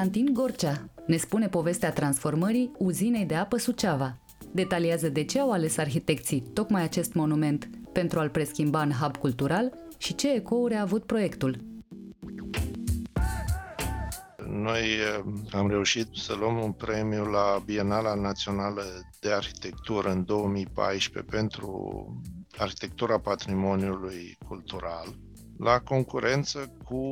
Constantin 0.00 0.34
Gorcea 0.34 0.88
ne 1.06 1.16
spune 1.16 1.48
povestea 1.48 1.92
transformării 1.92 2.70
uzinei 2.78 3.24
de 3.24 3.34
apă 3.34 3.56
Suceava. 3.56 4.18
Detaliază 4.52 5.08
de 5.08 5.24
ce 5.24 5.40
au 5.40 5.52
ales 5.52 5.76
arhitecții 5.76 6.40
tocmai 6.52 6.82
acest 6.82 7.14
monument 7.14 7.70
pentru 7.92 8.18
a-l 8.18 8.28
preschimba 8.28 8.82
în 8.82 8.90
hub 8.90 9.16
cultural 9.16 9.72
și 9.98 10.14
ce 10.14 10.32
ecouri 10.32 10.74
a 10.74 10.80
avut 10.80 11.04
proiectul. 11.04 11.56
Noi 14.46 14.80
eh, 14.80 15.20
am 15.52 15.68
reușit 15.68 16.06
să 16.14 16.34
luăm 16.34 16.62
un 16.62 16.72
premiu 16.72 17.24
la 17.24 17.62
Bienala 17.64 18.14
Națională 18.14 18.82
de 19.20 19.32
Arhitectură 19.32 20.10
în 20.10 20.24
2014 20.24 21.32
pentru 21.32 22.06
arhitectura 22.56 23.18
patrimoniului 23.18 24.38
cultural 24.48 25.06
la 25.62 25.78
concurență 25.78 26.72
cu 26.84 27.02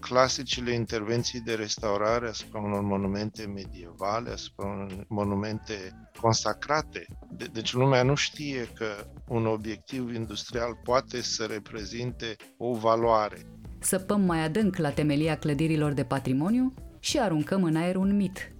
clasicile 0.00 0.72
intervenții 0.72 1.40
de 1.40 1.54
restaurare 1.54 2.28
asupra 2.28 2.60
unor 2.60 2.82
monumente 2.82 3.46
medievale, 3.46 4.30
asupra 4.30 4.66
unor 4.66 5.04
monumente 5.08 5.74
consacrate. 6.20 7.06
De- 7.30 7.48
deci 7.52 7.72
lumea 7.72 8.02
nu 8.02 8.14
știe 8.14 8.68
că 8.74 8.86
un 9.28 9.46
obiectiv 9.46 10.14
industrial 10.14 10.78
poate 10.82 11.22
să 11.22 11.44
reprezinte 11.44 12.36
o 12.58 12.74
valoare. 12.74 13.38
Săpăm 13.78 14.20
mai 14.20 14.44
adânc 14.44 14.76
la 14.76 14.90
temelia 14.90 15.38
clădirilor 15.38 15.92
de 15.92 16.04
patrimoniu 16.04 16.74
și 17.00 17.18
aruncăm 17.18 17.64
în 17.64 17.76
aer 17.76 17.96
un 17.96 18.16
mit. 18.16 18.52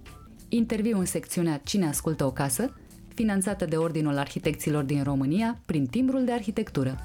Interviu 0.49 0.97
în 0.99 1.05
secțiunea 1.05 1.57
Cine 1.57 1.87
ascultă 1.87 2.25
o 2.25 2.31
casă, 2.31 2.73
finanțată 3.13 3.65
de 3.65 3.75
Ordinul 3.77 4.17
Arhitecților 4.17 4.83
din 4.83 5.03
România 5.03 5.61
prin 5.65 5.85
timbrul 5.85 6.25
de 6.25 6.31
arhitectură. 6.31 6.97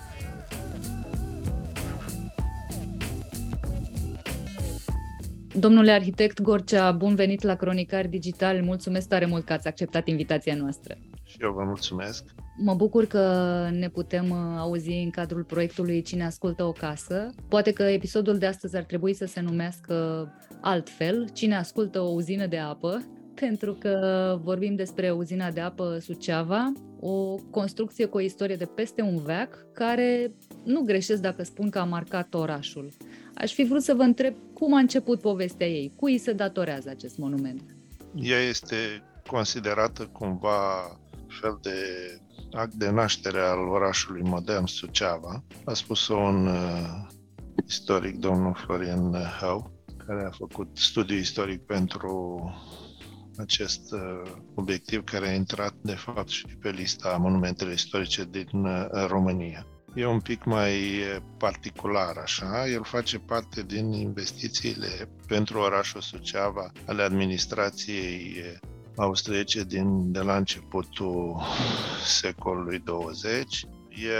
Domnule 5.54 5.90
arhitect 5.90 6.40
Gorcea, 6.40 6.92
bun 6.92 7.14
venit 7.14 7.42
la 7.42 7.54
Cronicar 7.54 8.06
Digital. 8.06 8.62
Mulțumesc 8.62 9.08
tare 9.08 9.26
mult 9.26 9.44
că 9.44 9.52
ați 9.52 9.68
acceptat 9.68 10.08
invitația 10.08 10.54
noastră. 10.54 10.96
Și 11.24 11.36
eu 11.40 11.52
vă 11.52 11.62
mulțumesc. 11.64 12.24
Mă 12.56 12.74
bucur 12.74 13.06
că 13.06 13.68
ne 13.72 13.88
putem 13.88 14.30
uh, 14.30 14.36
auzi 14.58 14.90
în 14.90 15.10
cadrul 15.10 15.44
proiectului 15.44 16.02
Cine 16.02 16.24
ascultă 16.24 16.64
o 16.64 16.72
casă. 16.72 17.30
Poate 17.48 17.72
că 17.72 17.82
episodul 17.82 18.38
de 18.38 18.46
astăzi 18.46 18.76
ar 18.76 18.82
trebui 18.82 19.14
să 19.14 19.24
se 19.24 19.40
numească 19.40 20.28
altfel, 20.60 21.28
Cine 21.32 21.56
ascultă 21.56 22.00
o 22.00 22.10
uzină 22.10 22.46
de 22.46 22.58
apă, 22.58 23.04
pentru 23.46 23.74
că 23.74 24.38
vorbim 24.42 24.74
despre 24.74 25.10
uzina 25.10 25.50
de 25.50 25.60
apă 25.60 25.98
Suceava, 26.00 26.72
o 27.00 27.34
construcție 27.50 28.06
cu 28.06 28.16
o 28.16 28.20
istorie 28.20 28.56
de 28.56 28.66
peste 28.66 29.02
un 29.02 29.16
veac, 29.16 29.66
care 29.72 30.34
nu 30.64 30.80
greșesc 30.80 31.20
dacă 31.20 31.42
spun 31.42 31.70
că 31.70 31.78
a 31.78 31.84
marcat 31.84 32.34
orașul. 32.34 32.92
Aș 33.34 33.52
fi 33.52 33.64
vrut 33.64 33.82
să 33.82 33.94
vă 33.94 34.02
întreb 34.02 34.34
cum 34.52 34.74
a 34.74 34.78
început 34.78 35.20
povestea 35.20 35.66
ei, 35.66 35.92
cui 35.96 36.18
se 36.18 36.32
datorează 36.32 36.88
acest 36.90 37.18
monument? 37.18 37.62
Ea 38.14 38.38
este 38.38 38.76
considerată 39.26 40.06
cumva 40.06 40.96
fel 41.40 41.58
de 41.62 41.76
act 42.52 42.74
de 42.74 42.90
naștere 42.90 43.40
al 43.40 43.58
orașului 43.58 44.22
modern 44.22 44.66
Suceava. 44.66 45.44
A 45.64 45.72
spus-o 45.72 46.16
un 46.16 46.46
uh, 46.46 47.06
istoric, 47.66 48.18
domnul 48.18 48.54
Florian 48.54 49.14
Hau, 49.40 49.84
care 50.06 50.24
a 50.24 50.30
făcut 50.30 50.68
studiu 50.72 51.16
istoric 51.16 51.60
pentru 51.60 52.44
acest 53.36 53.92
uh, 53.92 54.30
obiectiv 54.54 55.04
care 55.04 55.28
a 55.28 55.34
intrat, 55.34 55.74
de 55.82 55.94
fapt, 55.94 56.28
și 56.28 56.46
pe 56.60 56.70
lista 56.70 57.16
monumentele 57.20 57.72
istorice 57.72 58.28
din 58.30 58.64
uh, 58.64 58.86
România. 59.06 59.66
E 59.94 60.06
un 60.06 60.20
pic 60.20 60.44
mai 60.44 60.74
uh, 60.74 61.22
particular, 61.38 62.16
așa. 62.16 62.68
El 62.68 62.84
face 62.84 63.18
parte 63.18 63.62
din 63.62 63.92
investițiile 63.92 65.08
pentru 65.26 65.58
orașul 65.58 66.00
Suceava 66.00 66.72
ale 66.86 67.02
administrației 67.02 68.42
austriece 68.96 69.64
din, 69.64 70.12
de 70.12 70.20
la 70.20 70.36
începutul 70.36 71.40
secolului 72.04 72.78
20. 72.78 73.64
E 73.88 74.12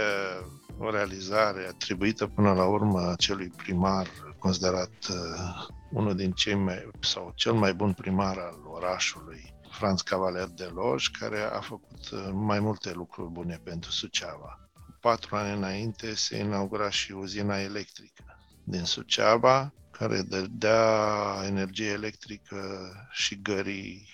o 0.77 0.91
realizare 0.91 1.67
atribuită 1.67 2.27
până 2.27 2.53
la 2.53 2.65
urmă 2.65 3.13
celui 3.17 3.51
primar 3.57 4.07
considerat 4.43 4.91
uh, 5.09 5.67
unul 5.91 6.15
din 6.15 6.31
cei 6.31 6.55
mai, 6.55 6.89
sau 6.99 7.31
cel 7.35 7.53
mai 7.53 7.73
bun 7.73 7.93
primar 7.93 8.37
al 8.37 8.59
orașului, 8.65 9.53
Franz 9.71 10.01
Cavaler 10.01 10.47
de 10.47 10.69
Loj, 10.73 11.07
care 11.19 11.41
a 11.41 11.59
făcut 11.59 12.09
uh, 12.11 12.29
mai 12.33 12.59
multe 12.59 12.91
lucruri 12.93 13.31
bune 13.31 13.59
pentru 13.63 13.91
Suceava. 13.91 14.62
Patru 15.03 15.35
ani 15.35 15.57
înainte 15.57 16.15
se 16.15 16.37
inaugura 16.37 16.89
și 16.89 17.11
uzina 17.11 17.59
electrică 17.59 18.23
din 18.63 18.83
Suceava, 18.83 19.73
care 19.91 20.21
dădea 20.21 21.41
energie 21.45 21.87
electrică 21.87 22.91
și 23.11 23.41
gării 23.41 24.09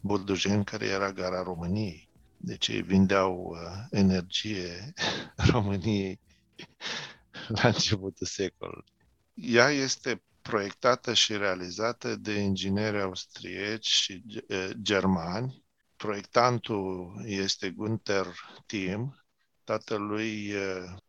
Burdujen, 0.00 0.64
care 0.64 0.86
era 0.86 1.12
gara 1.12 1.42
României. 1.42 2.08
Deci 2.36 2.68
ei 2.68 2.82
vindeau 2.82 3.50
uh, 3.50 3.84
energie 3.90 4.92
României 5.52 6.20
la 7.60 7.68
începutul 7.68 8.26
secolului. 8.26 8.92
Ea 9.34 9.70
este 9.70 10.22
proiectată 10.42 11.14
și 11.14 11.36
realizată 11.36 12.16
de 12.16 12.32
ingineri 12.32 13.00
austrieci 13.00 13.86
și 13.86 14.24
germani. 14.82 15.64
Proiectantul 15.96 17.14
este 17.24 17.70
Gunther 17.70 18.26
Thiem. 18.66 19.23
Tatălui 19.64 20.52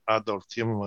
Adolf 0.03 0.45
Thiem 0.45 0.81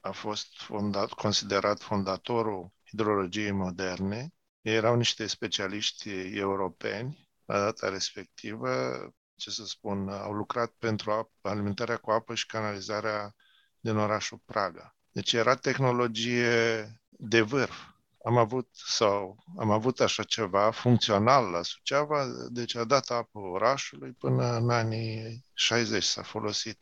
a 0.00 0.10
fost 0.10 0.46
fondat, 0.62 1.08
considerat 1.12 1.80
fondatorul 1.82 2.72
hidrologiei 2.84 3.50
moderne. 3.50 4.32
Ei 4.60 4.74
erau 4.74 4.96
niște 4.96 5.26
specialiști 5.26 6.10
europeni 6.36 7.28
la 7.44 7.58
data 7.58 7.88
respectivă, 7.88 8.68
ce 9.34 9.50
să 9.50 9.64
spun, 9.64 10.08
au 10.08 10.32
lucrat 10.32 10.70
pentru 10.78 11.30
alimentarea 11.40 11.96
cu 11.96 12.10
apă 12.10 12.34
și 12.34 12.46
canalizarea 12.46 13.34
din 13.80 13.96
orașul 13.96 14.38
Praga. 14.44 14.96
Deci 15.12 15.32
era 15.32 15.54
tehnologie 15.54 16.82
de 17.10 17.40
vârf. 17.40 17.76
Am 18.24 18.36
avut 18.36 18.68
sau 18.72 19.44
am 19.58 19.70
avut 19.70 20.00
așa 20.00 20.22
ceva 20.22 20.70
funcțional 20.70 21.50
la 21.50 21.62
Suceava, 21.62 22.26
deci 22.48 22.74
a 22.74 22.84
dat 22.84 23.10
apă 23.10 23.38
orașului 23.38 24.12
până 24.12 24.56
în 24.56 24.70
anii 24.70 25.44
60 25.54 26.02
s-a 26.02 26.22
folosit. 26.22 26.78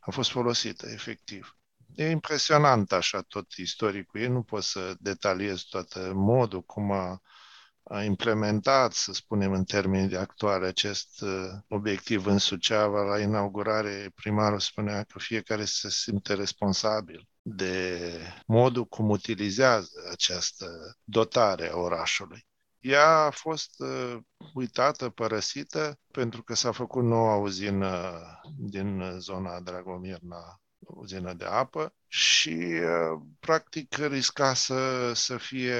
A 0.00 0.10
fost 0.10 0.30
folosită, 0.30 0.88
efectiv. 0.88 1.56
E 1.94 2.10
impresionant 2.10 2.92
așa 2.92 3.20
tot 3.20 3.52
istoricul 3.52 4.20
ei, 4.20 4.28
nu 4.28 4.42
pot 4.42 4.62
să 4.62 4.94
detaliez 4.98 5.60
tot 5.60 6.12
modul 6.12 6.62
cum 6.62 6.92
a 6.92 7.20
a 7.82 8.02
implementat, 8.02 8.92
să 8.92 9.12
spunem 9.12 9.52
în 9.52 9.64
termeni 9.64 10.08
de 10.08 10.16
actuale, 10.16 10.66
acest 10.66 11.20
uh, 11.20 11.30
obiectiv 11.68 12.26
în 12.26 12.38
Suceava. 12.38 13.02
La 13.02 13.20
inaugurare, 13.20 14.12
primarul 14.14 14.60
spunea 14.60 15.02
că 15.02 15.18
fiecare 15.18 15.64
se 15.64 15.90
simte 15.90 16.34
responsabil 16.34 17.28
de 17.42 18.10
modul 18.46 18.84
cum 18.84 19.10
utilizează 19.10 20.08
această 20.10 20.96
dotare 21.04 21.68
a 21.68 21.76
orașului. 21.76 22.46
Ea 22.80 23.08
a 23.08 23.30
fost 23.30 23.80
uh, 23.80 24.16
uitată, 24.54 25.08
părăsită, 25.08 25.98
pentru 26.10 26.42
că 26.42 26.54
s-a 26.54 26.72
făcut 26.72 27.04
noua 27.04 27.36
uzină 27.36 28.20
din 28.56 29.02
zona 29.18 29.60
Dragomirna 29.60 30.60
uzină 30.78 31.32
de 31.32 31.44
apă 31.44 31.94
și 32.06 32.58
uh, 32.58 33.20
practic 33.40 33.96
risca 33.96 34.54
să, 34.54 35.12
să 35.14 35.36
fie 35.36 35.74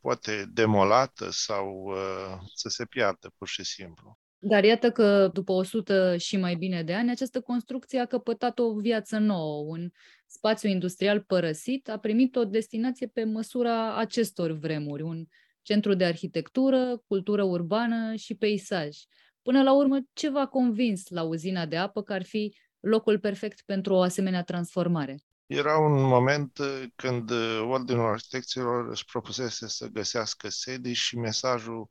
poate 0.00 0.44
demolată 0.52 1.30
sau 1.30 1.84
uh, 1.86 2.38
să 2.54 2.68
se 2.68 2.84
piardă 2.84 3.32
pur 3.38 3.48
și 3.48 3.64
simplu. 3.64 4.18
Dar 4.38 4.64
iată 4.64 4.90
că 4.90 5.28
după 5.32 5.52
100 5.52 6.16
și 6.16 6.36
mai 6.36 6.54
bine 6.54 6.82
de 6.82 6.94
ani, 6.94 7.10
această 7.10 7.40
construcție 7.40 8.00
a 8.00 8.06
căpătat 8.06 8.58
o 8.58 8.74
viață 8.80 9.18
nouă. 9.18 9.64
Un 9.66 9.90
spațiu 10.34 10.68
industrial 10.68 11.20
părăsit 11.20 11.88
a 11.88 11.98
primit 11.98 12.36
o 12.36 12.44
destinație 12.44 13.06
pe 13.06 13.24
măsura 13.24 13.96
acestor 13.96 14.50
vremuri, 14.50 15.02
un 15.02 15.24
centru 15.62 15.94
de 15.94 16.04
arhitectură, 16.04 17.02
cultură 17.06 17.42
urbană 17.42 18.14
și 18.14 18.34
peisaj. 18.34 18.96
Până 19.42 19.62
la 19.62 19.72
urmă, 19.72 19.98
ce 20.12 20.30
v-a 20.30 20.46
convins 20.46 21.08
la 21.08 21.22
uzina 21.22 21.66
de 21.66 21.76
apă 21.76 22.02
că 22.02 22.12
ar 22.12 22.22
fi 22.22 22.56
locul 22.80 23.18
perfect 23.18 23.62
pentru 23.66 23.94
o 23.94 24.00
asemenea 24.00 24.42
transformare? 24.42 25.16
Era 25.46 25.78
un 25.78 26.02
moment 26.02 26.58
uh, 26.58 26.82
când 26.94 27.30
uh, 27.30 27.66
Ordinul 27.68 28.10
Arhitecților 28.10 28.88
își 28.88 29.04
propusese 29.04 29.68
să 29.68 29.86
găsească 29.86 30.48
sedii 30.48 30.94
și 30.94 31.18
mesajul, 31.18 31.88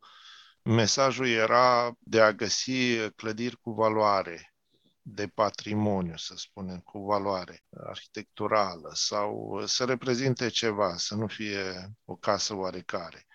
mesajul 0.63 1.27
era 1.27 1.93
de 1.99 2.21
a 2.21 2.33
găsi 2.33 3.09
clădiri 3.15 3.57
cu 3.61 3.71
valoare, 3.71 4.52
de 5.05 5.27
patrimoniu, 5.27 6.17
să 6.17 6.33
spunem, 6.37 6.79
cu 6.79 7.05
valoare 7.05 7.63
arhitecturală 7.87 8.91
sau 8.93 9.61
să 9.65 9.85
reprezinte 9.85 10.49
ceva, 10.49 10.97
să 10.97 11.15
nu 11.15 11.27
fie 11.27 11.91
o 12.05 12.15
casă 12.15 12.55
oarecare. 12.55 13.25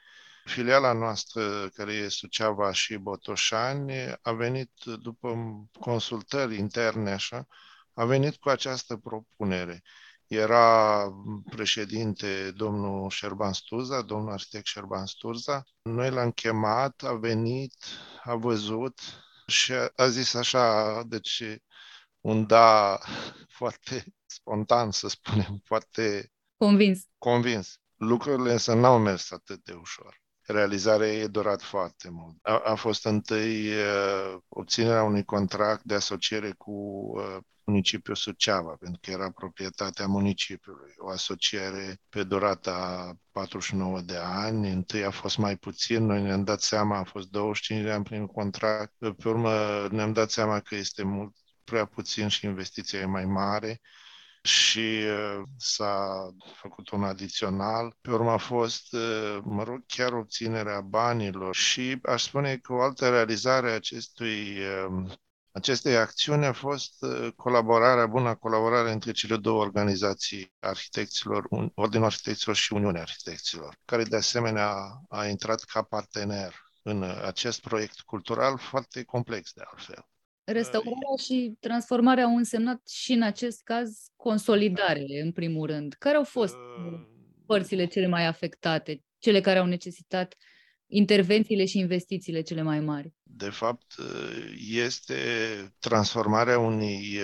Filiala 0.44 0.92
noastră, 0.92 1.68
care 1.68 1.92
e 1.92 2.08
Suceava 2.08 2.72
și 2.72 2.96
Botoșani, 2.96 3.92
a 4.22 4.32
venit 4.32 4.70
după 4.84 5.36
consultări 5.80 6.56
interne, 6.56 7.10
așa, 7.12 7.46
a 7.92 8.04
venit 8.04 8.36
cu 8.36 8.48
această 8.48 8.96
propunere. 8.96 9.82
Era 10.26 11.04
președinte 11.50 12.50
domnul 12.50 13.10
Șerban 13.10 13.52
Sturza, 13.52 14.02
domnul 14.02 14.32
arhitect 14.32 14.66
Șerban 14.66 15.06
Sturza. 15.06 15.64
Noi 15.82 16.10
l-am 16.10 16.30
chemat, 16.30 17.02
a 17.02 17.12
venit, 17.12 17.74
a 18.24 18.34
văzut 18.34 19.00
și 19.48 19.72
a, 19.72 19.92
a 19.96 20.08
zis 20.08 20.34
așa, 20.34 21.02
deci 21.06 21.42
un 22.20 22.46
da 22.46 22.98
foarte 23.58 24.04
spontan, 24.26 24.90
să 24.90 25.08
spunem, 25.08 25.60
foarte 25.64 26.32
convins. 26.56 27.04
convins. 27.18 27.80
Lucrurile 27.96 28.52
însă 28.52 28.74
n-au 28.74 28.98
mers 28.98 29.30
atât 29.30 29.64
de 29.64 29.72
ușor 29.72 30.20
realizarea 30.52 31.12
ei 31.12 31.28
durat 31.28 31.62
foarte 31.62 32.10
mult. 32.10 32.36
A, 32.42 32.58
a 32.58 32.74
fost 32.74 33.04
întâi 33.04 33.68
uh, 33.68 34.36
obținerea 34.48 35.02
unui 35.02 35.24
contract 35.24 35.82
de 35.82 35.94
asociere 35.94 36.52
cu 36.52 36.72
uh, 36.72 37.36
municipiul 37.68 38.16
Suceava, 38.16 38.76
pentru 38.80 39.00
că 39.02 39.10
era 39.10 39.30
proprietatea 39.30 40.06
municipiului. 40.06 40.92
O 40.96 41.08
asociere 41.08 42.00
pe 42.08 42.24
durata 42.24 43.12
49 43.32 44.00
de 44.00 44.16
ani, 44.16 44.70
întâi 44.70 45.04
a 45.04 45.10
fost 45.10 45.38
mai 45.38 45.56
puțin, 45.56 46.04
noi 46.04 46.22
ne-am 46.22 46.44
dat 46.44 46.60
seama, 46.60 46.98
a 46.98 47.04
fost 47.04 47.30
25 47.30 47.84
de 47.84 47.90
ani 47.90 48.04
prin 48.04 48.26
contract, 48.26 48.92
pe 48.98 49.28
urmă 49.28 49.86
ne-am 49.90 50.12
dat 50.12 50.30
seama 50.30 50.60
că 50.60 50.74
este 50.74 51.02
mult 51.02 51.36
prea 51.64 51.84
puțin 51.84 52.28
și 52.28 52.46
investiția 52.46 52.98
e 52.98 53.04
mai 53.04 53.24
mare 53.24 53.80
și 54.42 55.02
uh, 55.04 55.42
s-a 55.56 56.28
făcut 56.54 56.90
un 56.90 57.04
adițional. 57.04 57.96
Pe 58.00 58.10
urmă 58.10 58.30
a 58.30 58.36
fost, 58.36 58.92
uh, 58.92 59.38
mă 59.42 59.62
rog, 59.62 59.84
chiar 59.86 60.12
obținerea 60.12 60.80
banilor 60.80 61.54
și 61.54 61.98
aș 62.02 62.22
spune 62.22 62.56
că 62.56 62.72
o 62.72 62.80
altă 62.80 63.08
realizare 63.08 63.70
a 63.70 63.74
acestui 63.74 64.58
uh, 64.58 65.10
acestei 65.58 65.96
acțiuni 65.96 66.44
a 66.44 66.52
fost 66.52 67.04
colaborarea, 67.36 68.06
bună 68.06 68.34
colaborare 68.34 68.90
între 68.90 69.12
cele 69.12 69.36
două 69.36 69.60
organizații 69.60 70.52
arhitecților, 70.60 71.48
Ordinul 71.74 72.06
Arhitecților 72.06 72.56
și 72.56 72.72
Uniunea 72.72 73.00
Arhitecților, 73.00 73.76
care 73.84 74.02
de 74.02 74.16
asemenea 74.16 74.70
a 75.08 75.26
intrat 75.26 75.60
ca 75.60 75.82
partener 75.82 76.54
în 76.82 77.02
acest 77.24 77.60
proiect 77.60 78.00
cultural 78.00 78.58
foarte 78.58 79.02
complex 79.02 79.52
de 79.52 79.62
altfel. 79.70 80.06
Restaurarea 80.44 81.16
și 81.24 81.56
transformarea 81.60 82.24
au 82.24 82.36
însemnat 82.36 82.88
și 82.88 83.12
în 83.12 83.22
acest 83.22 83.62
caz 83.62 84.06
consolidare, 84.16 85.20
în 85.24 85.32
primul 85.32 85.66
rând. 85.66 85.94
Care 85.98 86.16
au 86.16 86.24
fost 86.24 86.56
părțile 87.46 87.86
cele 87.86 88.06
mai 88.06 88.26
afectate, 88.26 89.02
cele 89.18 89.40
care 89.40 89.58
au 89.58 89.66
necesitat 89.66 90.34
intervențiile 90.88 91.64
și 91.64 91.78
investițiile 91.78 92.40
cele 92.40 92.62
mai 92.62 92.80
mari? 92.80 93.14
De 93.22 93.50
fapt, 93.50 93.94
este 94.70 95.14
transformarea 95.78 96.58
unei, 96.58 97.18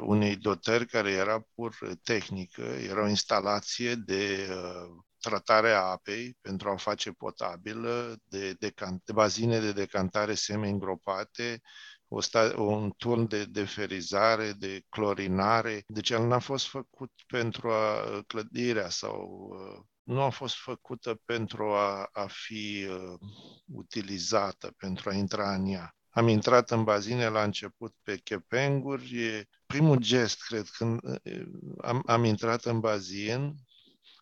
unei 0.00 0.36
dotări 0.36 0.86
care 0.86 1.10
era 1.10 1.46
pur 1.54 1.76
tehnică, 2.02 2.62
era 2.62 3.02
o 3.02 3.08
instalație 3.08 3.94
de 3.94 4.48
tratare 5.20 5.70
a 5.70 5.80
apei 5.80 6.36
pentru 6.40 6.68
a 6.68 6.72
o 6.72 6.76
face 6.76 7.10
potabilă, 7.10 8.16
de, 8.24 8.52
decant, 8.52 9.02
de 9.04 9.12
bazine 9.12 9.60
de 9.60 9.72
decantare 9.72 10.34
semi-îngropate, 10.34 11.60
o 12.08 12.20
sta- 12.20 12.54
un 12.56 12.92
turn 12.96 13.28
de 13.28 13.44
deferizare, 13.44 14.52
de 14.52 14.82
clorinare. 14.88 15.82
Deci 15.86 16.10
el 16.10 16.26
n-a 16.26 16.38
fost 16.38 16.66
făcut 16.66 17.12
pentru 17.26 17.70
a 17.70 18.22
clădirea 18.26 18.88
sau 18.88 19.50
nu 20.02 20.20
a 20.20 20.28
fost 20.28 20.54
făcută 20.56 21.20
pentru 21.24 21.64
a, 21.64 22.08
a 22.12 22.26
fi 22.28 22.86
uh, 22.88 23.18
utilizată, 23.72 24.74
pentru 24.76 25.10
a 25.10 25.14
intra 25.14 25.54
în 25.54 25.66
ea. 25.66 25.96
Am 26.08 26.28
intrat 26.28 26.70
în 26.70 26.84
bazine 26.84 27.28
la 27.28 27.42
început 27.42 27.94
pe 28.02 28.16
chepenguri. 28.16 29.48
Primul 29.66 29.96
gest, 29.96 30.42
cred, 30.42 30.68
când 30.68 31.00
am, 31.80 32.02
am 32.06 32.24
intrat 32.24 32.64
în 32.64 32.80
bazin, 32.80 33.54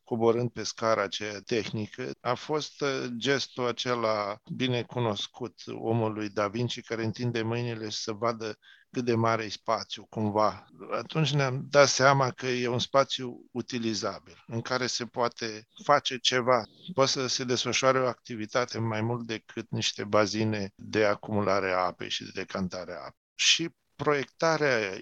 coborând 0.05 0.51
pe 0.51 0.63
scara 0.63 1.03
aceea 1.03 1.41
tehnică, 1.41 2.11
a 2.21 2.35
fost 2.35 2.85
gestul 3.17 3.67
acela 3.67 4.41
bine 4.53 4.83
cunoscut 4.83 5.55
omului 5.67 6.29
Da 6.29 6.49
Vinci 6.49 6.81
care 6.83 7.05
întinde 7.05 7.43
mâinile 7.43 7.91
să 7.91 8.13
vadă 8.13 8.59
cât 8.91 9.05
de 9.05 9.15
mare 9.15 9.45
e 9.45 9.49
spațiu, 9.49 10.07
cumva. 10.09 10.67
Atunci 10.91 11.33
ne-am 11.33 11.67
dat 11.71 11.89
seama 11.89 12.31
că 12.31 12.47
e 12.47 12.69
un 12.69 12.79
spațiu 12.79 13.49
utilizabil, 13.53 14.45
în 14.47 14.61
care 14.61 14.87
se 14.87 15.07
poate 15.07 15.69
face 15.85 16.19
ceva. 16.19 16.65
Poate 16.95 17.11
să 17.11 17.27
se 17.27 17.45
desfășoare 17.45 18.01
o 18.01 18.07
activitate 18.07 18.79
mai 18.79 19.01
mult 19.01 19.27
decât 19.27 19.71
niște 19.71 20.05
bazine 20.05 20.73
de 20.75 21.05
acumulare 21.05 21.73
a 21.73 21.77
apei 21.79 22.11
și 22.11 22.25
de 22.25 22.31
decantare 22.35 22.93
a 22.93 23.01
apei. 23.01 23.19
Și 23.35 23.69
proiectarea 24.03 24.95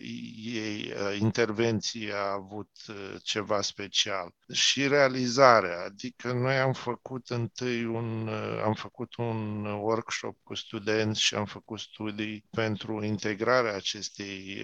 ei, 0.44 0.92
intervenției 1.18 2.12
a 2.12 2.32
avut 2.32 2.70
ceva 3.22 3.60
special 3.60 4.34
și 4.52 4.88
realizarea, 4.88 5.84
adică 5.84 6.32
noi 6.32 6.58
am 6.58 6.72
făcut 6.72 7.28
întâi 7.28 7.84
un, 7.84 8.28
am 8.64 8.74
făcut 8.74 9.14
un 9.16 9.64
workshop 9.64 10.36
cu 10.42 10.54
studenți 10.54 11.22
și 11.22 11.34
am 11.34 11.44
făcut 11.44 11.78
studii 11.78 12.44
pentru 12.50 13.04
integrarea 13.04 13.74
acestei 13.74 14.62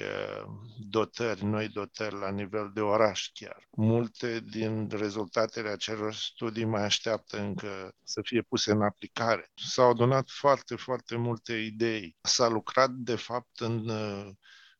dotări, 0.78 1.45
noi 1.45 1.68
dotări 1.68 2.14
la 2.14 2.30
nivel 2.30 2.70
de 2.74 2.80
oraș 2.80 3.30
chiar. 3.32 3.68
Multe 3.70 4.41
din 4.51 4.89
rezultatele 4.91 5.68
acelor 5.68 6.14
studii 6.14 6.64
mai 6.64 6.85
așteaptă 6.85 7.39
încă 7.39 7.93
să 8.05 8.20
fie 8.24 8.43
puse 8.43 8.70
în 8.72 8.82
aplicare. 8.82 9.51
S-au 9.55 9.91
adunat 9.91 10.28
foarte, 10.30 10.76
foarte 10.76 11.16
multe 11.16 11.53
idei. 11.53 12.16
S-a 12.20 12.49
lucrat, 12.49 12.91
de 12.91 13.16
fapt, 13.16 13.61
în 13.61 13.91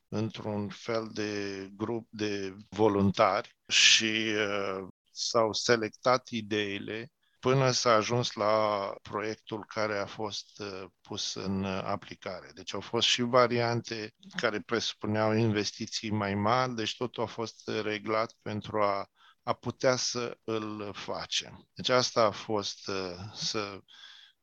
într-un 0.09 0.69
fel 0.69 1.09
de 1.13 1.69
grup 1.77 2.09
de 2.11 2.57
voluntari 2.69 3.57
și 3.69 4.33
uh, 4.37 4.89
s-au 5.11 5.53
selectat 5.53 6.29
ideile 6.29 7.13
până 7.45 7.71
s-a 7.71 7.93
ajuns 7.93 8.33
la 8.33 8.95
proiectul 9.03 9.65
care 9.65 9.99
a 9.99 10.07
fost 10.07 10.59
uh, 10.59 10.85
pus 11.01 11.35
în 11.35 11.65
aplicare. 11.65 12.51
Deci 12.55 12.75
au 12.75 12.81
fost 12.81 13.07
și 13.07 13.23
variante 13.23 14.15
care 14.37 14.61
presupuneau 14.61 15.33
investiții 15.33 16.11
mai 16.11 16.35
mari, 16.35 16.75
deci 16.75 16.97
totul 16.97 17.23
a 17.23 17.27
fost 17.27 17.69
reglat 17.83 18.35
pentru 18.43 18.83
a, 18.83 19.07
a 19.43 19.53
putea 19.53 19.97
să 19.97 20.39
îl 20.45 20.93
facem. 20.95 21.69
Deci 21.75 21.89
asta 21.89 22.23
a 22.23 22.31
fost 22.31 22.89
uh, 22.89 23.15
să 23.35 23.79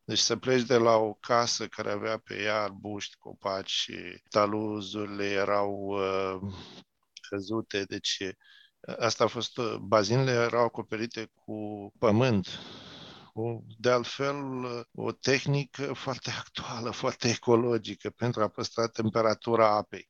deci 0.03 0.17
să 0.19 0.35
pleci 0.35 0.61
de 0.61 0.77
la 0.77 0.95
o 0.95 1.13
casă 1.13 1.67
care 1.67 1.91
avea 1.91 2.17
pe 2.17 2.41
ea 2.41 2.61
arbuști, 2.61 3.15
copaci 3.19 3.69
și 3.69 4.21
taluzurile 4.29 5.25
erau 5.25 5.71
uh, 5.73 6.53
căzute, 7.29 7.83
deci 7.83 8.17
uh, 8.19 8.95
asta 8.97 9.23
a 9.23 9.27
fost, 9.27 9.57
uh, 9.57 9.75
bazinele 9.75 10.31
erau 10.31 10.63
acoperite 10.63 11.31
cu 11.33 11.91
pământ, 11.99 12.47
de 13.77 13.89
altfel, 13.89 14.63
uh, 14.63 14.81
o 14.93 15.11
tehnică 15.11 15.93
foarte 15.93 16.31
actuală, 16.37 16.89
foarte 16.91 17.29
ecologică 17.29 18.09
pentru 18.09 18.41
a 18.41 18.47
păstra 18.47 18.87
temperatura 18.87 19.75
apei 19.75 20.07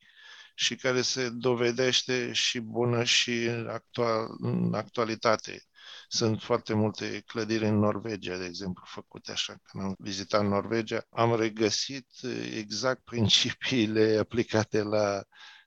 și 0.56 0.76
care 0.76 1.02
se 1.02 1.30
dovedește 1.30 2.34
și 2.34 2.60
bună 2.60 3.04
și 3.04 3.50
actual, 3.68 4.28
în 4.40 4.74
actualitate. 4.74 5.64
Sunt 6.08 6.42
foarte 6.42 6.74
multe 6.74 7.24
clădiri 7.26 7.66
în 7.66 7.80
Norvegia, 7.80 8.38
de 8.38 8.46
exemplu, 8.46 8.84
făcute 8.88 9.32
așa. 9.32 9.56
Când 9.64 9.84
am 9.84 9.96
vizitat 10.00 10.48
Norvegia, 10.48 11.06
am 11.10 11.36
regăsit 11.36 12.08
eh, 12.22 12.56
exact 12.58 13.04
principiile 13.04 14.18
aplicate 14.26 14.82
la 14.82 15.24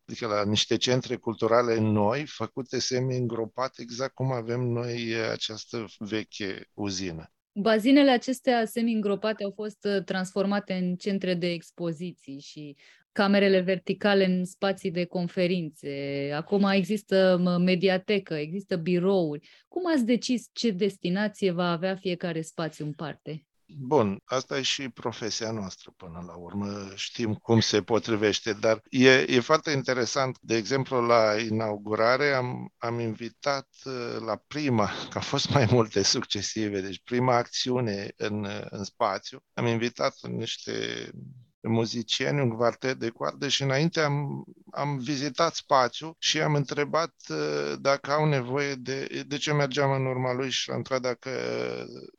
adică 0.06 0.26
la 0.26 0.44
niște 0.44 0.76
centre 0.76 1.16
culturale 1.16 1.78
noi, 1.80 2.26
făcute 2.26 2.78
semi-îngropate, 2.78 3.82
exact 3.82 4.14
cum 4.14 4.32
avem 4.32 4.60
noi 4.60 5.10
eh, 5.10 5.28
această 5.30 5.84
veche 5.98 6.70
uzină. 6.74 7.28
Bazinele 7.52 8.10
acestea 8.10 8.64
semi-îngropate 8.64 9.44
au 9.44 9.52
fost 9.54 9.84
eh, 9.84 10.02
transformate 10.04 10.72
în 10.74 10.96
centre 10.96 11.34
de 11.34 11.46
expoziții 11.46 12.40
și 12.40 12.76
camerele 13.14 13.60
verticale 13.60 14.24
în 14.24 14.44
spații 14.44 14.90
de 14.90 15.04
conferințe, 15.04 16.30
acum 16.34 16.64
există 16.64 17.40
mediatecă, 17.64 18.34
există 18.34 18.76
birouri. 18.76 19.48
Cum 19.68 19.82
ați 19.94 20.04
decis 20.04 20.48
ce 20.52 20.70
destinație 20.70 21.50
va 21.50 21.70
avea 21.70 21.96
fiecare 21.96 22.40
spațiu 22.40 22.84
în 22.84 22.92
parte? 22.92 23.46
Bun, 23.66 24.20
asta 24.24 24.58
e 24.58 24.62
și 24.62 24.88
profesia 24.88 25.50
noastră 25.50 25.92
până 25.96 26.24
la 26.26 26.36
urmă, 26.36 26.92
știm 26.94 27.34
cum 27.34 27.60
se 27.60 27.82
potrivește, 27.82 28.52
dar 28.52 28.82
e, 28.90 29.10
e 29.10 29.40
foarte 29.40 29.70
interesant. 29.70 30.38
De 30.40 30.56
exemplu, 30.56 31.06
la 31.06 31.40
inaugurare 31.40 32.32
am, 32.32 32.72
am 32.76 32.98
invitat 32.98 33.68
uh, 33.84 34.16
la 34.26 34.42
prima, 34.46 34.90
că 35.10 35.18
au 35.18 35.20
fost 35.20 35.50
mai 35.50 35.66
multe 35.70 36.02
succesive, 36.02 36.80
deci 36.80 37.00
prima 37.04 37.36
acțiune 37.36 38.12
în, 38.16 38.46
în 38.70 38.84
spațiu, 38.84 39.44
am 39.52 39.66
invitat 39.66 40.14
niște 40.20 40.72
muzicieni, 41.68 42.40
un 42.40 42.50
quartet 42.50 42.98
de 42.98 43.08
coardă 43.08 43.48
și 43.48 43.62
înainte 43.62 44.00
am, 44.00 44.44
am 44.70 44.98
vizitat 44.98 45.54
spațiul 45.54 46.16
și 46.18 46.40
am 46.40 46.54
întrebat 46.54 47.14
uh, 47.28 47.72
dacă 47.80 48.10
au 48.10 48.26
nevoie 48.26 48.74
de... 48.74 49.24
De 49.26 49.36
ce 49.36 49.52
mergeam 49.52 49.90
în 49.90 50.06
urma 50.06 50.32
lui 50.32 50.50
și 50.50 50.68
l-am 50.68 50.76
întrebat 50.76 51.02
dacă, 51.02 51.30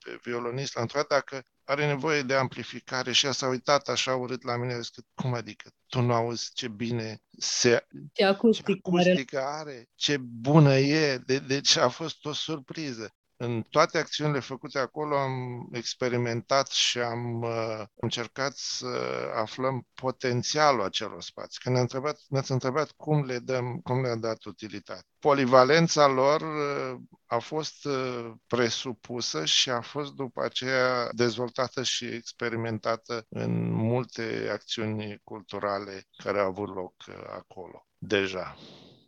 pe 0.05 0.19
violonist, 0.23 0.73
l-am 0.73 0.83
întrebat 0.83 1.07
dacă 1.07 1.43
are 1.63 1.85
nevoie 1.85 2.21
de 2.21 2.33
amplificare 2.33 3.11
și 3.11 3.25
a 3.25 3.31
s-a 3.31 3.47
uitat 3.47 3.87
așa 3.87 4.15
urât 4.15 4.43
la 4.43 4.57
mine, 4.57 4.79
zis 4.79 4.89
că, 4.89 5.01
cum 5.13 5.33
adică, 5.33 5.69
tu 5.87 6.01
nu 6.01 6.13
auzi 6.13 6.51
ce 6.53 6.67
bine 6.67 7.21
se... 7.37 7.87
Ce 8.13 8.25
acustic 8.25 8.65
ce 8.65 8.81
acustică 8.83 9.37
are. 9.37 9.71
are, 9.71 9.89
ce 9.95 10.17
bună 10.17 10.77
e, 10.77 11.17
de, 11.17 11.39
deci 11.39 11.77
a 11.77 11.89
fost 11.89 12.25
o 12.25 12.33
surpriză 12.33 13.15
în 13.45 13.61
toate 13.69 13.97
acțiunile 13.97 14.39
făcute 14.39 14.79
acolo 14.79 15.17
am 15.17 15.67
experimentat 15.71 16.67
și 16.67 16.99
am 16.99 17.41
uh, 17.41 17.83
încercat 17.95 18.53
să 18.55 18.87
aflăm 19.35 19.87
potențialul 19.93 20.83
acelor 20.83 21.21
spații. 21.21 21.59
Când 21.63 21.75
ne-ați 21.75 21.93
întrebat, 21.95 22.21
ne-ați 22.27 22.51
întrebat 22.51 22.91
cum 22.91 23.25
le 23.25 23.39
dăm, 23.39 23.79
cum 23.83 24.01
le-a 24.01 24.15
dat 24.15 24.43
utilitate. 24.43 25.03
Polivalența 25.19 26.07
lor 26.07 26.41
uh, 26.41 26.99
a 27.25 27.37
fost 27.37 27.85
uh, 27.85 28.31
presupusă 28.47 29.45
și 29.45 29.69
a 29.69 29.81
fost 29.81 30.13
după 30.13 30.43
aceea 30.43 31.09
dezvoltată 31.11 31.83
și 31.83 32.05
experimentată 32.05 33.25
în 33.29 33.71
multe 33.71 34.49
acțiuni 34.51 35.21
culturale 35.23 36.07
care 36.17 36.39
au 36.39 36.47
avut 36.47 36.75
loc 36.75 36.93
uh, 37.07 37.15
acolo 37.29 37.87
deja. 37.97 38.55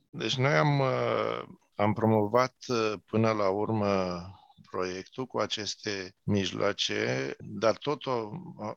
Deci 0.09 0.35
noi 0.35 0.53
am 0.53 0.79
uh, 0.79 1.43
am 1.77 1.93
promovat 1.93 2.55
uh, 2.67 2.93
până 3.05 3.31
la 3.31 3.49
urmă 3.49 4.21
proiectul 4.71 5.25
cu 5.25 5.39
aceste 5.39 6.15
mijloace, 6.23 7.35
dar 7.39 7.77
totul 7.77 8.31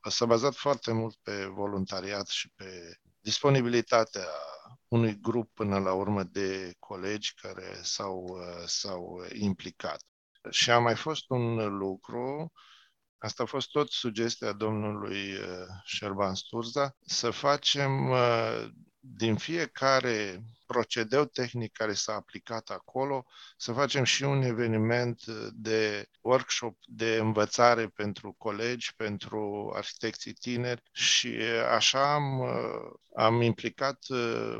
s-a 0.08 0.26
bazat 0.26 0.54
foarte 0.54 0.92
mult 0.92 1.16
pe 1.22 1.46
voluntariat 1.46 2.26
și 2.28 2.52
pe 2.54 2.98
disponibilitatea 3.20 4.26
unui 4.88 5.20
grup 5.20 5.50
până 5.54 5.78
la 5.78 5.92
urmă 5.92 6.22
de 6.22 6.74
colegi 6.78 7.34
care 7.34 7.78
s-au, 7.82 8.24
uh, 8.28 8.62
s-au 8.66 9.24
implicat. 9.32 10.02
Și 10.50 10.70
a 10.70 10.78
mai 10.78 10.96
fost 10.96 11.24
un 11.28 11.76
lucru, 11.78 12.52
asta 13.18 13.42
a 13.42 13.46
fost 13.46 13.70
tot 13.70 13.90
sugestia 13.90 14.52
domnului 14.52 15.32
uh, 15.32 15.66
Șerban 15.84 16.34
Sturza, 16.34 16.96
să 17.06 17.30
facem 17.30 18.14
din 18.98 19.36
fiecare 19.36 20.42
procedeu 20.72 21.24
tehnic 21.24 21.72
care 21.72 21.92
s-a 21.92 22.14
aplicat 22.14 22.68
acolo, 22.68 23.24
să 23.56 23.72
facem 23.72 24.04
și 24.04 24.22
un 24.22 24.42
eveniment 24.42 25.24
de 25.52 26.08
workshop 26.20 26.76
de 26.84 27.16
învățare 27.16 27.86
pentru 27.86 28.34
colegi, 28.38 28.94
pentru 28.96 29.72
arhitecții 29.74 30.32
tineri 30.32 30.82
și 30.92 31.36
așa 31.70 32.14
am, 32.14 32.42
am 33.16 33.42
implicat 33.42 33.98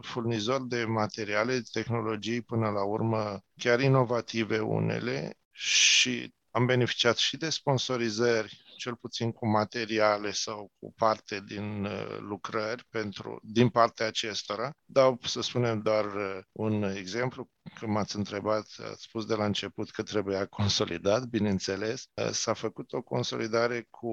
furnizori 0.01 0.69
de 0.69 0.85
materiale, 0.85 1.55
de 1.55 1.69
tehnologii 1.73 2.43
până 2.43 2.71
la 2.71 2.85
urmă 2.85 3.41
chiar 3.57 3.81
inovative 3.81 4.59
unele 4.59 5.39
și 5.51 6.35
am 6.51 6.67
beneficiat 6.67 7.17
și 7.17 7.37
de 7.37 7.51
sponsorizări 7.51 8.70
cel 8.81 8.97
puțin 8.97 9.33
cu 9.33 9.47
materiale 9.47 10.31
sau 10.31 10.71
cu 10.79 10.93
parte 10.97 11.43
din 11.47 11.85
uh, 11.85 12.17
lucrări 12.19 12.85
pentru, 12.89 13.41
din 13.43 13.69
partea 13.69 14.07
acestora. 14.07 14.71
Dau, 14.85 15.19
să 15.23 15.41
spunem, 15.41 15.81
doar 15.81 16.05
uh, 16.05 16.39
un 16.53 16.83
exemplu. 16.83 17.49
Când 17.75 17.93
m-ați 17.93 18.17
întrebat, 18.17 18.67
ați 18.91 19.03
spus 19.03 19.27
de 19.27 19.35
la 19.35 19.45
început 19.45 19.91
că 19.91 20.03
trebuia 20.03 20.47
consolidat, 20.47 21.25
bineînțeles. 21.25 22.05
Uh, 22.15 22.31
s-a 22.31 22.53
făcut 22.53 22.93
o 22.93 23.03
consolidare 23.03 23.87
cu 23.91 24.09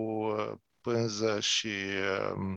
pânză 0.81 1.39
și 1.39 1.69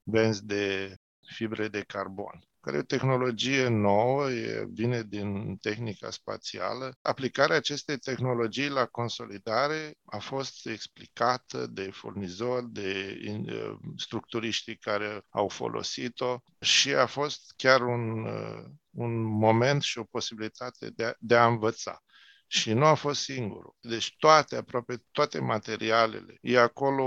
benzi 0.04 0.44
de 0.44 0.94
fibre 1.26 1.68
de 1.68 1.82
carbon 1.82 2.49
care 2.60 2.76
e 2.76 2.80
o 2.80 2.82
tehnologie 2.82 3.68
nouă, 3.68 4.30
e, 4.30 4.66
vine 4.68 5.02
din 5.02 5.56
tehnica 5.56 6.10
spațială. 6.10 6.94
Aplicarea 7.02 7.56
acestei 7.56 7.98
tehnologii 7.98 8.68
la 8.68 8.86
consolidare 8.86 9.94
a 10.04 10.18
fost 10.18 10.66
explicată 10.66 11.66
de 11.66 11.90
furnizori, 11.90 12.72
de 12.72 13.18
structuriștii 13.96 14.76
care 14.76 15.22
au 15.28 15.48
folosit-o 15.48 16.38
și 16.60 16.94
a 16.94 17.06
fost 17.06 17.52
chiar 17.56 17.80
un, 17.80 18.26
un 18.90 19.22
moment 19.22 19.82
și 19.82 19.98
o 19.98 20.04
posibilitate 20.04 20.90
de 20.90 21.04
a, 21.04 21.12
de 21.18 21.36
a 21.36 21.46
învăța. 21.46 22.02
Și 22.52 22.72
nu 22.72 22.84
a 22.84 22.94
fost 22.94 23.20
singurul. 23.22 23.74
Deci 23.80 24.14
toate, 24.18 24.56
aproape 24.56 25.02
toate 25.10 25.40
materialele. 25.40 26.38
E 26.40 26.58
acolo 26.58 27.04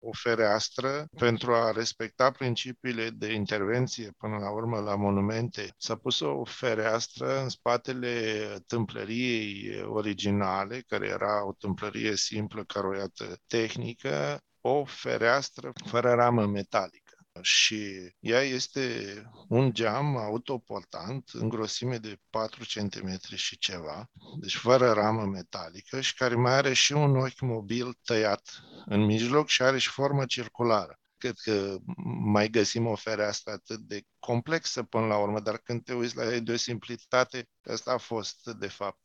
o 0.00 0.10
fereastră 0.12 1.06
pentru 1.18 1.54
a 1.54 1.70
respecta 1.70 2.30
principiile 2.30 3.10
de 3.10 3.32
intervenție 3.32 4.10
până 4.18 4.36
la 4.36 4.50
urmă 4.50 4.80
la 4.80 4.94
monumente. 4.94 5.74
S-a 5.76 5.96
pus 5.96 6.20
o 6.20 6.44
fereastră 6.44 7.40
în 7.42 7.48
spatele 7.48 8.38
tâmplăriei 8.66 9.82
originale, 9.84 10.80
care 10.86 11.06
era 11.06 11.46
o 11.46 11.52
tâmplărie 11.52 12.16
simplă, 12.16 12.64
caroiată 12.64 13.36
tehnică, 13.46 14.38
o 14.60 14.84
fereastră 14.84 15.72
fără 15.84 16.12
ramă 16.12 16.46
metalică 16.46 17.03
și 17.40 18.10
ea 18.20 18.40
este 18.40 19.14
un 19.48 19.72
geam 19.72 20.16
autoportant 20.16 21.30
în 21.32 21.48
grosime 21.48 21.98
de 21.98 22.18
4 22.30 22.64
cm 22.74 23.34
și 23.34 23.58
ceva, 23.58 24.10
deci 24.40 24.56
fără 24.56 24.92
ramă 24.92 25.24
metalică 25.24 26.00
și 26.00 26.14
care 26.14 26.34
mai 26.34 26.52
are 26.52 26.72
și 26.72 26.92
un 26.92 27.16
ochi 27.16 27.40
mobil 27.40 27.98
tăiat 28.04 28.62
în 28.86 29.04
mijloc 29.04 29.48
și 29.48 29.62
are 29.62 29.78
și 29.78 29.90
formă 29.90 30.24
circulară 30.24 30.98
cred 31.24 31.38
că 31.38 31.76
mai 32.24 32.48
găsim 32.48 32.86
o 32.86 32.94
fereastră 32.94 33.52
atât 33.52 33.78
de 33.78 34.02
complexă 34.18 34.82
până 34.82 35.06
la 35.06 35.18
urmă, 35.18 35.40
dar 35.40 35.58
când 35.58 35.84
te 35.84 35.94
uiți 35.94 36.16
la 36.16 36.32
ei 36.32 36.40
de 36.40 36.52
o 36.52 36.56
simplitate, 36.56 37.48
asta 37.62 37.92
a 37.92 37.96
fost 37.96 38.44
de 38.44 38.68
fapt 38.68 39.02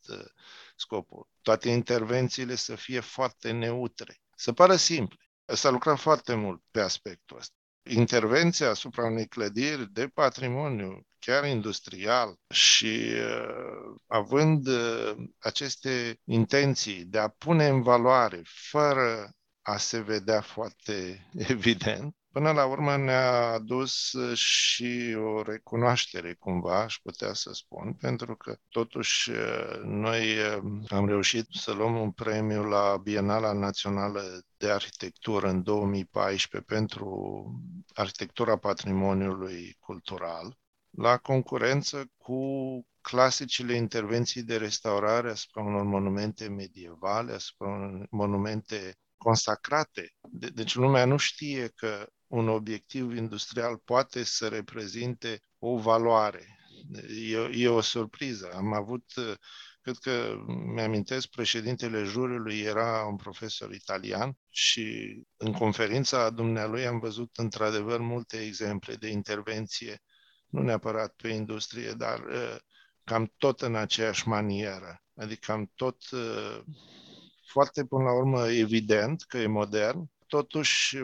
scopul. 0.76 1.28
Toate 1.42 1.68
intervențiile 1.68 2.54
să 2.54 2.74
fie 2.74 3.00
foarte 3.00 3.50
neutre, 3.50 4.20
să 4.36 4.52
pară 4.52 4.76
simple. 4.76 5.30
S-a 5.44 5.70
lucrat 5.70 5.98
foarte 5.98 6.34
mult 6.34 6.62
pe 6.70 6.80
aspectul 6.80 7.36
ăsta 7.36 7.59
intervenția 7.82 8.68
asupra 8.70 9.04
unei 9.04 9.26
clădiri 9.26 9.92
de 9.92 10.06
patrimoniu, 10.08 11.00
chiar 11.18 11.44
industrial, 11.44 12.34
și 12.54 13.02
uh, 13.12 13.94
având 14.06 14.66
uh, 14.66 15.12
aceste 15.38 16.20
intenții 16.24 17.04
de 17.04 17.18
a 17.18 17.28
pune 17.28 17.68
în 17.68 17.82
valoare 17.82 18.42
fără 18.44 19.30
a 19.62 19.76
se 19.76 20.00
vedea 20.00 20.40
foarte 20.40 21.26
evident, 21.54 22.16
Până 22.32 22.52
la 22.52 22.66
urmă 22.66 22.96
ne-a 22.96 23.52
adus 23.52 24.14
și 24.34 25.16
o 25.18 25.42
recunoaștere, 25.42 26.34
cumva, 26.34 26.82
aș 26.82 26.98
putea 27.02 27.32
să 27.32 27.52
spun, 27.52 27.94
pentru 27.94 28.36
că 28.36 28.56
totuși 28.68 29.30
noi 29.82 30.36
am 30.88 31.06
reușit 31.06 31.46
să 31.50 31.72
luăm 31.72 32.00
un 32.00 32.10
premiu 32.10 32.62
la 32.62 32.96
Bienala 33.02 33.52
Națională 33.52 34.22
de 34.56 34.70
Arhitectură 34.70 35.48
în 35.48 35.62
2014 35.62 36.72
pentru 36.72 37.44
arhitectura 37.94 38.56
patrimoniului 38.56 39.76
cultural, 39.80 40.58
la 40.90 41.16
concurență 41.16 42.10
cu 42.16 42.40
clasicile 43.00 43.74
intervenții 43.74 44.42
de 44.42 44.56
restaurare 44.56 45.30
asupra 45.30 45.62
unor 45.62 45.82
monumente 45.82 46.48
medievale, 46.48 47.32
asupra 47.32 47.68
unor 47.68 48.06
monumente 48.10 48.94
consacrate. 49.16 50.14
De- 50.20 50.48
deci 50.48 50.74
lumea 50.74 51.04
nu 51.04 51.16
știe 51.16 51.68
că 51.68 52.06
un 52.30 52.48
obiectiv 52.48 53.16
industrial 53.16 53.76
poate 53.76 54.22
să 54.24 54.48
reprezinte 54.48 55.42
o 55.58 55.78
valoare. 55.78 56.58
E, 57.30 57.62
e 57.62 57.68
o 57.68 57.80
surpriză. 57.80 58.50
Am 58.54 58.72
avut, 58.72 59.04
cred 59.80 59.96
că 59.96 60.34
mi-amintesc, 60.74 61.28
președintele 61.28 62.02
juriului 62.02 62.60
era 62.60 63.04
un 63.04 63.16
profesor 63.16 63.72
italian 63.72 64.38
și 64.48 65.16
în 65.36 65.52
conferința 65.52 66.30
dumnealui 66.30 66.86
am 66.86 66.98
văzut 66.98 67.36
într-adevăr 67.36 68.00
multe 68.00 68.36
exemple 68.36 68.94
de 68.94 69.08
intervenție, 69.08 70.02
nu 70.46 70.62
neapărat 70.62 71.14
pe 71.16 71.28
industrie, 71.28 71.92
dar 71.92 72.20
uh, 72.20 72.56
cam 73.04 73.32
tot 73.36 73.60
în 73.60 73.74
aceeași 73.74 74.28
manieră. 74.28 75.02
Adică 75.16 75.52
cam 75.52 75.70
tot 75.74 76.10
uh, 76.10 76.60
foarte, 77.46 77.84
până 77.84 78.02
la 78.02 78.12
urmă, 78.12 78.48
evident 78.48 79.22
că 79.22 79.38
e 79.38 79.46
modern, 79.46 80.10
totuși 80.30 80.96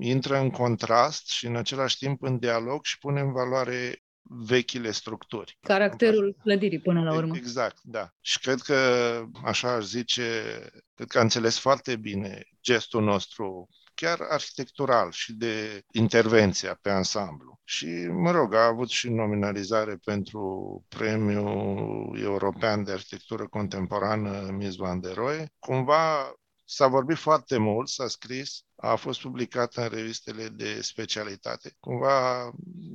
intră 0.00 0.38
în 0.38 0.50
contrast 0.50 1.28
și 1.28 1.46
în 1.46 1.56
același 1.56 1.98
timp 1.98 2.22
în 2.22 2.38
dialog 2.38 2.84
și 2.84 2.98
pune 2.98 3.20
în 3.20 3.32
valoare 3.32 4.02
vechile 4.22 4.90
structuri. 4.90 5.58
Caracterul 5.60 6.36
clădirii 6.42 6.80
până 6.80 7.02
la 7.02 7.14
urmă. 7.14 7.36
Exact, 7.36 7.78
da. 7.82 8.08
Și 8.20 8.38
cred 8.38 8.60
că, 8.60 8.76
așa 9.44 9.72
aș 9.72 9.84
zice, 9.84 10.42
cred 10.94 11.08
că 11.08 11.18
a 11.18 11.22
înțeles 11.22 11.58
foarte 11.58 11.96
bine 11.96 12.42
gestul 12.62 13.02
nostru 13.02 13.68
chiar 13.94 14.18
arhitectural 14.28 15.10
și 15.10 15.32
de 15.32 15.82
intervenția 15.92 16.78
pe 16.82 16.90
ansamblu. 16.90 17.60
Și, 17.64 17.86
mă 18.10 18.30
rog, 18.30 18.54
a 18.54 18.66
avut 18.66 18.88
și 18.88 19.10
nominalizare 19.10 19.96
pentru 20.04 20.84
Premiul 20.88 22.18
European 22.20 22.84
de 22.84 22.92
Arhitectură 22.92 23.46
Contemporană 23.48 24.50
Mies 24.50 24.74
van 24.74 25.00
der 25.00 25.14
Rohe. 25.14 25.46
Cumva 25.58 26.34
S-a 26.64 26.86
vorbit 26.86 27.16
foarte 27.16 27.56
mult, 27.56 27.88
s-a 27.88 28.08
scris, 28.08 28.64
a 28.76 28.94
fost 28.94 29.20
publicat 29.20 29.74
în 29.74 29.88
revistele 29.88 30.48
de 30.48 30.80
specialitate. 30.82 31.76
Cumva, 31.80 32.50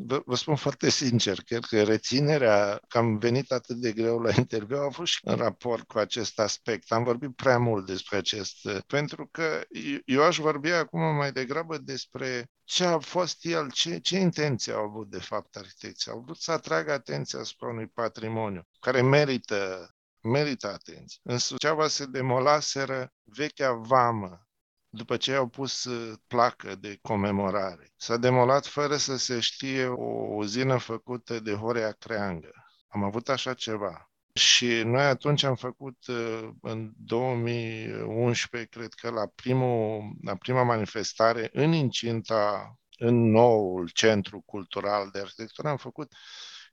vă, 0.05 0.21
vă 0.25 0.35
spun 0.35 0.55
foarte 0.55 0.89
sincer, 0.89 1.41
cred 1.41 1.63
că 1.65 1.83
reținerea 1.83 2.81
că 2.87 2.97
am 2.97 3.17
venit 3.17 3.51
atât 3.51 3.75
de 3.75 3.91
greu 3.91 4.19
la 4.19 4.33
interviu 4.37 4.77
a 4.77 4.89
fost 4.89 5.11
și 5.11 5.19
în 5.23 5.35
raport 5.35 5.87
cu 5.87 5.97
acest 5.97 6.39
aspect. 6.39 6.91
Am 6.91 7.03
vorbit 7.03 7.35
prea 7.35 7.57
mult 7.57 7.85
despre 7.85 8.17
acest, 8.17 8.55
pentru 8.87 9.27
că 9.31 9.61
eu 10.05 10.23
aș 10.23 10.37
vorbi 10.37 10.69
acum 10.69 11.15
mai 11.15 11.31
degrabă 11.31 11.77
despre 11.77 12.49
ce 12.63 12.85
a 12.85 12.99
fost 12.99 13.45
el, 13.45 13.71
ce, 13.71 13.99
ce 13.99 14.17
intenție 14.17 14.73
au 14.73 14.83
avut 14.83 15.09
de 15.09 15.19
fapt 15.19 15.55
arhitecții. 15.55 16.11
Au 16.11 16.19
vrut 16.19 16.37
să 16.37 16.51
atragă 16.51 16.91
atenția 16.91 17.39
asupra 17.39 17.67
unui 17.67 17.87
patrimoniu 17.87 18.67
care 18.79 19.01
merită 19.01 19.93
merită 20.21 20.67
atenție. 20.67 21.19
În 21.23 21.37
Suceava 21.37 21.87
se 21.87 22.05
demolaseră 22.05 23.13
vechea 23.23 23.71
vamă 23.71 24.49
după 24.89 25.17
ce 25.17 25.33
au 25.33 25.47
pus 25.47 25.83
uh, 25.83 26.17
placă 26.27 26.75
de 26.75 26.97
comemorare. 27.01 27.93
S-a 27.95 28.17
demolat 28.17 28.65
fără 28.65 28.95
să 28.97 29.17
se 29.17 29.39
știe 29.39 29.85
o 29.85 30.35
uzină 30.35 30.77
făcută 30.77 31.39
de 31.39 31.53
Horea 31.53 31.91
Creangă. 31.91 32.51
Am 32.87 33.03
avut 33.03 33.29
așa 33.29 33.53
ceva. 33.53 34.11
Și 34.33 34.81
noi 34.85 35.03
atunci 35.03 35.43
am 35.43 35.55
făcut 35.55 36.07
uh, 36.07 36.49
în 36.61 36.91
2011, 36.97 38.69
cred 38.69 38.93
că 38.93 39.09
la, 39.09 39.27
primul, 39.35 40.01
la 40.23 40.35
prima 40.35 40.63
manifestare 40.63 41.49
în 41.53 41.71
incinta, 41.71 42.73
în 42.97 43.29
noul 43.31 43.89
centru 43.89 44.41
cultural 44.45 45.09
de 45.11 45.19
arhitectură, 45.19 45.67
am 45.67 45.77
făcut 45.77 46.13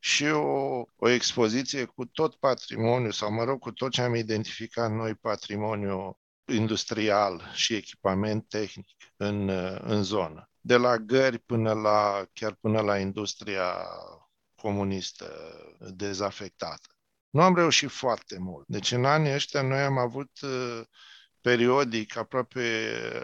și 0.01 0.25
o, 0.25 0.83
o 0.97 1.09
expoziție 1.09 1.85
cu 1.85 2.05
tot 2.05 2.35
patrimoniul, 2.35 3.13
sau 3.13 3.33
mă 3.33 3.45
rog, 3.45 3.61
cu 3.61 3.73
tot 3.73 3.91
ce 3.91 4.03
am 4.03 4.15
identificat 4.15 4.91
noi 4.91 5.15
patrimoniu 5.15 6.19
industrial 6.53 7.51
și 7.55 7.75
echipament 7.75 8.49
tehnic 8.49 8.97
în, 9.17 9.49
în 9.81 10.03
zonă. 10.03 10.51
De 10.61 10.77
la 10.77 10.97
gări 10.97 11.39
până 11.39 11.73
la, 11.73 12.27
chiar 12.33 12.55
până 12.61 12.81
la 12.81 12.99
industria 12.99 13.75
comunistă 14.55 15.33
dezafectată. 15.95 16.89
Nu 17.31 17.43
am 17.43 17.55
reușit 17.55 17.91
foarte 17.91 18.39
mult. 18.39 18.67
Deci 18.67 18.93
în 18.93 19.05
anii 19.05 19.33
ăștia 19.35 19.63
noi 19.63 19.81
am 19.81 19.99
avut 19.99 20.31
periodic, 21.47 22.17
aproape 22.17 22.61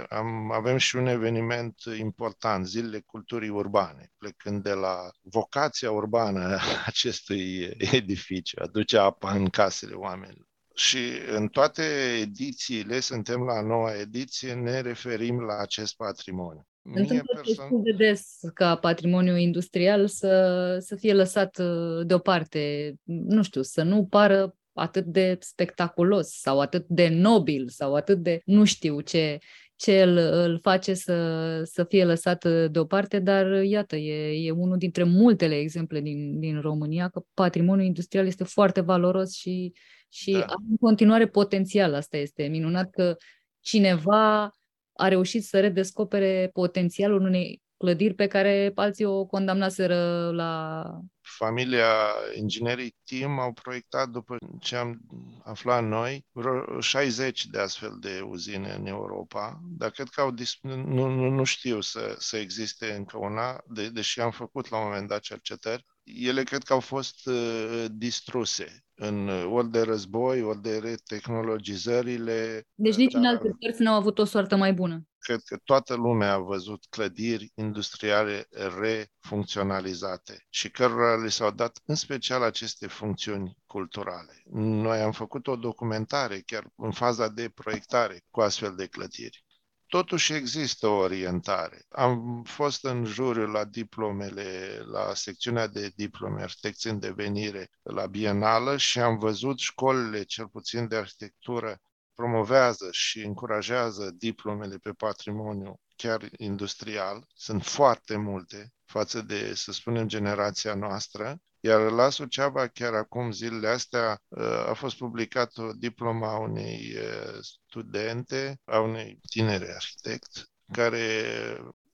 am, 0.08 0.52
avem 0.52 0.76
și 0.76 0.96
un 0.96 1.06
eveniment 1.06 1.74
important, 1.98 2.66
Zilele 2.66 3.02
Culturii 3.06 3.48
Urbane, 3.48 4.12
plecând 4.18 4.62
de 4.62 4.72
la 4.72 5.10
vocația 5.22 5.90
urbană 5.90 6.40
a 6.40 6.60
acestui 6.86 7.76
edificiu, 7.92 8.62
aduce 8.62 8.98
apa 8.98 9.32
în 9.32 9.48
casele 9.48 9.94
oamenilor. 9.94 10.46
Și 10.74 10.98
în 11.36 11.48
toate 11.48 11.82
edițiile, 12.20 13.00
suntem 13.00 13.40
la 13.40 13.60
noua 13.60 13.98
ediție, 14.00 14.54
ne 14.54 14.80
referim 14.80 15.40
la 15.40 15.56
acest 15.56 15.96
patrimoniu. 15.96 16.66
Întâmplă 16.82 17.34
person... 17.34 17.54
destul 17.54 17.82
de 17.82 18.04
des 18.04 18.38
ca 18.54 18.76
patrimoniu 18.76 19.36
industrial 19.36 20.06
să, 20.06 20.76
să 20.80 20.96
fie 20.96 21.12
lăsat 21.12 21.58
uh, 21.58 22.06
deoparte, 22.06 22.94
nu 23.04 23.42
știu, 23.42 23.62
să 23.62 23.82
nu 23.82 24.06
pară 24.06 24.56
atât 24.72 25.04
de 25.04 25.36
spectaculos 25.40 26.28
sau 26.28 26.60
atât 26.60 26.84
de 26.88 27.08
nobil 27.08 27.68
sau 27.68 27.94
atât 27.94 28.18
de 28.18 28.40
nu 28.44 28.64
știu 28.64 29.00
ce, 29.00 29.38
ce 29.76 30.02
îl, 30.02 30.16
îl 30.16 30.58
face 30.62 30.94
să, 30.94 31.60
să 31.64 31.84
fie 31.84 32.04
lăsat 32.04 32.44
deoparte, 32.70 33.18
dar 33.18 33.62
iată, 33.62 33.96
e, 33.96 34.46
e 34.46 34.50
unul 34.50 34.76
dintre 34.76 35.02
multele 35.02 35.58
exemple 35.58 36.00
din, 36.00 36.38
din 36.38 36.60
România 36.60 37.08
că 37.08 37.22
patrimoniul 37.34 37.86
industrial 37.86 38.26
este 38.26 38.44
foarte 38.44 38.80
valoros 38.80 39.32
și, 39.34 39.72
și 40.08 40.32
da. 40.32 40.38
are 40.38 40.64
în 40.70 40.76
continuare 40.76 41.26
potențial. 41.26 41.94
Asta 41.94 42.16
este 42.16 42.46
minunat 42.46 42.90
că 42.90 43.16
cineva 43.60 44.50
a 44.92 45.08
reușit 45.08 45.44
să 45.44 45.60
redescopere 45.60 46.50
potențialul 46.52 47.22
unei 47.22 47.61
clădiri 47.82 48.14
pe 48.14 48.26
care 48.26 48.72
alții 48.74 49.04
o 49.04 49.24
condamnaseră 49.24 50.30
la... 50.30 50.84
Familia 51.20 51.86
inginerii 52.34 52.96
Team 53.04 53.38
au 53.38 53.52
proiectat, 53.52 54.08
după 54.08 54.36
ce 54.60 54.76
am 54.76 55.00
aflat 55.44 55.84
noi, 55.84 56.26
vreo 56.32 56.80
60 56.80 57.46
de 57.46 57.58
astfel 57.58 57.96
de 58.00 58.20
uzine 58.28 58.74
în 58.78 58.86
Europa, 58.86 59.60
dar 59.78 59.90
cred 59.90 60.08
că 60.08 60.20
au 60.20 60.30
dis- 60.30 60.58
nu, 60.62 61.06
nu, 61.06 61.28
nu 61.28 61.44
știu 61.44 61.80
să, 61.80 62.14
să 62.18 62.36
existe 62.36 62.92
încă 62.92 63.18
una, 63.18 63.60
de, 63.66 63.88
deși 63.88 64.20
am 64.20 64.30
făcut 64.30 64.70
la 64.70 64.78
un 64.78 64.84
moment 64.84 65.08
dat 65.08 65.20
cercetări. 65.20 65.86
Ele 66.02 66.42
cred 66.42 66.62
că 66.62 66.72
au 66.72 66.80
fost 66.80 67.26
uh, 67.26 67.84
distruse 67.90 68.84
în 68.94 69.28
ori 69.28 69.70
de 69.70 69.80
război, 69.80 70.42
ori 70.42 70.62
de 70.62 70.78
retehnologizările. 70.78 72.66
Deci 72.74 72.96
nici 72.96 73.14
în 73.14 73.24
alte 73.24 73.50
părți 73.60 73.82
n-au 73.82 73.94
avut 73.94 74.18
o 74.18 74.24
soartă 74.24 74.56
mai 74.56 74.72
bună. 74.72 75.06
Cred 75.22 75.40
că 75.44 75.56
toată 75.64 75.94
lumea 75.94 76.32
a 76.32 76.38
văzut 76.38 76.84
clădiri 76.90 77.52
industriale 77.54 78.48
refuncționalizate 78.78 80.46
și 80.48 80.70
cărora 80.70 81.16
le 81.16 81.28
s-au 81.28 81.50
dat 81.50 81.80
în 81.84 81.94
special 81.94 82.42
aceste 82.42 82.86
funcțiuni 82.86 83.56
culturale. 83.66 84.42
Noi 84.52 85.00
am 85.00 85.12
făcut 85.12 85.46
o 85.46 85.56
documentare 85.56 86.40
chiar 86.40 86.70
în 86.76 86.90
faza 86.90 87.28
de 87.28 87.48
proiectare 87.48 88.24
cu 88.30 88.40
astfel 88.40 88.74
de 88.74 88.86
clădiri 88.86 89.44
totuși 89.92 90.32
există 90.32 90.86
o 90.86 90.96
orientare. 90.96 91.84
Am 91.88 92.42
fost 92.42 92.84
în 92.84 93.04
juriu 93.04 93.46
la 93.46 93.64
diplomele, 93.64 94.78
la 94.84 95.14
secțiunea 95.14 95.66
de 95.66 95.92
diplome 95.96 96.42
arhitecție 96.42 96.90
în 96.90 96.98
devenire 96.98 97.70
la 97.82 98.06
Bienală 98.06 98.76
și 98.76 99.00
am 99.00 99.18
văzut 99.18 99.58
școlile, 99.58 100.22
cel 100.22 100.48
puțin 100.48 100.88
de 100.88 100.96
arhitectură, 100.96 101.78
promovează 102.14 102.88
și 102.90 103.20
încurajează 103.20 104.10
diplomele 104.10 104.76
pe 104.76 104.92
patrimoniu 104.92 105.80
chiar 105.96 106.28
industrial. 106.36 107.26
Sunt 107.34 107.64
foarte 107.64 108.16
multe 108.16 108.72
față 108.84 109.22
de, 109.22 109.54
să 109.54 109.72
spunem, 109.72 110.08
generația 110.08 110.74
noastră 110.74 111.40
iar 111.64 111.90
la 111.90 112.10
Suceava, 112.10 112.66
chiar 112.66 112.94
acum 112.94 113.30
zilele 113.30 113.68
astea, 113.68 114.22
uh, 114.28 114.68
a 114.68 114.72
fost 114.72 114.96
publicat 114.96 115.56
o 115.56 115.72
diploma 115.72 116.32
a 116.32 116.38
unei 116.38 116.94
uh, 116.96 117.38
studente, 117.40 118.60
a 118.64 118.78
unei 118.78 119.20
tinere 119.30 119.74
arhitect, 119.74 120.50
care 120.72 121.04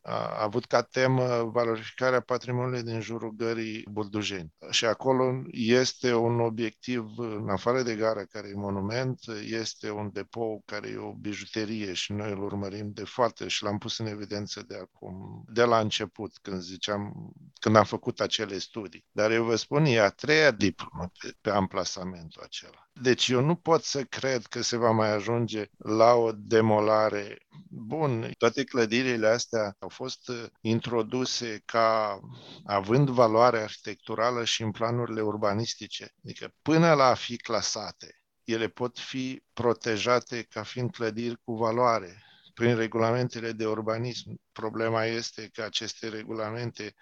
a 0.08 0.42
avut 0.42 0.64
ca 0.64 0.82
temă 0.82 1.42
valorificarea 1.52 2.20
patrimoniului 2.20 2.82
din 2.82 3.00
jurul 3.00 3.30
gării 3.36 3.86
Buldujeni. 3.90 4.52
Și 4.70 4.84
acolo 4.84 5.42
este 5.50 6.14
un 6.14 6.40
obiectiv, 6.40 7.04
în 7.16 7.48
afară 7.48 7.82
de 7.82 7.94
gara 7.94 8.24
care 8.24 8.48
e 8.48 8.54
monument, 8.54 9.18
este 9.48 9.90
un 9.90 10.10
depou 10.12 10.62
care 10.66 10.88
e 10.88 10.96
o 10.96 11.12
bijuterie 11.12 11.92
și 11.92 12.12
noi 12.12 12.30
îl 12.30 12.42
urmărim 12.42 12.90
de 12.92 13.04
foarte 13.04 13.48
și 13.48 13.62
l-am 13.62 13.78
pus 13.78 13.98
în 13.98 14.06
evidență 14.06 14.64
de 14.66 14.76
acum, 14.76 15.44
de 15.52 15.62
la 15.62 15.78
început, 15.78 16.38
când 16.42 16.60
ziceam, 16.60 17.32
când 17.60 17.76
am 17.76 17.84
făcut 17.84 18.20
acele 18.20 18.58
studii. 18.58 19.04
Dar 19.10 19.30
eu 19.30 19.44
vă 19.44 19.56
spun, 19.56 19.84
e 19.84 20.00
a 20.00 20.08
treia 20.08 20.50
diplomă 20.50 21.10
pe, 21.20 21.34
pe 21.40 21.50
amplasamentul 21.50 22.42
acela. 22.42 22.87
Deci 23.02 23.28
eu 23.28 23.40
nu 23.40 23.54
pot 23.54 23.84
să 23.84 24.04
cred 24.04 24.46
că 24.46 24.62
se 24.62 24.76
va 24.76 24.90
mai 24.90 25.10
ajunge 25.10 25.66
la 25.78 26.14
o 26.14 26.32
demolare. 26.32 27.38
Bun, 27.68 28.30
toate 28.38 28.64
clădirile 28.64 29.26
astea 29.26 29.76
au 29.78 29.88
fost 29.88 30.28
uh, 30.28 30.44
introduse 30.60 31.62
ca 31.64 32.20
având 32.64 33.08
valoare 33.08 33.58
arhitecturală 33.58 34.44
și 34.44 34.62
în 34.62 34.70
planurile 34.70 35.20
urbanistice. 35.20 36.14
Adică 36.24 36.54
până 36.62 36.94
la 36.94 37.04
a 37.04 37.14
fi 37.14 37.36
clasate, 37.36 38.22
ele 38.44 38.68
pot 38.68 38.98
fi 38.98 39.42
protejate 39.52 40.42
ca 40.42 40.62
fiind 40.62 40.90
clădiri 40.90 41.40
cu 41.44 41.56
valoare 41.56 42.22
prin 42.54 42.76
regulamentele 42.76 43.52
de 43.52 43.66
urbanism. 43.66 44.40
Problema 44.52 45.04
este 45.04 45.48
că 45.52 45.62
aceste 45.62 46.08
regulamente 46.08 46.94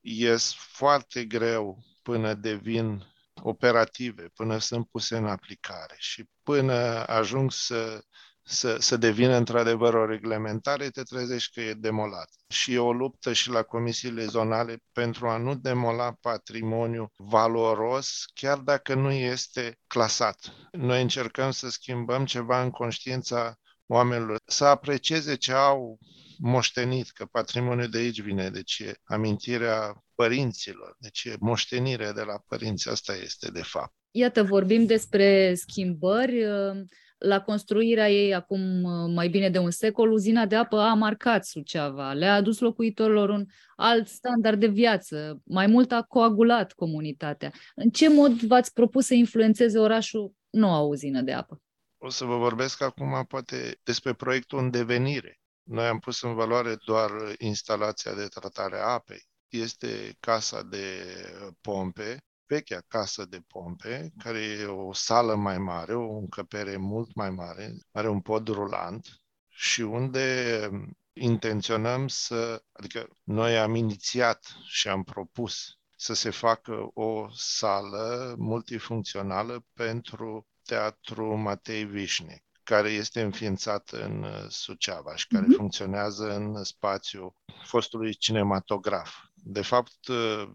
ies 0.00 0.54
foarte 0.54 1.24
greu 1.24 1.84
până 2.02 2.34
devin 2.34 3.09
operative, 3.42 4.30
până 4.34 4.58
sunt 4.58 4.88
puse 4.88 5.16
în 5.16 5.26
aplicare 5.26 5.94
și 5.98 6.24
până 6.42 7.06
ajung 7.06 7.52
să, 7.52 8.00
să, 8.42 8.76
să 8.78 8.96
devină 8.96 9.36
într-adevăr 9.36 9.94
o 9.94 10.06
reglementare, 10.06 10.90
te 10.90 11.02
trezești 11.02 11.54
că 11.54 11.60
e 11.60 11.74
demolat. 11.74 12.28
Și 12.48 12.72
e 12.72 12.78
o 12.78 12.92
luptă 12.92 13.32
și 13.32 13.50
la 13.50 13.62
comisiile 13.62 14.24
zonale 14.24 14.78
pentru 14.92 15.28
a 15.28 15.36
nu 15.36 15.54
demola 15.54 16.12
patrimoniu 16.20 17.12
valoros, 17.16 18.24
chiar 18.34 18.58
dacă 18.58 18.94
nu 18.94 19.10
este 19.10 19.78
clasat. 19.86 20.52
Noi 20.72 21.02
încercăm 21.02 21.50
să 21.50 21.70
schimbăm 21.70 22.24
ceva 22.24 22.62
în 22.62 22.70
conștiința 22.70 23.54
oamenilor, 23.86 24.38
să 24.44 24.64
aprecieze 24.64 25.34
ce 25.34 25.52
au 25.52 25.98
moștenit, 26.38 27.10
că 27.10 27.24
patrimoniul 27.24 27.88
de 27.88 27.98
aici 27.98 28.20
vine, 28.20 28.50
deci 28.50 28.78
e 28.78 28.94
amintirea 29.04 30.04
părinților, 30.20 30.96
deci 30.98 31.24
e 31.24 31.36
moștenirea 31.40 32.12
de 32.12 32.22
la 32.22 32.42
părinți, 32.48 32.88
asta 32.88 33.12
este 33.22 33.50
de 33.50 33.62
fapt. 33.62 33.94
Iată, 34.10 34.42
vorbim 34.42 34.86
despre 34.86 35.54
schimbări. 35.54 36.44
La 37.18 37.40
construirea 37.40 38.10
ei, 38.10 38.34
acum 38.34 38.60
mai 39.12 39.28
bine 39.28 39.50
de 39.50 39.58
un 39.58 39.70
secol, 39.70 40.10
uzina 40.10 40.46
de 40.46 40.56
apă 40.56 40.78
a 40.78 40.94
marcat 40.94 41.44
Suceava, 41.44 42.12
le-a 42.12 42.34
adus 42.34 42.58
locuitorilor 42.58 43.28
un 43.28 43.44
alt 43.76 44.08
standard 44.08 44.60
de 44.60 44.66
viață, 44.66 45.40
mai 45.44 45.66
mult 45.66 45.92
a 45.92 46.02
coagulat 46.02 46.72
comunitatea. 46.72 47.52
În 47.74 47.90
ce 47.90 48.08
mod 48.08 48.32
v-ați 48.32 48.72
propus 48.72 49.06
să 49.06 49.14
influențeze 49.14 49.78
orașul 49.78 50.32
noua 50.50 50.80
uzină 50.80 51.20
de 51.20 51.32
apă? 51.32 51.62
O 51.98 52.08
să 52.08 52.24
vă 52.24 52.36
vorbesc 52.36 52.82
acum 52.82 53.24
poate 53.28 53.80
despre 53.82 54.12
proiectul 54.12 54.58
în 54.58 54.70
devenire. 54.70 55.40
Noi 55.62 55.86
am 55.86 55.98
pus 55.98 56.22
în 56.22 56.34
valoare 56.34 56.76
doar 56.84 57.10
instalația 57.38 58.14
de 58.14 58.26
tratare 58.26 58.76
a 58.76 58.92
apei. 58.92 59.28
Este 59.50 60.16
casa 60.20 60.62
de 60.62 61.04
pompe, 61.60 62.24
vechea 62.46 62.80
casă 62.88 63.24
de 63.24 63.40
pompe, 63.46 64.12
care 64.18 64.38
e 64.38 64.64
o 64.64 64.92
sală 64.92 65.34
mai 65.34 65.58
mare, 65.58 65.94
o 65.94 66.18
încăpere 66.18 66.76
mult 66.76 67.14
mai 67.14 67.30
mare, 67.30 67.76
are 67.92 68.08
un 68.08 68.20
pod 68.20 68.48
rulant 68.48 69.20
și 69.48 69.80
unde 69.80 70.68
intenționăm 71.12 72.08
să, 72.08 72.62
adică 72.72 73.08
noi 73.22 73.58
am 73.58 73.74
inițiat 73.74 74.56
și 74.66 74.88
am 74.88 75.02
propus 75.02 75.78
să 75.96 76.14
se 76.14 76.30
facă 76.30 76.90
o 76.94 77.28
sală 77.34 78.34
multifuncțională 78.38 79.66
pentru 79.74 80.46
Teatru 80.64 81.36
Matei 81.36 81.84
Vișnec 81.84 82.42
care 82.70 82.88
este 82.88 83.20
înființat 83.20 83.88
în 83.88 84.22
uh, 84.22 84.44
Suceava 84.48 85.16
și 85.16 85.26
care 85.26 85.44
mm-hmm. 85.44 85.56
funcționează 85.56 86.34
în 86.34 86.64
spațiul 86.64 87.34
fostului 87.64 88.14
cinematograf. 88.14 89.14
De 89.42 89.62
fapt, 89.62 90.06
uh, 90.08 90.50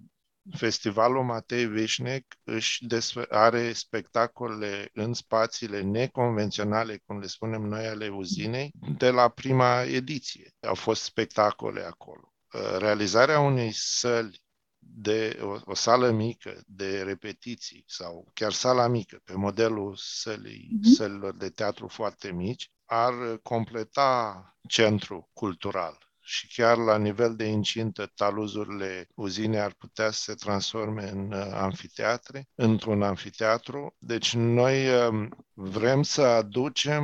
Festivalul 0.51 1.23
Matei 1.23 1.65
Vișnec 1.65 2.25
își 2.43 2.85
are 3.29 3.73
spectacole 3.73 4.89
în 4.93 5.13
spațiile 5.13 5.81
neconvenționale, 5.81 7.01
cum 7.05 7.19
le 7.19 7.27
spunem 7.27 7.61
noi, 7.61 7.87
ale 7.87 8.07
uzinei, 8.07 8.71
de 8.97 9.09
la 9.09 9.29
prima 9.29 9.81
ediție. 9.83 10.53
Au 10.67 10.75
fost 10.75 11.01
spectacole 11.01 11.81
acolo. 11.81 12.33
Uh, 12.53 12.77
realizarea 12.77 13.39
unei 13.39 13.71
săli 13.73 14.43
de 14.77 15.39
o, 15.41 15.57
o 15.65 15.73
sală 15.73 16.11
mică 16.11 16.61
de 16.65 17.01
repetiții 17.01 17.83
sau 17.87 18.31
chiar 18.33 18.51
sala 18.51 18.87
mică 18.87 19.21
pe 19.23 19.33
modelul 19.33 19.95
sălii, 19.97 20.69
mm-hmm. 20.71 20.95
sălilor 20.95 21.35
de 21.35 21.49
teatru 21.49 21.87
foarte 21.87 22.31
mici 22.31 22.69
ar 22.85 23.13
completa 23.43 24.57
centrul 24.67 25.29
cultural 25.33 26.04
și 26.27 26.47
chiar 26.47 26.77
la 26.77 26.97
nivel 26.97 27.35
de 27.35 27.45
incintă 27.45 28.11
taluzurile 28.15 29.07
uzinei 29.15 29.59
ar 29.59 29.73
putea 29.73 30.11
să 30.11 30.21
se 30.21 30.33
transforme 30.33 31.09
în 31.09 31.31
uh, 31.31 31.47
anfiteatre, 31.51 32.47
într-un 32.55 33.01
anfiteatru. 33.01 33.95
Deci 33.97 34.33
noi 34.33 35.07
um, 35.07 35.29
vrem 35.53 36.03
să 36.03 36.21
aducem 36.21 37.03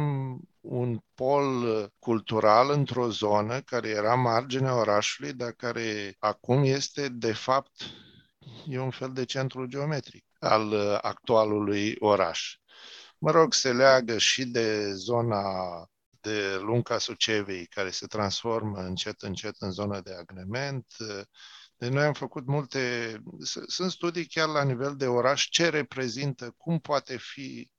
un 0.62 1.00
pol 1.14 1.64
uh, 1.64 1.86
cultural 2.00 2.70
într-o 2.70 3.10
zonă 3.10 3.60
care 3.60 3.90
era 3.90 4.16
marginea 4.16 4.76
orașului, 4.76 5.34
dar 5.34 5.52
care 5.52 6.16
acum 6.20 6.64
este 6.64 7.10
de 7.10 7.34
fapt 7.34 7.72
e 8.68 8.80
un 8.80 8.92
fel 8.92 9.12
de 9.14 9.26
centru 9.26 9.66
geometric 9.66 10.26
al 10.40 10.72
uh, 10.72 10.98
actualului 11.02 11.96
oraș. 12.00 12.56
Mă 13.18 13.32
rog, 13.32 13.54
se 13.54 13.74
leagă 13.74 14.18
și 14.18 14.46
de 14.46 14.94
zona 14.94 15.42
de 16.22 16.58
lunga 16.58 16.98
Sucevei, 16.98 17.66
care 17.66 17.90
se 17.90 18.06
transformă 18.06 18.80
încet, 18.80 19.22
încet 19.22 19.56
în 19.60 19.72
zonă 19.72 20.02
de 20.02 20.14
agrement. 20.14 20.86
Deci 21.78 21.90
noi 21.90 22.04
am 22.04 22.14
făcut 22.14 22.46
multe, 22.46 23.16
sunt 23.68 23.92
studii 23.92 24.26
chiar 24.26 24.48
la 24.48 24.64
nivel 24.64 24.96
de 24.96 25.08
oraș, 25.08 25.48
ce 25.50 25.70
reprezintă, 25.70 26.54
cum 26.58 26.80
poate 26.80 27.18
fi 27.18 27.72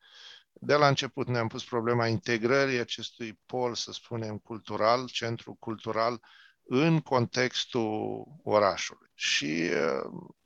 de 0.53 0.75
la 0.75 0.89
început 0.89 1.29
ne-am 1.29 1.49
pus 1.49 1.65
problema 1.65 2.07
integrării 2.07 2.79
acestui 2.79 3.41
pol, 3.47 3.75
să 3.75 3.93
spunem, 3.93 4.39
cultural, 4.39 5.09
centru 5.09 5.55
cultural, 5.55 6.21
în 6.63 7.01
contextul 7.01 8.25
orașului. 8.43 9.11
Și, 9.15 9.71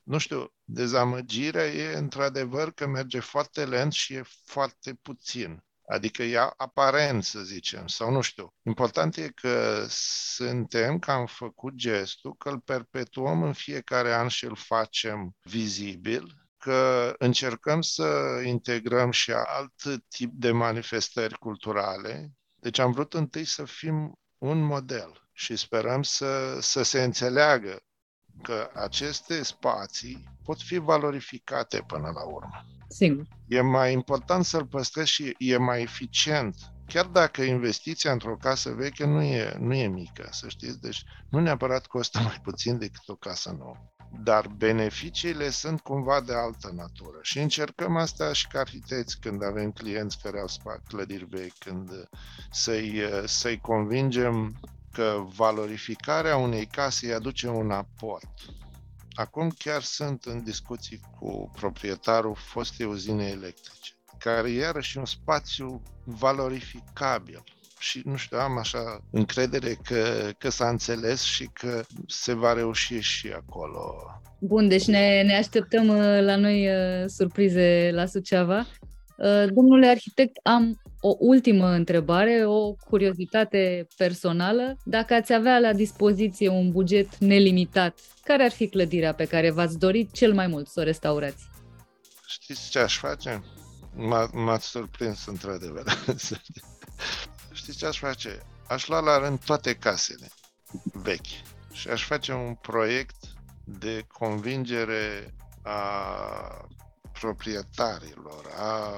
nu 0.02 0.18
știu, 0.18 0.52
dezamăgirea 0.64 1.66
e 1.66 1.96
într-adevăr 1.96 2.72
că 2.72 2.86
merge 2.86 3.20
foarte 3.20 3.64
lent 3.64 3.92
și 3.92 4.14
e 4.14 4.22
foarte 4.44 4.94
puțin 4.94 5.64
Adică 5.86 6.22
e 6.22 6.38
aparent, 6.56 7.24
să 7.24 7.40
zicem, 7.40 7.86
sau 7.86 8.10
nu 8.10 8.20
știu. 8.20 8.54
Important 8.62 9.16
e 9.16 9.28
că 9.28 9.86
suntem, 9.88 10.98
că 10.98 11.10
am 11.10 11.26
făcut 11.26 11.74
gestul, 11.74 12.34
că 12.36 12.48
îl 12.48 12.60
perpetuăm 12.60 13.42
în 13.42 13.52
fiecare 13.52 14.14
an 14.14 14.28
și 14.28 14.44
îl 14.44 14.56
facem 14.56 15.36
vizibil, 15.42 16.46
că 16.58 17.14
încercăm 17.18 17.80
să 17.80 18.40
integrăm 18.44 19.10
și 19.10 19.32
alt 19.32 19.82
tip 20.08 20.30
de 20.32 20.50
manifestări 20.50 21.38
culturale. 21.38 22.32
Deci 22.54 22.78
am 22.78 22.92
vrut 22.92 23.14
întâi 23.14 23.44
să 23.44 23.64
fim 23.64 24.18
un 24.38 24.58
model 24.58 25.28
și 25.32 25.56
sperăm 25.56 26.02
să, 26.02 26.58
să 26.60 26.82
se 26.82 27.02
înțeleagă 27.02 27.80
că 28.42 28.70
aceste 28.74 29.42
spații 29.42 30.24
pot 30.44 30.60
fi 30.60 30.78
valorificate 30.78 31.84
până 31.86 32.10
la 32.14 32.24
urmă. 32.24 32.64
Sigur. 32.88 33.26
E 33.48 33.60
mai 33.60 33.92
important 33.92 34.44
să-l 34.44 34.66
păstrezi 34.66 35.10
și 35.10 35.34
e 35.38 35.56
mai 35.56 35.82
eficient. 35.82 36.56
Chiar 36.86 37.04
dacă 37.04 37.42
investiția 37.42 38.12
într-o 38.12 38.36
casă 38.36 38.70
veche 38.70 39.04
nu 39.06 39.22
e, 39.22 39.56
nu 39.58 39.74
e 39.74 39.86
mică, 39.86 40.28
să 40.30 40.48
știți, 40.48 40.80
deci 40.80 41.04
nu 41.30 41.40
neapărat 41.40 41.86
costă 41.86 42.20
mai 42.20 42.40
puțin 42.42 42.78
decât 42.78 43.08
o 43.08 43.14
casă 43.14 43.56
nouă. 43.58 43.76
Dar 44.22 44.48
beneficiile 44.56 45.50
sunt 45.50 45.80
cumva 45.80 46.20
de 46.20 46.34
altă 46.34 46.72
natură 46.74 47.18
și 47.22 47.38
încercăm 47.38 47.96
asta 47.96 48.32
și 48.32 48.46
ca 48.46 48.58
arhitecți 48.58 49.20
când 49.20 49.44
avem 49.44 49.70
clienți 49.70 50.18
care 50.22 50.40
au 50.40 50.46
spart 50.46 50.86
clădiri 50.86 51.24
vechi, 51.24 51.58
când 51.58 51.90
să-i, 52.50 53.02
să-i 53.24 53.60
convingem 53.60 54.60
că 54.96 55.24
valorificarea 55.36 56.36
unei 56.36 56.66
case 56.66 57.06
îi 57.06 57.12
aduce 57.12 57.48
un 57.48 57.70
aport. 57.70 58.30
Acum 59.14 59.50
chiar 59.58 59.82
sunt 59.82 60.24
în 60.24 60.44
discuții 60.44 61.00
cu 61.18 61.50
proprietarul 61.54 62.34
fostei 62.34 62.86
uzine 62.86 63.24
electrice, 63.24 63.92
care 64.18 64.50
e 64.50 64.58
iarăși 64.58 64.98
un 64.98 65.04
spațiu 65.04 65.82
valorificabil. 66.04 67.44
Și 67.78 68.02
nu 68.04 68.16
știu, 68.16 68.38
am 68.38 68.58
așa 68.58 69.04
încredere 69.10 69.78
că, 69.84 70.30
că 70.38 70.48
s-a 70.48 70.68
înțeles 70.68 71.22
și 71.22 71.50
că 71.52 71.84
se 72.06 72.32
va 72.32 72.52
reuși 72.52 73.00
și 73.00 73.28
acolo. 73.28 73.94
Bun, 74.40 74.68
deci 74.68 74.86
ne, 74.86 75.22
ne 75.22 75.36
așteptăm 75.36 75.88
uh, 75.88 76.20
la 76.20 76.36
noi 76.36 76.68
uh, 76.68 77.04
surprize 77.06 77.90
la 77.92 78.06
Suceava. 78.06 78.66
Uh, 79.16 79.44
domnule 79.52 79.86
arhitect, 79.86 80.36
am 80.42 80.80
o 81.08 81.16
ultimă 81.18 81.66
întrebare, 81.66 82.46
o 82.46 82.72
curiozitate 82.72 83.86
personală. 83.96 84.76
Dacă 84.84 85.14
ați 85.14 85.32
avea 85.32 85.58
la 85.58 85.72
dispoziție 85.72 86.48
un 86.48 86.70
buget 86.70 87.16
nelimitat, 87.16 87.98
care 88.24 88.42
ar 88.42 88.50
fi 88.50 88.68
clădirea 88.68 89.14
pe 89.14 89.24
care 89.24 89.50
v-ați 89.50 89.78
dorit 89.78 90.12
cel 90.12 90.32
mai 90.34 90.46
mult 90.46 90.68
să 90.68 90.80
o 90.80 90.82
restaurați? 90.82 91.48
Știți 92.26 92.70
ce 92.70 92.78
aș 92.78 92.98
face? 92.98 93.44
M-a, 93.94 94.30
m-ați 94.32 94.66
surprins 94.66 95.26
într-adevăr. 95.26 95.84
Știți 97.52 97.78
ce 97.78 97.86
aș 97.86 97.98
face? 97.98 98.42
Aș 98.68 98.88
lua 98.88 99.00
la 99.00 99.18
rând 99.18 99.44
toate 99.44 99.74
casele 99.74 100.28
vechi 100.92 101.44
și 101.72 101.88
aș 101.88 102.04
face 102.04 102.32
un 102.32 102.54
proiect 102.54 103.16
de 103.64 104.06
convingere 104.18 105.34
a 105.62 106.68
proprietarilor, 107.20 108.44
a, 108.58 108.92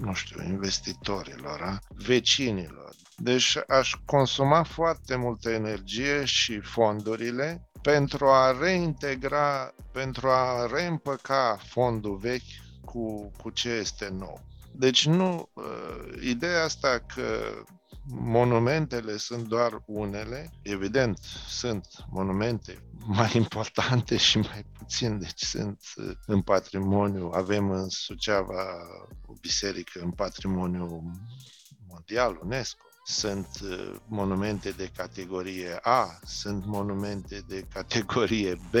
nu 0.00 0.14
știu, 0.14 0.42
investitorilor, 0.42 1.60
a 1.62 1.78
vecinilor. 1.88 2.90
Deci 3.16 3.56
aș 3.68 3.94
consuma 4.04 4.62
foarte 4.62 5.16
multă 5.16 5.50
energie 5.50 6.24
și 6.24 6.60
fondurile 6.60 7.68
pentru 7.82 8.26
a 8.26 8.58
reintegra, 8.60 9.74
pentru 9.92 10.28
a 10.28 10.66
reîmpăca 10.72 11.58
fondul 11.68 12.16
vechi 12.16 12.52
cu, 12.84 13.30
cu 13.42 13.50
ce 13.50 13.68
este 13.68 14.08
nou. 14.08 14.40
Deci 14.72 15.06
nu, 15.06 15.48
uh, 15.52 16.22
ideea 16.22 16.64
asta 16.64 17.04
că 17.14 17.24
monumentele 18.12 19.16
sunt 19.16 19.48
doar 19.48 19.82
unele, 19.86 20.50
evident, 20.62 21.18
sunt 21.48 21.86
monumente 22.10 22.82
mai 23.06 23.30
importante 23.34 24.16
și 24.16 24.38
mai 24.38 24.64
puțin, 24.78 25.18
deci 25.18 25.42
sunt 25.42 25.80
uh, 25.96 26.10
în 26.26 26.42
patrimoniu, 26.42 27.30
avem 27.34 27.70
în 27.70 27.88
Suceava 27.88 28.64
o 29.26 29.32
biserică 29.40 30.00
în 30.02 30.10
patrimoniu 30.10 31.12
mondial, 31.88 32.40
UNESCO, 32.42 32.84
sunt 33.04 33.48
uh, 33.62 33.96
monumente 34.06 34.70
de 34.70 34.90
categorie 34.96 35.78
A, 35.82 36.18
sunt 36.24 36.66
monumente 36.66 37.42
de 37.48 37.66
categorie 37.72 38.54
B, 38.70 38.74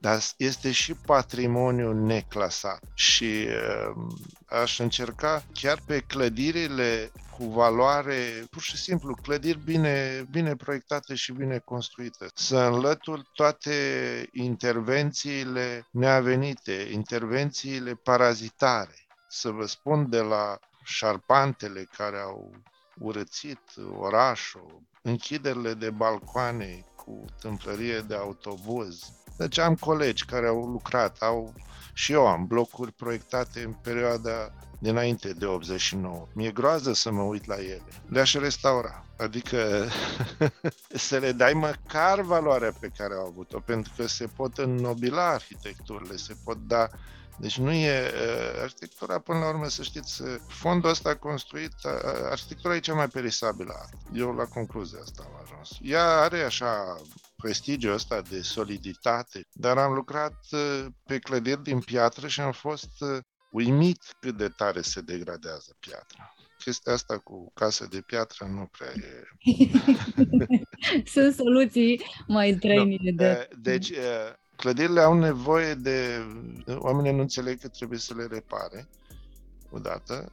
dar 0.00 0.20
este 0.36 0.70
și 0.70 0.94
patrimoniu 0.94 1.92
neclasat 1.92 2.82
și 2.94 3.46
uh, 3.48 4.12
aș 4.46 4.78
încerca 4.78 5.44
chiar 5.52 5.78
pe 5.86 6.00
clădirile 6.00 7.12
cu 7.38 7.46
valoare, 7.46 8.44
pur 8.50 8.62
și 8.62 8.76
simplu, 8.76 9.14
clădiri 9.22 9.58
bine, 9.58 10.26
bine 10.30 10.56
proiectate 10.56 11.14
și 11.14 11.32
bine 11.32 11.58
construite. 11.58 12.26
Să 12.34 12.56
înlătur 12.56 13.22
toate 13.32 13.74
intervențiile 14.32 15.88
neavenite, 15.90 16.88
intervențiile 16.92 17.94
parazitare. 17.94 18.94
Să 19.28 19.50
vă 19.50 19.66
spun 19.66 20.10
de 20.10 20.20
la 20.20 20.58
șarpantele 20.84 21.88
care 21.96 22.18
au 22.18 22.52
urățit 22.98 23.60
orașul, 23.98 24.82
închiderile 25.02 25.74
de 25.74 25.90
balcoane 25.90 26.84
cu 26.96 27.24
tâmplărie 27.40 27.98
de 27.98 28.14
autobuz. 28.14 29.19
Deci 29.40 29.58
am 29.58 29.74
colegi 29.74 30.24
care 30.24 30.46
au 30.46 30.66
lucrat, 30.66 31.16
au 31.20 31.54
și 31.92 32.12
eu 32.12 32.26
am 32.26 32.46
blocuri 32.46 32.92
proiectate 32.92 33.62
în 33.62 33.72
perioada 33.72 34.52
dinainte 34.78 35.32
de 35.32 35.46
89. 35.46 36.26
Mi-e 36.34 36.50
groază 36.50 36.92
să 36.92 37.10
mă 37.10 37.22
uit 37.22 37.46
la 37.46 37.54
ele. 37.54 37.82
Le-aș 38.08 38.34
restaura. 38.34 39.04
Adică 39.18 39.86
să 41.08 41.16
le 41.18 41.32
dai 41.32 41.52
măcar 41.52 42.20
valoarea 42.20 42.72
pe 42.80 42.90
care 42.96 43.14
au 43.14 43.26
avut-o, 43.26 43.60
pentru 43.60 43.92
că 43.96 44.06
se 44.06 44.26
pot 44.26 44.58
înnobila 44.58 45.28
arhitecturile, 45.28 46.16
se 46.16 46.36
pot 46.44 46.58
da 46.66 46.88
deci 47.36 47.58
nu 47.58 47.72
e 47.72 48.12
arhitectura, 48.62 49.18
până 49.18 49.38
la 49.38 49.48
urmă, 49.48 49.68
să 49.68 49.82
știți, 49.82 50.22
fondul 50.46 50.90
ăsta 50.90 51.16
construit, 51.16 51.74
arhitectura 52.30 52.74
e 52.74 52.80
cea 52.80 52.94
mai 52.94 53.08
perisabilă. 53.08 53.88
Eu 54.12 54.34
la 54.34 54.44
concluzia 54.44 54.98
asta 55.02 55.22
am 55.26 55.40
ajuns. 55.42 55.78
Ea 55.82 56.20
are 56.20 56.42
așa 56.42 57.00
prestigiul 57.40 57.92
ăsta 57.92 58.20
de 58.20 58.40
soliditate, 58.42 59.46
dar 59.52 59.78
am 59.78 59.92
lucrat 59.92 60.34
pe 61.06 61.18
clădiri 61.18 61.62
din 61.62 61.80
piatră 61.80 62.28
și 62.28 62.40
am 62.40 62.52
fost 62.52 62.90
uimit 63.50 63.98
cât 64.20 64.36
de 64.36 64.48
tare 64.48 64.80
se 64.80 65.00
degradează 65.00 65.76
piatra. 65.80 66.34
Chestia 66.58 66.92
asta 66.92 67.18
cu 67.18 67.52
casă 67.54 67.86
de 67.90 68.00
piatră 68.00 68.46
nu 68.46 68.70
prea 68.78 68.92
e... 68.94 69.22
Sunt 71.12 71.34
soluții 71.34 72.02
mai 72.26 72.54
trăinile 72.54 73.10
de... 73.10 73.48
Deci, 73.62 73.92
clădirile 74.56 75.00
au 75.00 75.18
nevoie 75.18 75.74
de... 75.74 76.26
Oamenii 76.66 77.12
nu 77.12 77.20
înțeleg 77.20 77.60
că 77.60 77.68
trebuie 77.68 77.98
să 77.98 78.14
le 78.14 78.26
repare 78.26 78.88
odată, 79.70 80.32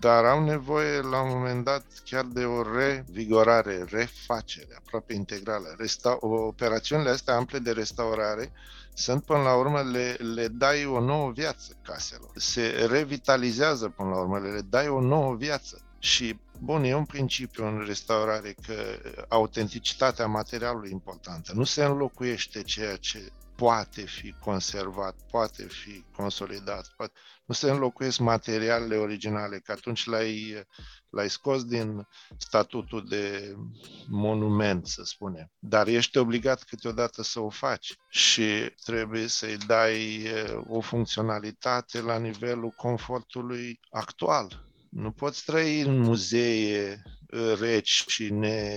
dar 0.00 0.24
au 0.24 0.44
nevoie 0.44 1.00
la 1.00 1.20
un 1.20 1.28
moment 1.28 1.64
dat 1.64 1.84
chiar 2.04 2.24
de 2.24 2.44
o 2.44 2.62
revigorare, 2.76 3.84
refacere 3.88 4.74
aproape 4.76 5.12
integrală. 5.14 5.76
Resta- 5.78 6.18
operațiunile 6.20 7.10
astea 7.10 7.34
ample 7.34 7.58
de 7.58 7.70
restaurare 7.70 8.52
sunt 8.94 9.24
până 9.24 9.42
la 9.42 9.54
urmă 9.54 9.82
le, 9.82 10.16
le 10.34 10.48
dai 10.48 10.84
o 10.86 11.00
nouă 11.00 11.30
viață 11.30 11.76
caselor. 11.82 12.30
Se 12.34 12.86
revitalizează 12.90 13.88
până 13.88 14.08
la 14.08 14.18
urmă, 14.20 14.38
le 14.38 14.60
dai 14.60 14.88
o 14.88 15.00
nouă 15.00 15.34
viață. 15.34 15.82
Și, 15.98 16.38
bun, 16.58 16.84
e 16.84 16.94
un 16.94 17.04
principiu 17.04 17.66
în 17.66 17.84
restaurare 17.86 18.54
că 18.66 18.74
autenticitatea 19.28 20.26
materialului 20.26 20.88
e 20.88 20.92
importantă. 20.92 21.52
Nu 21.54 21.64
se 21.64 21.84
înlocuiește 21.84 22.62
ceea 22.62 22.96
ce 22.96 23.32
poate 23.56 24.00
fi 24.06 24.34
conservat, 24.40 25.16
poate 25.30 25.66
fi 25.66 26.04
consolidat, 26.16 26.92
poate... 26.96 27.12
nu 27.44 27.54
se 27.54 27.70
înlocuiesc 27.70 28.18
materialele 28.18 28.96
originale, 28.96 29.58
că 29.58 29.72
atunci 29.72 30.06
l-ai, 30.06 30.66
l-ai 31.10 31.30
scos 31.30 31.64
din 31.64 32.06
statutul 32.38 33.06
de 33.08 33.54
monument, 34.08 34.86
să 34.86 35.02
spunem. 35.04 35.50
Dar 35.58 35.86
ești 35.86 36.18
obligat 36.18 36.62
câteodată 36.62 37.22
să 37.22 37.40
o 37.40 37.48
faci 37.48 37.94
și 38.08 38.72
trebuie 38.84 39.26
să-i 39.26 39.56
dai 39.56 40.26
o 40.68 40.80
funcționalitate 40.80 42.00
la 42.00 42.18
nivelul 42.18 42.70
confortului 42.70 43.80
actual. 43.90 44.68
Nu 44.90 45.12
poți 45.12 45.44
trăi 45.44 45.80
în 45.80 45.98
muzee 45.98 47.02
reci 47.58 48.04
și 48.06 48.32
ne 48.32 48.76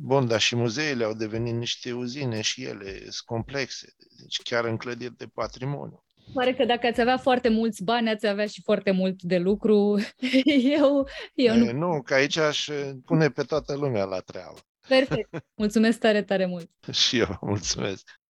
Bun, 0.00 0.26
dar 0.26 0.40
și 0.40 0.56
muzeele 0.56 1.04
au 1.04 1.14
devenit 1.14 1.54
niște 1.54 1.92
uzine 1.92 2.40
și 2.40 2.64
ele 2.64 2.98
sunt 2.98 3.24
complexe, 3.24 3.94
deci 4.20 4.42
chiar 4.42 4.64
în 4.64 4.76
clădiri 4.76 5.16
de 5.16 5.26
patrimoniu. 5.26 6.04
Pare 6.34 6.54
că 6.54 6.64
dacă 6.64 6.86
ați 6.86 7.00
avea 7.00 7.18
foarte 7.18 7.48
mulți 7.48 7.84
bani, 7.84 8.10
ați 8.10 8.26
avea 8.26 8.46
și 8.46 8.62
foarte 8.62 8.90
mult 8.90 9.22
de 9.22 9.38
lucru. 9.38 9.98
Eu, 10.78 11.08
eu 11.34 11.56
nu... 11.56 11.72
Nu, 11.72 12.02
că 12.02 12.14
aici 12.14 12.36
aș 12.36 12.68
pune 13.04 13.28
pe 13.28 13.42
toată 13.42 13.76
lumea 13.76 14.04
la 14.04 14.20
treabă. 14.20 14.58
Perfect. 14.88 15.28
Mulțumesc 15.54 15.98
tare, 15.98 16.22
tare 16.22 16.46
mult. 16.46 16.70
și 17.06 17.18
eu 17.18 17.38
mulțumesc. 17.40 18.20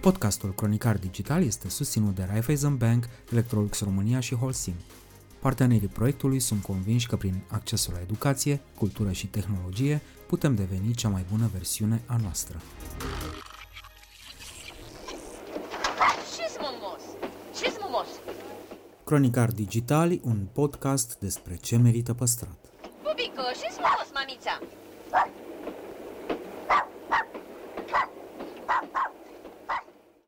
Podcastul 0.00 0.54
Cronicar 0.54 0.98
Digital 0.98 1.42
este 1.42 1.68
susținut 1.68 2.14
de 2.14 2.26
Raiffeisen 2.30 2.76
Bank, 2.76 3.04
Electrolux 3.32 3.80
România 3.80 4.20
și 4.20 4.34
Holcim. 4.34 4.74
Partenerii 5.40 5.88
proiectului 5.88 6.40
sunt 6.40 6.62
convinși 6.62 7.06
că 7.06 7.16
prin 7.16 7.42
accesul 7.48 7.92
la 7.92 8.00
educație, 8.00 8.60
cultură 8.78 9.12
și 9.12 9.26
tehnologie 9.26 10.00
putem 10.26 10.54
deveni 10.54 10.94
cea 10.94 11.08
mai 11.08 11.24
bună 11.30 11.50
versiune 11.52 12.02
a 12.06 12.16
noastră. 12.16 12.60
Ce-s 16.36 16.56
mumos? 16.60 17.02
Ce-s 17.60 17.76
mumos? 17.80 18.06
Cronicar 19.04 19.50
Digital, 19.50 20.18
un 20.22 20.46
podcast 20.52 21.18
despre 21.18 21.56
ce 21.56 21.76
merită 21.76 22.14
păstrat. 22.14 22.58
Bubico, 23.02 23.42
ce-s 23.60 23.76
mumos, 23.76 24.10
mamița? 24.14 24.79